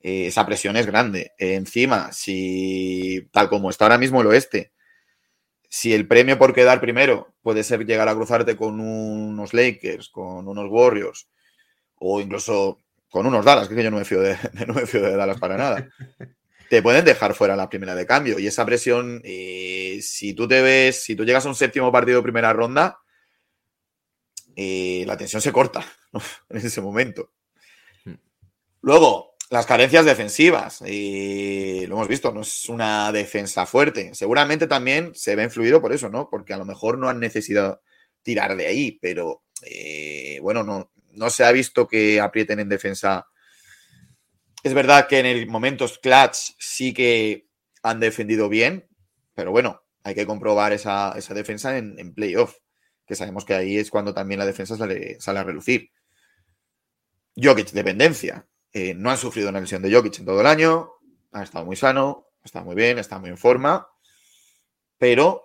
eh, 0.00 0.26
esa 0.26 0.44
presión 0.44 0.76
es 0.76 0.86
grande. 0.86 1.32
Encima, 1.38 2.12
si 2.12 3.28
tal 3.32 3.48
como 3.48 3.70
está 3.70 3.86
ahora 3.86 3.98
mismo 3.98 4.20
el 4.20 4.26
oeste, 4.26 4.72
si 5.68 5.92
el 5.92 6.08
premio 6.08 6.38
por 6.38 6.54
quedar 6.54 6.80
primero 6.80 7.34
puede 7.42 7.62
ser 7.62 7.84
llegar 7.84 8.08
a 8.08 8.14
cruzarte 8.14 8.56
con 8.56 8.80
unos 8.80 9.52
Lakers, 9.52 10.08
con 10.08 10.48
unos 10.48 10.66
Warriors, 10.70 11.28
o 11.96 12.20
incluso 12.20 12.80
con 13.10 13.26
unos 13.26 13.44
Dallas, 13.44 13.68
que 13.68 13.82
yo 13.82 13.90
no 13.90 13.98
me 13.98 14.04
fío 14.04 14.20
de, 14.20 14.36
no 14.66 14.74
me 14.74 14.86
fío 14.86 15.02
de 15.02 15.16
Dallas 15.16 15.38
para 15.38 15.56
nada. 15.56 15.88
Te 16.70 16.82
pueden 16.82 17.04
dejar 17.04 17.34
fuera 17.34 17.56
la 17.56 17.68
primera 17.68 17.94
de 17.94 18.06
cambio. 18.06 18.38
Y 18.38 18.46
esa 18.46 18.66
presión, 18.66 19.22
eh, 19.24 20.00
si 20.02 20.34
tú 20.34 20.46
te 20.46 20.60
ves, 20.60 21.02
si 21.02 21.16
tú 21.16 21.24
llegas 21.24 21.46
a 21.46 21.48
un 21.48 21.54
séptimo 21.54 21.90
partido 21.90 22.18
de 22.18 22.22
primera 22.24 22.52
ronda, 22.52 22.98
eh, 24.54 25.04
la 25.06 25.16
tensión 25.16 25.40
se 25.40 25.50
corta 25.50 25.82
¿no? 26.12 26.20
en 26.50 26.58
ese 26.58 26.82
momento. 26.82 27.32
Luego, 28.82 29.27
las 29.50 29.66
carencias 29.66 30.04
defensivas. 30.04 30.82
eh, 30.84 31.84
lo 31.88 31.94
hemos 31.96 32.08
visto, 32.08 32.32
no 32.32 32.42
es 32.42 32.68
una 32.68 33.10
defensa 33.12 33.66
fuerte. 33.66 34.14
Seguramente 34.14 34.66
también 34.66 35.14
se 35.14 35.36
ve 35.36 35.44
influido 35.44 35.80
por 35.80 35.92
eso, 35.92 36.08
¿no? 36.08 36.28
Porque 36.30 36.52
a 36.54 36.58
lo 36.58 36.64
mejor 36.64 36.98
no 36.98 37.08
han 37.08 37.20
necesitado 37.20 37.80
tirar 38.22 38.56
de 38.56 38.66
ahí, 38.66 38.98
pero 39.00 39.42
eh, 39.62 40.38
bueno, 40.42 40.62
no, 40.64 40.90
no 41.12 41.30
se 41.30 41.44
ha 41.44 41.52
visto 41.52 41.86
que 41.88 42.20
aprieten 42.20 42.60
en 42.60 42.68
defensa. 42.68 43.26
Es 44.62 44.74
verdad 44.74 45.06
que 45.08 45.18
en 45.20 45.26
el 45.26 45.46
momentos 45.46 45.98
clutch 45.98 46.54
sí 46.58 46.92
que 46.92 47.46
han 47.82 48.00
defendido 48.00 48.48
bien, 48.48 48.88
pero 49.34 49.50
bueno, 49.50 49.82
hay 50.02 50.14
que 50.14 50.26
comprobar 50.26 50.72
esa, 50.72 51.12
esa 51.16 51.32
defensa 51.32 51.78
en, 51.78 51.98
en 51.98 52.12
playoff, 52.12 52.56
que 53.06 53.14
sabemos 53.14 53.44
que 53.44 53.54
ahí 53.54 53.78
es 53.78 53.90
cuando 53.90 54.12
también 54.12 54.40
la 54.40 54.46
defensa 54.46 54.76
sale, 54.76 55.18
sale 55.20 55.38
a 55.38 55.44
relucir. 55.44 55.90
Jokic, 57.36 57.70
dependencia. 57.70 58.46
Eh, 58.78 58.94
no 58.94 59.10
han 59.10 59.16
sufrido 59.18 59.48
una 59.48 59.60
lesión 59.60 59.82
de 59.82 59.92
Jokic 59.92 60.20
en 60.20 60.24
todo 60.26 60.40
el 60.40 60.46
año, 60.46 60.92
ha 61.32 61.42
estado 61.42 61.64
muy 61.64 61.74
sano, 61.74 62.26
está 62.44 62.62
muy 62.62 62.76
bien, 62.76 62.98
está 62.98 63.18
muy 63.18 63.28
en 63.30 63.36
forma. 63.36 63.88
pero 64.98 65.44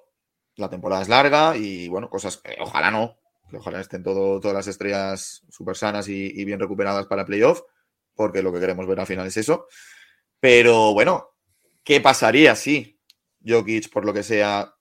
la 0.56 0.70
temporada 0.70 1.02
es 1.02 1.10
larga 1.10 1.58
y 1.58 1.88
bueno, 1.88 2.10
cosas 2.12 2.38
que 2.38 2.56
ojalá 2.60 2.92
no, 2.92 3.18
que 3.50 3.58
ojalá 3.58 3.82
estén 3.82 4.04
todo, 4.04 4.40
todas 4.40 4.54
las 4.56 4.68
estrellas 4.68 5.42
súper 5.50 5.76
sanas 5.76 6.08
y, 6.08 6.32
y 6.40 6.46
bien 6.46 6.60
recuperadas 6.60 7.08
para 7.08 7.26
playoff, 7.26 7.62
porque 8.14 8.44
lo 8.44 8.54
que 8.54 8.60
queremos 8.60 8.86
ver 8.86 9.00
al 9.00 9.08
final 9.08 9.26
es 9.26 9.38
eso. 9.38 9.68
Pero 10.40 10.94
bueno, 10.94 11.30
¿qué 11.84 12.02
pasaría 12.02 12.56
si 12.56 13.00
Jokic, 13.44 13.92
por 13.92 14.06
lo 14.06 14.14
que 14.14 14.22
sea, 14.22 14.76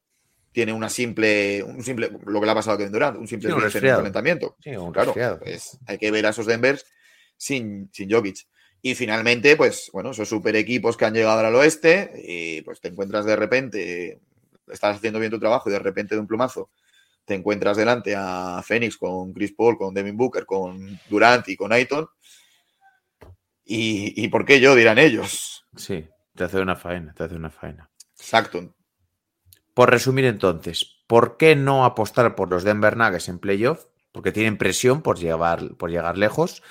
tiene 0.52 0.74
una 0.74 0.90
simple, 0.90 1.62
un 1.62 1.82
simple, 1.82 2.10
lo 2.26 2.38
que 2.40 2.44
le 2.46 2.52
ha 2.52 2.54
pasado 2.54 2.74
a 2.74 2.78
Kevin 2.78 2.92
Durant, 2.92 3.16
un 3.16 3.26
simple 3.26 3.48
Sí, 3.48 3.54
un 3.54 3.62
resfriado. 3.62 4.00
calentamiento? 4.00 4.56
Sí, 4.62 4.76
un 4.76 4.92
Claro, 4.92 5.14
pues 5.38 5.78
hay 5.86 5.96
que 5.96 6.10
ver 6.10 6.26
a 6.26 6.30
esos 6.30 6.44
Denvers 6.44 6.84
sin, 7.36 7.90
sin 7.92 8.10
Jokic. 8.10 8.46
Y 8.80 8.94
finalmente, 8.94 9.56
pues 9.56 9.90
bueno, 9.92 10.10
esos 10.10 10.28
super 10.28 10.56
equipos 10.56 10.96
que 10.96 11.04
han 11.04 11.14
llegado 11.14 11.38
al 11.40 11.54
oeste, 11.54 12.12
y 12.24 12.62
pues 12.62 12.80
te 12.80 12.88
encuentras 12.88 13.24
de 13.24 13.36
repente, 13.36 14.20
estás 14.68 14.96
haciendo 14.96 15.20
bien 15.20 15.30
tu 15.30 15.38
trabajo 15.38 15.68
y 15.68 15.72
de 15.72 15.78
repente 15.78 16.14
de 16.14 16.20
un 16.20 16.26
plumazo 16.26 16.70
te 17.24 17.34
encuentras 17.34 17.76
delante 17.76 18.14
a 18.16 18.62
Phoenix 18.64 18.96
con 18.96 19.32
Chris 19.32 19.52
Paul, 19.52 19.76
con 19.76 19.94
Devin 19.94 20.16
Booker, 20.16 20.44
con 20.44 20.98
Durant 21.08 21.48
y 21.48 21.56
con 21.56 21.72
Ayton. 21.72 22.06
¿Y, 23.64 24.24
y 24.24 24.28
por 24.28 24.44
qué 24.44 24.60
yo? 24.60 24.74
Dirán 24.74 24.98
ellos. 24.98 25.64
Sí, 25.76 26.04
te 26.34 26.44
hace 26.44 26.60
una 26.60 26.76
faena, 26.76 27.14
te 27.14 27.24
hace 27.24 27.36
una 27.36 27.50
faena. 27.50 27.90
Exacto. 28.18 28.74
Por 29.72 29.90
resumir 29.90 30.24
entonces, 30.24 30.98
¿por 31.06 31.36
qué 31.36 31.56
no 31.56 31.84
apostar 31.84 32.34
por 32.34 32.50
los 32.50 32.64
Denver 32.64 32.96
Nuggets 32.96 33.28
en 33.28 33.38
playoff? 33.38 33.86
Porque 34.10 34.32
tienen 34.32 34.58
presión 34.58 35.00
por 35.00 35.16
por 35.76 35.90
llegar 35.90 36.18
lejos, 36.18 36.62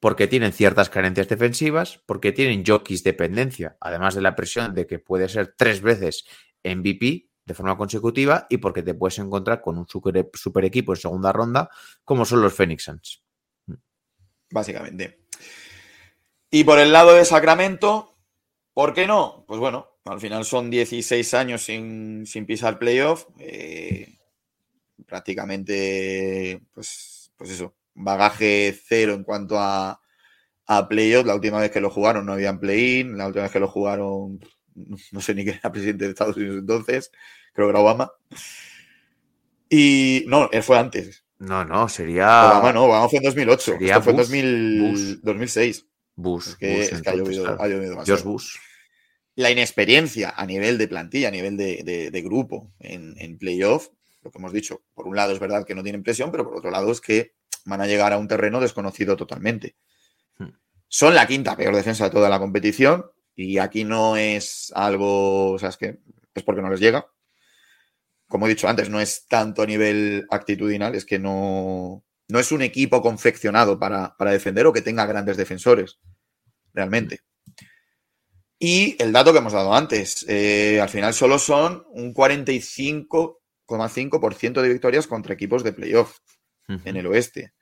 porque 0.00 0.26
tienen 0.28 0.52
ciertas 0.52 0.90
carencias 0.90 1.28
defensivas, 1.28 2.00
porque 2.06 2.32
tienen 2.32 2.64
Jokis 2.64 3.02
dependencia, 3.02 3.76
además 3.80 4.14
de 4.14 4.22
la 4.22 4.36
presión 4.36 4.74
de 4.74 4.86
que 4.86 4.98
puede 4.98 5.28
ser 5.28 5.54
tres 5.56 5.80
veces 5.80 6.24
MVP 6.64 7.28
de 7.44 7.54
forma 7.54 7.76
consecutiva 7.76 8.46
y 8.50 8.58
porque 8.58 8.82
te 8.82 8.94
puedes 8.94 9.18
encontrar 9.18 9.60
con 9.60 9.78
un 9.78 9.88
super, 9.88 10.30
super 10.34 10.64
equipo 10.64 10.92
en 10.92 11.00
segunda 11.00 11.32
ronda 11.32 11.70
como 12.04 12.24
son 12.24 12.42
los 12.42 12.54
Phoenix 12.54 12.84
Suns. 12.84 13.22
básicamente. 14.50 15.20
Y 16.50 16.64
por 16.64 16.78
el 16.78 16.92
lado 16.92 17.14
de 17.14 17.24
Sacramento, 17.24 18.16
¿por 18.72 18.94
qué 18.94 19.06
no? 19.06 19.44
Pues 19.46 19.60
bueno, 19.60 19.98
al 20.04 20.20
final 20.20 20.44
son 20.44 20.70
16 20.70 21.34
años 21.34 21.62
sin, 21.62 22.24
sin 22.26 22.46
pisar 22.46 22.78
playoff. 22.78 23.26
eh, 23.38 24.14
prácticamente, 25.06 26.60
pues, 26.74 27.32
pues 27.36 27.50
eso, 27.50 27.74
bagaje 27.98 28.78
cero 28.86 29.14
en 29.14 29.24
cuanto 29.24 29.58
a, 29.58 30.00
a 30.66 30.88
playoff. 30.88 31.26
La 31.26 31.34
última 31.34 31.60
vez 31.60 31.70
que 31.70 31.80
lo 31.80 31.90
jugaron 31.90 32.26
no 32.26 32.32
habían 32.32 32.60
play-in. 32.60 33.16
La 33.18 33.26
última 33.26 33.42
vez 33.44 33.52
que 33.52 33.60
lo 33.60 33.68
jugaron, 33.68 34.40
no 35.12 35.20
sé 35.20 35.34
ni 35.34 35.44
quién 35.44 35.56
era 35.58 35.72
presidente 35.72 36.04
de 36.04 36.10
Estados 36.10 36.36
Unidos 36.36 36.58
entonces, 36.58 37.10
creo 37.52 37.66
que 37.66 37.70
era 37.70 37.80
Obama. 37.80 38.10
Y 39.68 40.24
no, 40.28 40.48
él 40.52 40.62
fue 40.62 40.78
antes. 40.78 41.24
No, 41.38 41.64
no, 41.64 41.88
sería 41.88 42.46
Obama 42.50 42.72
no, 42.72 42.84
Obama 42.84 43.08
fue 43.08 43.18
en 43.18 43.24
2008. 43.24 43.72
Sería 43.72 43.92
Esto 43.98 44.02
fue 44.02 44.12
en 44.12 44.16
Bush, 44.16 44.26
2000 44.28 44.80
Bush. 44.80 45.00
2006. 45.22 45.86
Bush. 46.16 46.48
Es 46.48 46.56
que, 46.56 46.76
Bush, 46.76 46.88
es 46.92 47.02
que 47.02 47.10
ha, 47.10 47.14
llovido, 47.14 47.42
claro. 47.44 47.62
ha 47.62 47.68
llovido. 47.68 48.04
George 48.04 48.24
Bush. 48.24 48.56
La 49.36 49.50
inexperiencia 49.52 50.30
a 50.36 50.46
nivel 50.46 50.78
de 50.78 50.88
plantilla, 50.88 51.28
a 51.28 51.30
nivel 51.30 51.56
de, 51.56 51.82
de- 51.84 52.10
de 52.10 52.22
grupo 52.22 52.72
en, 52.80 53.14
en 53.18 53.38
playoff, 53.38 53.88
lo 54.22 54.32
que 54.32 54.38
hemos 54.38 54.52
dicho, 54.52 54.82
por 54.94 55.06
un 55.06 55.14
lado 55.14 55.32
es 55.32 55.38
verdad 55.38 55.64
que 55.64 55.76
no 55.76 55.84
tienen 55.84 56.02
presión, 56.02 56.32
pero 56.32 56.42
por 56.44 56.56
otro 56.56 56.72
lado 56.72 56.90
es 56.90 57.00
que 57.00 57.34
van 57.68 57.80
a 57.80 57.86
llegar 57.86 58.12
a 58.12 58.18
un 58.18 58.28
terreno 58.28 58.60
desconocido 58.60 59.16
totalmente. 59.16 59.76
Hmm. 60.38 60.50
Son 60.88 61.14
la 61.14 61.26
quinta 61.26 61.56
peor 61.56 61.74
defensa 61.74 62.04
de 62.04 62.10
toda 62.10 62.28
la 62.28 62.38
competición 62.38 63.06
y 63.36 63.58
aquí 63.58 63.84
no 63.84 64.16
es 64.16 64.72
algo, 64.74 65.52
o 65.52 65.58
sea, 65.58 65.68
es 65.68 65.76
que 65.76 65.98
es 66.34 66.42
porque 66.42 66.62
no 66.62 66.70
les 66.70 66.80
llega. 66.80 67.06
Como 68.26 68.46
he 68.46 68.50
dicho 68.50 68.68
antes, 68.68 68.90
no 68.90 69.00
es 69.00 69.26
tanto 69.26 69.62
a 69.62 69.66
nivel 69.66 70.26
actitudinal, 70.30 70.94
es 70.94 71.04
que 71.04 71.18
no, 71.18 72.04
no 72.28 72.38
es 72.38 72.52
un 72.52 72.62
equipo 72.62 73.00
confeccionado 73.00 73.78
para, 73.78 74.16
para 74.16 74.32
defender 74.32 74.66
o 74.66 74.72
que 74.72 74.82
tenga 74.82 75.06
grandes 75.06 75.36
defensores, 75.36 75.98
realmente. 76.74 77.20
Y 78.58 79.00
el 79.02 79.12
dato 79.12 79.32
que 79.32 79.38
hemos 79.38 79.52
dado 79.52 79.72
antes, 79.72 80.26
eh, 80.28 80.80
al 80.80 80.88
final 80.88 81.14
solo 81.14 81.38
son 81.38 81.84
un 81.90 82.12
45,5% 82.12 84.60
de 84.60 84.68
victorias 84.68 85.06
contra 85.06 85.34
equipos 85.34 85.62
de 85.62 85.72
playoff 85.72 86.18
en 86.66 86.96
el 86.96 87.06
oeste. 87.06 87.52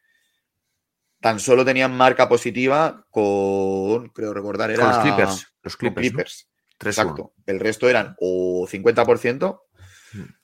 Tan 1.20 1.40
solo 1.40 1.64
tenían 1.64 1.96
marca 1.96 2.28
positiva 2.28 3.06
con, 3.10 4.10
creo 4.10 4.34
recordar, 4.34 4.70
era 4.70 4.84
Con 4.84 4.92
los 4.92 5.02
Clippers. 5.02 5.46
Los 5.62 5.76
Clippers. 5.76 6.04
¿no? 6.04 6.10
Clippers. 6.10 6.48
3-1. 6.78 6.86
Exacto. 6.88 7.32
El 7.46 7.60
resto 7.60 7.88
eran 7.88 8.14
o 8.20 8.66
50% 8.70 9.60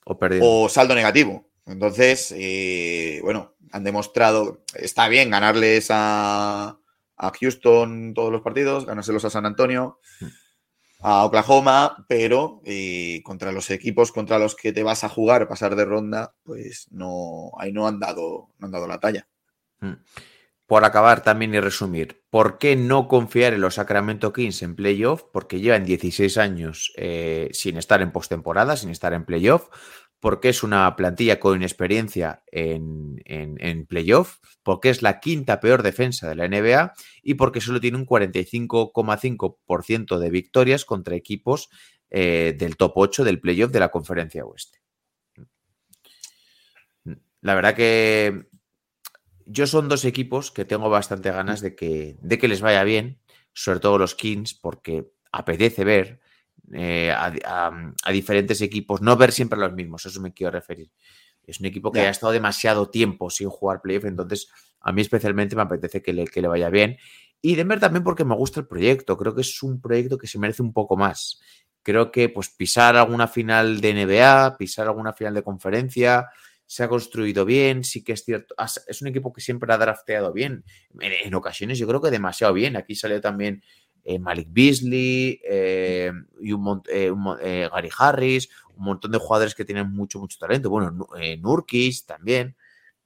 O 0.04 0.18
perdido. 0.18 0.44
o 0.44 0.68
saldo 0.68 0.94
negativo. 0.94 1.50
Entonces, 1.66 2.34
eh, 2.36 3.20
bueno, 3.22 3.54
han 3.70 3.84
demostrado, 3.84 4.64
está 4.74 5.08
bien 5.08 5.30
ganarles 5.30 5.88
a, 5.90 6.78
a 7.16 7.32
Houston 7.40 8.14
todos 8.14 8.32
los 8.32 8.42
partidos, 8.42 8.86
ganárselos 8.86 9.24
a 9.24 9.30
San 9.30 9.46
Antonio, 9.46 10.00
a 11.00 11.24
Oklahoma, 11.24 12.04
pero 12.08 12.60
eh, 12.64 13.22
contra 13.24 13.52
los 13.52 13.70
equipos 13.70 14.12
contra 14.12 14.38
los 14.38 14.54
que 14.56 14.72
te 14.72 14.82
vas 14.82 15.04
a 15.04 15.08
jugar, 15.08 15.48
pasar 15.48 15.76
de 15.76 15.84
ronda, 15.84 16.34
pues 16.42 16.86
no, 16.90 17.52
ahí 17.58 17.72
no 17.72 17.86
han 17.86 17.98
dado, 18.00 18.50
no 18.58 18.66
han 18.66 18.72
dado 18.72 18.86
la 18.86 18.98
talla. 18.98 19.28
Mm. 19.80 19.94
Por 20.72 20.86
acabar 20.86 21.22
también 21.22 21.54
y 21.54 21.60
resumir, 21.60 22.24
¿por 22.30 22.56
qué 22.56 22.76
no 22.76 23.06
confiar 23.06 23.52
en 23.52 23.60
los 23.60 23.74
Sacramento 23.74 24.32
Kings 24.32 24.62
en 24.62 24.74
playoff? 24.74 25.22
Porque 25.30 25.60
llevan 25.60 25.84
16 25.84 26.38
años 26.38 26.94
eh, 26.96 27.50
sin 27.52 27.76
estar 27.76 28.00
en 28.00 28.10
postemporada, 28.10 28.74
sin 28.78 28.88
estar 28.88 29.12
en 29.12 29.26
playoff, 29.26 29.68
porque 30.18 30.48
es 30.48 30.62
una 30.62 30.96
plantilla 30.96 31.38
con 31.38 31.56
inexperiencia 31.56 32.42
en, 32.46 33.20
en, 33.26 33.84
playoff, 33.84 34.38
porque 34.62 34.88
es 34.88 35.02
la 35.02 35.20
quinta 35.20 35.60
peor 35.60 35.82
defensa 35.82 36.26
de 36.26 36.36
la 36.36 36.48
NBA 36.48 36.94
y 37.22 37.34
porque 37.34 37.60
solo 37.60 37.78
tiene 37.78 37.98
un 37.98 38.06
45,5% 38.06 40.18
de 40.18 40.30
victorias 40.30 40.86
contra 40.86 41.16
equipos 41.16 41.68
eh, 42.08 42.56
del 42.58 42.78
top 42.78 42.92
8 42.94 43.24
del 43.24 43.40
playoff 43.40 43.72
de 43.72 43.80
la 43.80 43.90
conferencia 43.90 44.46
oeste. 44.46 44.78
La 47.42 47.54
verdad 47.54 47.74
que 47.74 48.46
yo 49.46 49.66
son 49.66 49.88
dos 49.88 50.04
equipos 50.04 50.50
que 50.50 50.64
tengo 50.64 50.88
bastante 50.90 51.30
ganas 51.30 51.60
de 51.60 51.74
que, 51.74 52.16
de 52.20 52.38
que 52.38 52.48
les 52.48 52.60
vaya 52.60 52.84
bien, 52.84 53.18
sobre 53.52 53.80
todo 53.80 53.98
los 53.98 54.14
Kings, 54.14 54.54
porque 54.54 55.10
apetece 55.32 55.84
ver 55.84 56.20
eh, 56.72 57.10
a, 57.10 57.32
a- 57.44 57.92
a 58.04 58.12
diferentes 58.12 58.60
equipos, 58.60 59.00
no 59.02 59.16
ver 59.16 59.32
siempre 59.32 59.58
los 59.58 59.72
mismos, 59.74 60.06
eso 60.06 60.20
me 60.20 60.32
quiero 60.32 60.50
referir. 60.52 60.90
Es 61.46 61.58
un 61.60 61.66
equipo 61.66 61.90
que 61.90 62.00
ha 62.06 62.10
estado 62.10 62.32
demasiado 62.32 62.88
tiempo 62.90 63.28
sin 63.30 63.48
jugar 63.48 63.80
playoff, 63.82 64.04
entonces 64.04 64.48
a 64.80 64.92
mí 64.92 65.02
especialmente 65.02 65.56
me 65.56 65.62
apetece 65.62 66.00
que 66.02 66.12
le, 66.12 66.24
que 66.26 66.40
le 66.40 66.48
vaya 66.48 66.70
bien. 66.70 66.96
Y 67.40 67.56
Denver 67.56 67.80
también 67.80 68.04
porque 68.04 68.24
me 68.24 68.36
gusta 68.36 68.60
el 68.60 68.66
proyecto, 68.68 69.18
creo 69.18 69.34
que 69.34 69.40
es 69.40 69.62
un 69.62 69.80
proyecto 69.80 70.16
que 70.18 70.28
se 70.28 70.38
merece 70.38 70.62
un 70.62 70.72
poco 70.72 70.96
más. 70.96 71.40
Creo 71.82 72.12
que 72.12 72.28
pues 72.28 72.48
pisar 72.50 72.96
alguna 72.96 73.26
final 73.26 73.80
de 73.80 73.90
NBA, 73.90 74.56
pisar 74.56 74.86
alguna 74.86 75.12
final 75.12 75.34
de 75.34 75.42
conferencia, 75.42 76.28
se 76.72 76.82
ha 76.84 76.88
construido 76.88 77.44
bien, 77.44 77.84
sí 77.84 78.02
que 78.02 78.12
es 78.12 78.24
cierto, 78.24 78.54
es 78.86 79.02
un 79.02 79.08
equipo 79.08 79.30
que 79.30 79.42
siempre 79.42 79.70
ha 79.74 79.76
drafteado 79.76 80.32
bien, 80.32 80.64
en, 81.00 81.12
en 81.26 81.34
ocasiones 81.34 81.78
yo 81.78 81.86
creo 81.86 82.00
que 82.00 82.10
demasiado 82.10 82.54
bien, 82.54 82.76
aquí 82.76 82.94
salió 82.94 83.20
también 83.20 83.62
eh, 84.04 84.18
Malik 84.18 84.48
Beasley 84.50 85.38
eh, 85.48 86.10
y 86.40 86.52
un, 86.52 86.82
eh, 86.88 87.10
un 87.10 87.24
Gary 87.36 87.90
Harris, 87.98 88.48
un 88.76 88.84
montón 88.86 89.10
de 89.12 89.18
jugadores 89.18 89.54
que 89.54 89.66
tienen 89.66 89.90
mucho, 89.90 90.18
mucho 90.18 90.38
talento, 90.38 90.70
bueno, 90.70 90.90
Nu- 90.90 91.06
Nurkic 91.40 92.06
también, 92.06 92.56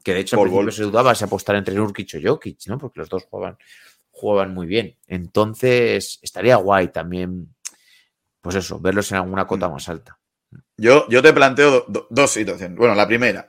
que 0.05 0.15
de 0.15 0.21
hecho 0.21 0.37
al 0.37 0.41
Bol, 0.49 0.51
principio 0.51 0.73
se 0.73 0.83
dudaba 0.85 1.15
si 1.17 1.25
apostar 1.25 1.57
entre 1.57 1.75
Nurkic 1.75 2.15
o 2.15 2.19
Jokic, 2.23 2.67
¿no? 2.69 2.79
porque 2.79 3.01
los 3.01 3.09
dos 3.09 3.25
jugaban, 3.25 3.59
jugaban 4.13 4.55
muy 4.55 4.69
bien, 4.69 4.97
entonces 5.09 6.21
estaría 6.23 6.55
guay 6.55 6.93
también, 6.93 7.53
pues 8.41 8.55
eso, 8.55 8.79
verlos 8.79 9.11
en 9.11 9.19
alguna 9.19 9.45
cota 9.45 9.69
más 9.69 9.89
alta. 9.89 10.19
Yo, 10.77 11.07
yo 11.09 11.23
te 11.23 11.33
planteo 11.33 11.71
do- 11.71 11.85
do- 11.89 12.07
dos 12.11 12.31
situaciones. 12.31 12.77
Bueno, 12.79 12.95
la 12.95 13.07
primera, 13.07 13.49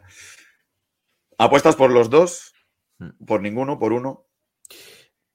¿apuestas 1.37 1.75
por 1.75 1.91
los 1.91 2.09
dos? 2.09 2.53
¿Por 3.25 3.41
ninguno? 3.41 3.79
¿Por 3.79 3.93
uno? 3.93 4.25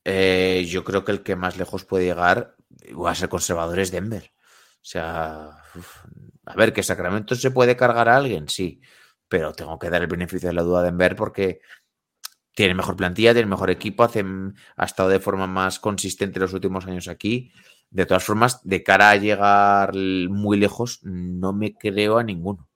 Eh, 0.05 0.65
yo 0.69 0.83
creo 0.85 1.05
que 1.05 1.13
el 1.13 1.23
que 1.23 1.37
más 1.37 1.57
lejos 1.57 1.85
puede 1.85 2.07
llegar 2.07 2.57
va 3.01 3.11
a 3.13 3.15
ser 3.15 3.29
conservador 3.29 3.79
es 3.79 3.91
Denver. 3.93 4.33
O 4.77 4.85
sea, 4.85 5.51
uf, 5.77 6.05
a 6.47 6.55
ver, 6.57 6.73
que 6.73 6.83
Sacramento 6.83 7.35
se 7.37 7.53
puede 7.53 7.77
cargar 7.77 8.09
a 8.09 8.17
alguien, 8.17 8.49
sí, 8.49 8.81
pero 9.29 9.53
tengo 9.53 9.79
que 9.79 9.91
dar 9.91 10.03
el 10.03 10.09
beneficio 10.09 10.49
de 10.49 10.55
la 10.55 10.63
duda 10.63 10.81
a 10.81 10.83
Denver 10.85 11.15
porque 11.15 11.61
tiene 12.55 12.75
mejor 12.75 12.97
plantilla, 12.97 13.35
tiene 13.35 13.49
mejor 13.49 13.71
equipo, 13.71 14.05
hacen- 14.05 14.55
ha 14.77 14.85
estado 14.87 15.09
de 15.11 15.21
forma 15.21 15.47
más 15.47 15.81
consistente 15.81 16.41
los 16.41 16.53
últimos 16.55 16.87
años 16.87 17.09
aquí. 17.09 17.53
De 17.91 18.07
todas 18.07 18.25
formas, 18.25 18.61
de 18.65 18.83
cara 18.83 19.11
a 19.11 19.17
llegar 19.17 19.95
muy 19.95 20.59
lejos, 20.59 21.01
no 21.05 21.53
me 21.53 21.75
creo 21.75 22.19
a 22.19 22.25
ninguno. 22.25 22.69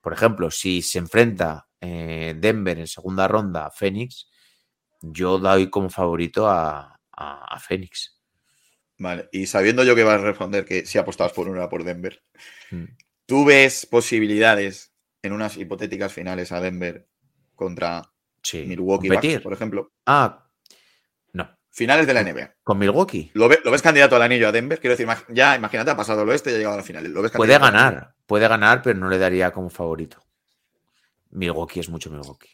Por 0.00 0.12
ejemplo, 0.14 0.50
si 0.50 0.82
se 0.82 0.98
enfrenta 0.98 1.68
eh, 1.82 2.34
Denver 2.38 2.78
en 2.78 2.86
segunda 2.86 3.28
ronda 3.28 3.66
a 3.66 3.70
Phoenix, 3.70 4.30
yo 5.02 5.38
doy 5.38 5.68
como 5.68 5.90
favorito 5.90 6.48
a, 6.48 6.98
a, 7.12 7.54
a 7.54 7.60
Phoenix. 7.60 8.18
Vale. 8.98 9.28
Y 9.32 9.46
sabiendo 9.46 9.82
yo 9.84 9.94
que 9.96 10.04
vas 10.04 10.20
a 10.20 10.24
responder 10.24 10.64
que 10.64 10.86
si 10.86 10.96
apostabas 10.96 11.32
por 11.32 11.48
uno 11.48 11.58
era 11.58 11.68
por 11.68 11.84
Denver, 11.84 12.22
Mm. 12.70 12.84
¿Tú 13.26 13.44
ves 13.44 13.84
posibilidades 13.86 14.92
en 15.22 15.32
unas 15.32 15.56
hipotéticas 15.56 16.12
finales 16.12 16.52
a 16.52 16.60
Denver 16.60 17.06
contra 17.54 18.02
Sí. 18.42 18.64
Milwaukee. 18.66 19.08
Bucks, 19.08 19.40
por 19.40 19.52
ejemplo? 19.52 19.92
Ah, 20.06 20.48
no. 21.32 21.48
Finales 21.70 22.06
de 22.06 22.14
la 22.14 22.20
NBA. 22.22 22.54
Con 22.64 22.78
Milwaukee. 22.78 23.30
¿Lo, 23.34 23.48
ve- 23.48 23.60
lo 23.64 23.70
ves 23.70 23.80
candidato 23.82 24.16
al 24.16 24.22
anillo 24.22 24.48
a 24.48 24.52
Denver? 24.52 24.80
Quiero 24.80 24.96
decir, 24.96 25.06
ya 25.28 25.54
imagínate, 25.56 25.90
ha 25.92 25.96
pasado 25.96 26.22
el 26.22 26.28
oeste 26.30 26.50
y 26.50 26.54
ha 26.54 26.56
llegado 26.58 26.74
a 26.74 26.78
la 26.78 26.82
final. 26.82 27.04
¿Lo 27.12 27.22
ves 27.22 27.30
Puede 27.32 27.58
ganar, 27.58 28.14
puede 28.26 28.48
ganar, 28.48 28.82
pero 28.82 28.98
no 28.98 29.08
le 29.08 29.18
daría 29.18 29.50
como 29.52 29.70
favorito. 29.70 30.18
Milwaukee 31.32 31.80
es 31.80 31.88
mucho 31.88 32.10
Milwaukee. 32.10 32.50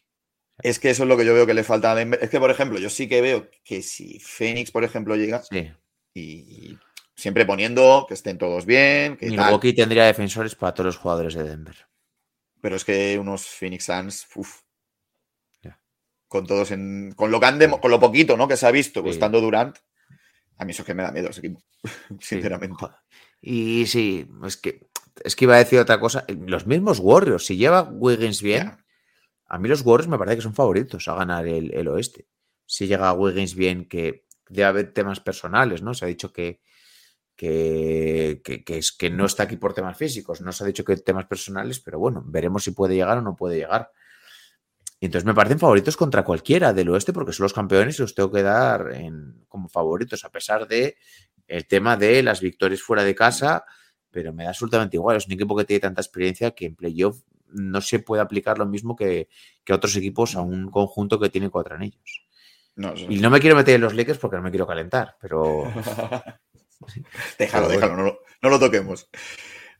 Es 0.60 0.78
que 0.80 0.90
eso 0.90 1.04
es 1.04 1.08
lo 1.08 1.16
que 1.16 1.24
yo 1.24 1.34
veo 1.34 1.46
que 1.46 1.54
le 1.54 1.62
falta 1.62 1.92
a 1.92 1.94
Denver. 1.94 2.18
Es 2.22 2.30
que, 2.30 2.40
por 2.40 2.50
ejemplo, 2.50 2.78
yo 2.78 2.90
sí 2.90 3.08
que 3.08 3.20
veo 3.20 3.48
que 3.64 3.80
si 3.82 4.18
Phoenix, 4.18 4.70
por 4.72 4.82
ejemplo, 4.84 5.14
llega 5.14 5.42
Sí. 5.42 5.70
y 6.14 6.76
siempre 7.14 7.46
poniendo 7.46 8.06
que 8.08 8.14
estén 8.14 8.38
todos 8.38 8.66
bien, 8.66 9.16
que 9.16 9.26
tal, 9.28 9.36
Milwaukee 9.36 9.72
tendría 9.72 10.04
defensores 10.06 10.54
para 10.56 10.74
todos 10.74 10.86
los 10.86 10.96
jugadores 10.96 11.34
de 11.34 11.44
Denver. 11.44 11.76
pero 12.60 12.74
es 12.74 12.84
que 12.84 13.16
unos 13.18 13.46
Phoenix 13.46 13.84
Suns, 13.84 14.26
uf, 14.34 14.62
Ya. 15.62 15.80
con 16.26 16.44
todos 16.44 16.72
en. 16.72 17.12
Con 17.16 17.30
lo, 17.30 17.38
que 17.38 17.46
han 17.46 17.58
demo- 17.60 17.80
con 17.80 17.90
lo 17.92 18.00
poquito 18.00 18.36
¿no? 18.36 18.48
que 18.48 18.56
se 18.56 18.66
ha 18.66 18.72
visto, 18.72 19.00
Sí. 19.04 19.10
estando 19.10 19.40
Durant, 19.40 19.76
a 20.56 20.64
mí 20.64 20.72
eso 20.72 20.82
es 20.82 20.86
que 20.86 20.94
me 20.94 21.04
da 21.04 21.12
miedo 21.12 21.28
ese 21.30 21.38
equipo, 21.38 21.62
Sí, 22.20 22.34
sinceramente. 22.34 22.84
Y 23.40 23.86
sí, 23.86 24.26
es 24.44 24.56
que, 24.56 24.87
es 25.24 25.36
que 25.36 25.44
iba 25.46 25.54
a 25.54 25.58
decir 25.58 25.78
otra 25.78 26.00
cosa. 26.00 26.24
Los 26.28 26.66
mismos 26.66 26.98
Warriors, 27.00 27.46
si 27.46 27.56
lleva 27.56 27.82
Wiggins 27.82 28.42
bien, 28.42 28.76
a 29.46 29.58
mí 29.58 29.68
los 29.68 29.82
Warriors 29.82 30.08
me 30.08 30.18
parece 30.18 30.36
que 30.36 30.42
son 30.42 30.54
favoritos 30.54 31.08
a 31.08 31.14
ganar 31.14 31.46
el, 31.46 31.72
el 31.74 31.88
oeste. 31.88 32.26
Si 32.66 32.86
llega 32.86 33.12
Wiggins 33.12 33.54
bien, 33.54 33.88
que 33.88 34.26
debe 34.48 34.66
haber 34.66 34.92
temas 34.92 35.20
personales, 35.20 35.82
¿no? 35.82 35.94
Se 35.94 36.04
ha 36.04 36.08
dicho 36.08 36.32
que, 36.32 36.60
que, 37.36 38.40
que- 38.44 38.64
que 38.64 38.78
es, 38.78 38.92
que 38.92 39.10
no 39.10 39.26
está 39.26 39.44
aquí 39.44 39.56
por 39.56 39.74
temas 39.74 39.96
físicos, 39.96 40.40
no 40.40 40.52
se 40.52 40.64
ha 40.64 40.66
dicho 40.66 40.84
que 40.84 40.96
temas 40.96 41.26
personales, 41.26 41.80
pero 41.80 41.98
bueno, 41.98 42.22
veremos 42.26 42.64
si 42.64 42.72
puede 42.72 42.94
llegar 42.96 43.18
o 43.18 43.22
no 43.22 43.36
puede 43.36 43.56
llegar. 43.56 43.90
Y 45.00 45.06
entonces 45.06 45.26
me 45.26 45.34
parecen 45.34 45.60
favoritos 45.60 45.96
contra 45.96 46.24
cualquiera 46.24 46.72
del 46.72 46.88
oeste 46.88 47.12
porque 47.12 47.32
son 47.32 47.44
los 47.44 47.52
campeones 47.52 47.98
y 47.98 48.02
los 48.02 48.14
tengo 48.14 48.32
que 48.32 48.42
dar 48.42 48.90
en- 48.92 49.44
como 49.48 49.68
favoritos, 49.68 50.24
a 50.24 50.30
pesar 50.30 50.66
de 50.66 50.96
el 51.46 51.66
tema 51.66 51.96
de 51.96 52.22
las 52.22 52.40
victorias 52.40 52.82
fuera 52.82 53.04
de 53.04 53.14
casa, 53.14 53.64
pero 54.10 54.32
me 54.32 54.44
da 54.44 54.50
absolutamente 54.50 54.96
igual. 54.96 55.16
Es 55.16 55.26
un 55.26 55.32
equipo 55.32 55.56
que 55.56 55.64
tiene 55.64 55.80
tanta 55.80 56.00
experiencia 56.00 56.50
que 56.52 56.66
en 56.66 56.76
playoff 56.76 57.20
no 57.50 57.80
se 57.80 57.98
puede 57.98 58.22
aplicar 58.22 58.58
lo 58.58 58.66
mismo 58.66 58.94
que, 58.96 59.28
que 59.64 59.72
otros 59.72 59.96
equipos 59.96 60.34
a 60.36 60.42
un 60.42 60.70
conjunto 60.70 61.18
que 61.18 61.30
tiene 61.30 61.50
cuatro 61.50 61.74
anillos. 61.76 62.24
No, 62.76 62.94
Y 62.96 63.16
no 63.18 63.30
me 63.30 63.40
quiero 63.40 63.56
meter 63.56 63.74
en 63.74 63.80
los 63.80 63.94
Lakers 63.94 64.18
porque 64.18 64.36
no 64.36 64.42
me 64.42 64.50
quiero 64.50 64.66
calentar, 64.66 65.16
pero 65.20 65.64
déjalo, 67.38 67.68
Pero 67.68 67.80
déjalo, 67.80 67.96
no, 67.96 68.02
lo- 68.04 68.20
no 68.42 68.50
lo 68.50 68.58
toquemos. 68.58 69.08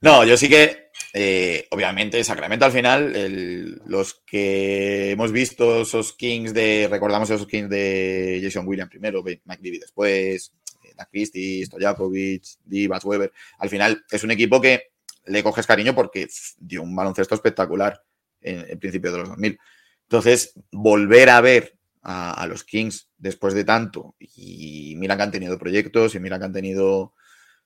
No, 0.01 0.23
yo 0.25 0.37
sí 0.37 0.47
que, 0.49 0.91
eh, 1.13 1.67
obviamente, 1.71 2.23
Sacramento 2.23 2.65
al 2.65 2.71
final, 2.71 3.15
el- 3.15 3.81
los 3.85 4.21
que 4.25 5.11
hemos 5.11 5.31
visto 5.31 5.81
esos 5.81 6.13
Kings 6.13 6.53
de, 6.53 6.87
recordamos 6.89 7.29
esos 7.29 7.47
Kings 7.47 7.69
de 7.69 8.39
Jason 8.41 8.67
Williams 8.67 8.89
primero, 8.89 9.21
Mike 9.23 9.61
Bibby 9.61 9.79
después, 9.79 10.53
Dan 10.99 11.07
Christie, 11.11 11.65
Stojakovic, 11.65 12.43
Divas, 12.65 13.05
Weber, 13.05 13.31
al 13.57 13.69
final 13.69 14.05
es 14.11 14.23
un 14.23 14.31
equipo 14.31 14.59
que 14.59 14.91
le 15.25 15.43
coges 15.43 15.65
cariño 15.65 15.95
porque 15.95 16.27
dio 16.57 16.83
un 16.83 16.95
baloncesto 16.95 17.35
espectacular 17.35 18.03
en 18.41 18.59
el 18.69 18.77
principio 18.77 19.11
de 19.11 19.17
los 19.19 19.29
2000. 19.29 19.59
Entonces, 20.03 20.53
volver 20.71 21.29
a 21.29 21.41
ver 21.41 21.77
a, 22.01 22.45
los 22.47 22.63
Kings 22.63 23.09
después 23.17 23.53
de 23.53 23.63
tanto, 23.63 24.15
y 24.19 24.95
mira 24.97 25.15
que 25.15 25.23
han 25.23 25.31
tenido 25.31 25.59
proyectos, 25.59 26.15
y 26.15 26.19
mira 26.19 26.39
que 26.39 26.45
han 26.45 26.53
tenido 26.53 27.13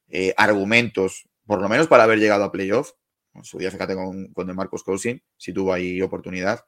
eh, 0.10 0.34
argumentos, 0.38 1.30
por 1.46 1.62
lo 1.62 1.70
menos 1.70 1.88
para 1.88 2.04
haber 2.04 2.20
llegado 2.20 2.44
a 2.44 2.52
playoff. 2.52 2.92
En 3.34 3.44
su 3.44 3.58
día, 3.58 3.72
fíjate 3.72 3.96
con, 3.96 4.28
con 4.34 4.48
de 4.48 4.54
Marcos 4.54 4.84
Cousin, 4.84 5.24
si 5.38 5.54
tuvo 5.54 5.74
ahí 5.74 6.02
oportunidad. 6.02 6.66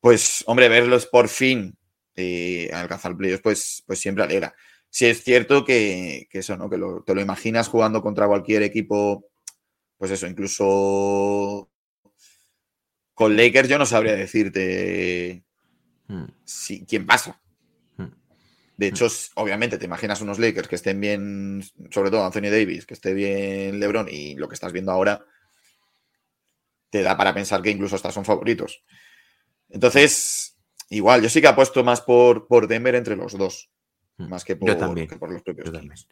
Pues, 0.00 0.42
hombre, 0.46 0.68
verlos 0.68 1.06
por 1.06 1.28
fin 1.28 1.78
eh, 2.16 2.70
alcanzar 2.72 3.16
playoffs, 3.16 3.42
pues, 3.42 3.82
pues 3.86 3.98
siempre 3.98 4.24
alegra. 4.24 4.54
Si 4.94 5.06
es 5.06 5.24
cierto 5.24 5.64
que, 5.64 6.28
que 6.30 6.38
eso, 6.38 6.56
¿no? 6.56 6.70
Que 6.70 6.76
lo- 6.78 7.02
te 7.02 7.16
lo 7.16 7.20
imaginas 7.20 7.66
jugando 7.66 8.00
contra 8.00 8.28
cualquier 8.28 8.62
equipo, 8.62 9.26
pues 9.98 10.12
eso, 10.12 10.28
incluso 10.28 11.68
con 13.12 13.36
Lakers 13.36 13.68
yo 13.68 13.76
no 13.76 13.86
sabría 13.86 14.14
decirte 14.14 15.42
mm, 16.06 16.24
si, 16.44 16.86
quién 16.86 17.06
pasa. 17.06 17.40
Mm. 17.96 18.04
De 18.76 18.86
hecho, 18.86 19.08
obviamente 19.34 19.78
te 19.78 19.86
imaginas 19.86 20.20
unos 20.20 20.38
Lakers 20.38 20.68
que 20.68 20.76
estén 20.76 21.00
bien, 21.00 21.64
sobre 21.90 22.12
todo 22.12 22.24
Anthony 22.24 22.50
Davis, 22.50 22.86
que 22.86 22.94
esté 22.94 23.14
bien 23.14 23.80
LeBron 23.80 24.06
y 24.08 24.36
lo 24.36 24.46
que 24.48 24.54
estás 24.54 24.72
viendo 24.72 24.92
ahora 24.92 25.26
te 26.90 27.02
da 27.02 27.16
para 27.16 27.34
pensar 27.34 27.62
que 27.62 27.70
incluso 27.70 27.96
hasta 27.96 28.12
son 28.12 28.24
favoritos. 28.24 28.84
Entonces, 29.70 30.56
igual, 30.88 31.20
yo 31.20 31.28
sí 31.28 31.40
que 31.40 31.48
apuesto 31.48 31.82
más 31.82 32.00
por, 32.00 32.46
por 32.46 32.68
Denver 32.68 32.94
entre 32.94 33.16
los 33.16 33.36
dos. 33.36 33.72
Más 34.18 34.44
que 34.44 34.54
Yo 34.54 34.58
por, 34.58 34.74
también. 34.76 35.08
que 35.08 35.16
por 35.16 35.32
los 35.32 35.42
propios 35.42 35.66
Yo 35.66 35.72
también. 35.72 35.94
Kings. 35.94 36.08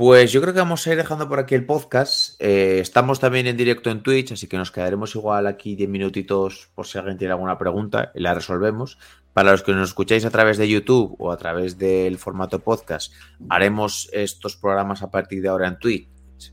Pues 0.00 0.32
yo 0.32 0.40
creo 0.40 0.54
que 0.54 0.60
vamos 0.60 0.86
a 0.86 0.90
ir 0.92 0.96
dejando 0.96 1.28
por 1.28 1.38
aquí 1.38 1.54
el 1.54 1.66
podcast. 1.66 2.40
Eh, 2.40 2.78
estamos 2.80 3.20
también 3.20 3.46
en 3.46 3.58
directo 3.58 3.90
en 3.90 4.02
Twitch, 4.02 4.32
así 4.32 4.46
que 4.46 4.56
nos 4.56 4.70
quedaremos 4.70 5.14
igual 5.14 5.46
aquí 5.46 5.76
10 5.76 5.90
minutitos 5.90 6.70
por 6.74 6.86
si 6.86 6.96
alguien 6.96 7.18
tiene 7.18 7.32
alguna 7.32 7.58
pregunta 7.58 8.10
y 8.14 8.20
la 8.20 8.32
resolvemos. 8.32 8.98
Para 9.34 9.52
los 9.52 9.62
que 9.62 9.72
nos 9.72 9.90
escucháis 9.90 10.24
a 10.24 10.30
través 10.30 10.56
de 10.56 10.68
YouTube 10.68 11.16
o 11.18 11.30
a 11.30 11.36
través 11.36 11.76
del 11.76 12.16
formato 12.16 12.60
podcast, 12.60 13.12
haremos 13.50 14.08
estos 14.12 14.56
programas 14.56 15.02
a 15.02 15.10
partir 15.10 15.42
de 15.42 15.48
ahora 15.48 15.68
en 15.68 15.78
Twitch. 15.78 16.08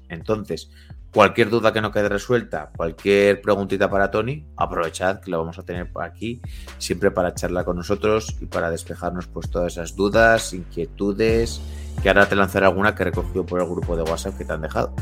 Entonces, 0.10 0.70
cualquier 1.18 1.50
duda 1.50 1.74
que 1.74 1.82
no 1.82 1.92
quede 1.92 2.10
resuelta, 2.10 2.70
cualquier 2.78 3.42
preguntita 3.42 3.90
para 3.90 4.12
Tony, 4.12 4.46
aprovechad 4.56 5.20
que 5.20 5.32
lo 5.32 5.40
vamos 5.40 5.58
a 5.58 5.64
tener 5.64 5.92
por 5.92 6.04
aquí, 6.04 6.40
siempre 6.78 7.10
para 7.10 7.34
charlar 7.34 7.66
con 7.66 7.76
nosotros 7.76 8.38
y 8.40 8.46
para 8.46 8.70
despejarnos 8.70 9.26
pues 9.26 9.50
todas 9.50 9.74
esas 9.74 9.96
dudas, 9.96 10.54
inquietudes, 10.54 11.60
que 12.04 12.10
ahora 12.10 12.30
te 12.30 12.36
lanzaré 12.36 12.68
alguna 12.68 12.94
que 12.94 13.02
he 13.02 13.06
recogido 13.06 13.48
por 13.48 13.60
el 13.60 13.66
grupo 13.68 13.96
de 13.98 14.04
WhatsApp 14.04 14.38
que 14.38 14.46
te 14.46 14.54
han 14.54 14.62
dejado. 14.62 14.94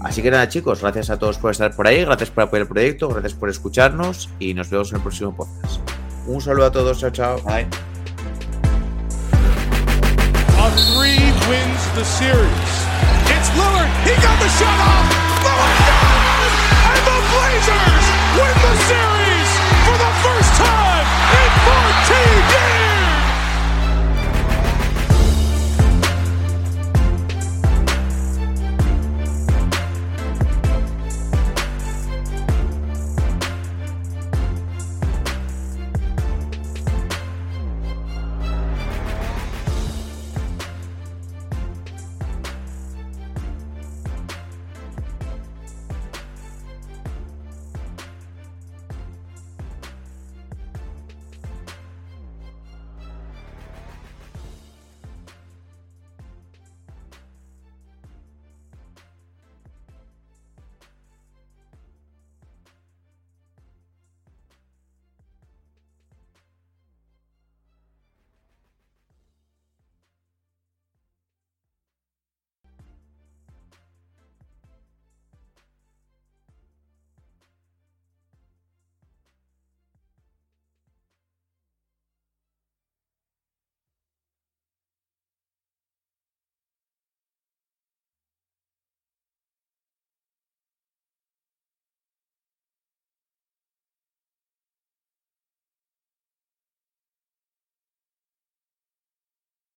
Así 0.00 0.22
que 0.22 0.30
nada, 0.30 0.48
chicos, 0.48 0.80
gracias 0.80 1.10
a 1.10 1.18
todos 1.18 1.36
por 1.36 1.50
estar 1.50 1.76
por 1.76 1.86
ahí, 1.86 2.06
gracias 2.06 2.30
por 2.30 2.44
apoyar 2.44 2.62
el 2.62 2.68
proyecto, 2.68 3.08
gracias 3.10 3.34
por 3.34 3.50
escucharnos 3.50 4.30
y 4.38 4.54
nos 4.54 4.70
vemos 4.70 4.90
en 4.92 4.96
el 4.96 5.02
próximo 5.02 5.36
podcast. 5.36 5.82
Un 6.26 6.40
saludo 6.40 6.64
a 6.64 6.72
todos, 6.72 6.98
chao, 7.00 7.10
chao. 7.10 7.38
Ay. 7.44 7.66
A 10.56 10.70
three 10.70 11.20
wins 11.50 11.94
the 11.94 12.04
series. 12.04 12.80
It's 13.28 13.50
Lillard. 13.50 13.90
He 14.08 14.14
got 14.22 14.38
the 14.40 14.48
shot 14.56 14.80
off. 14.80 15.19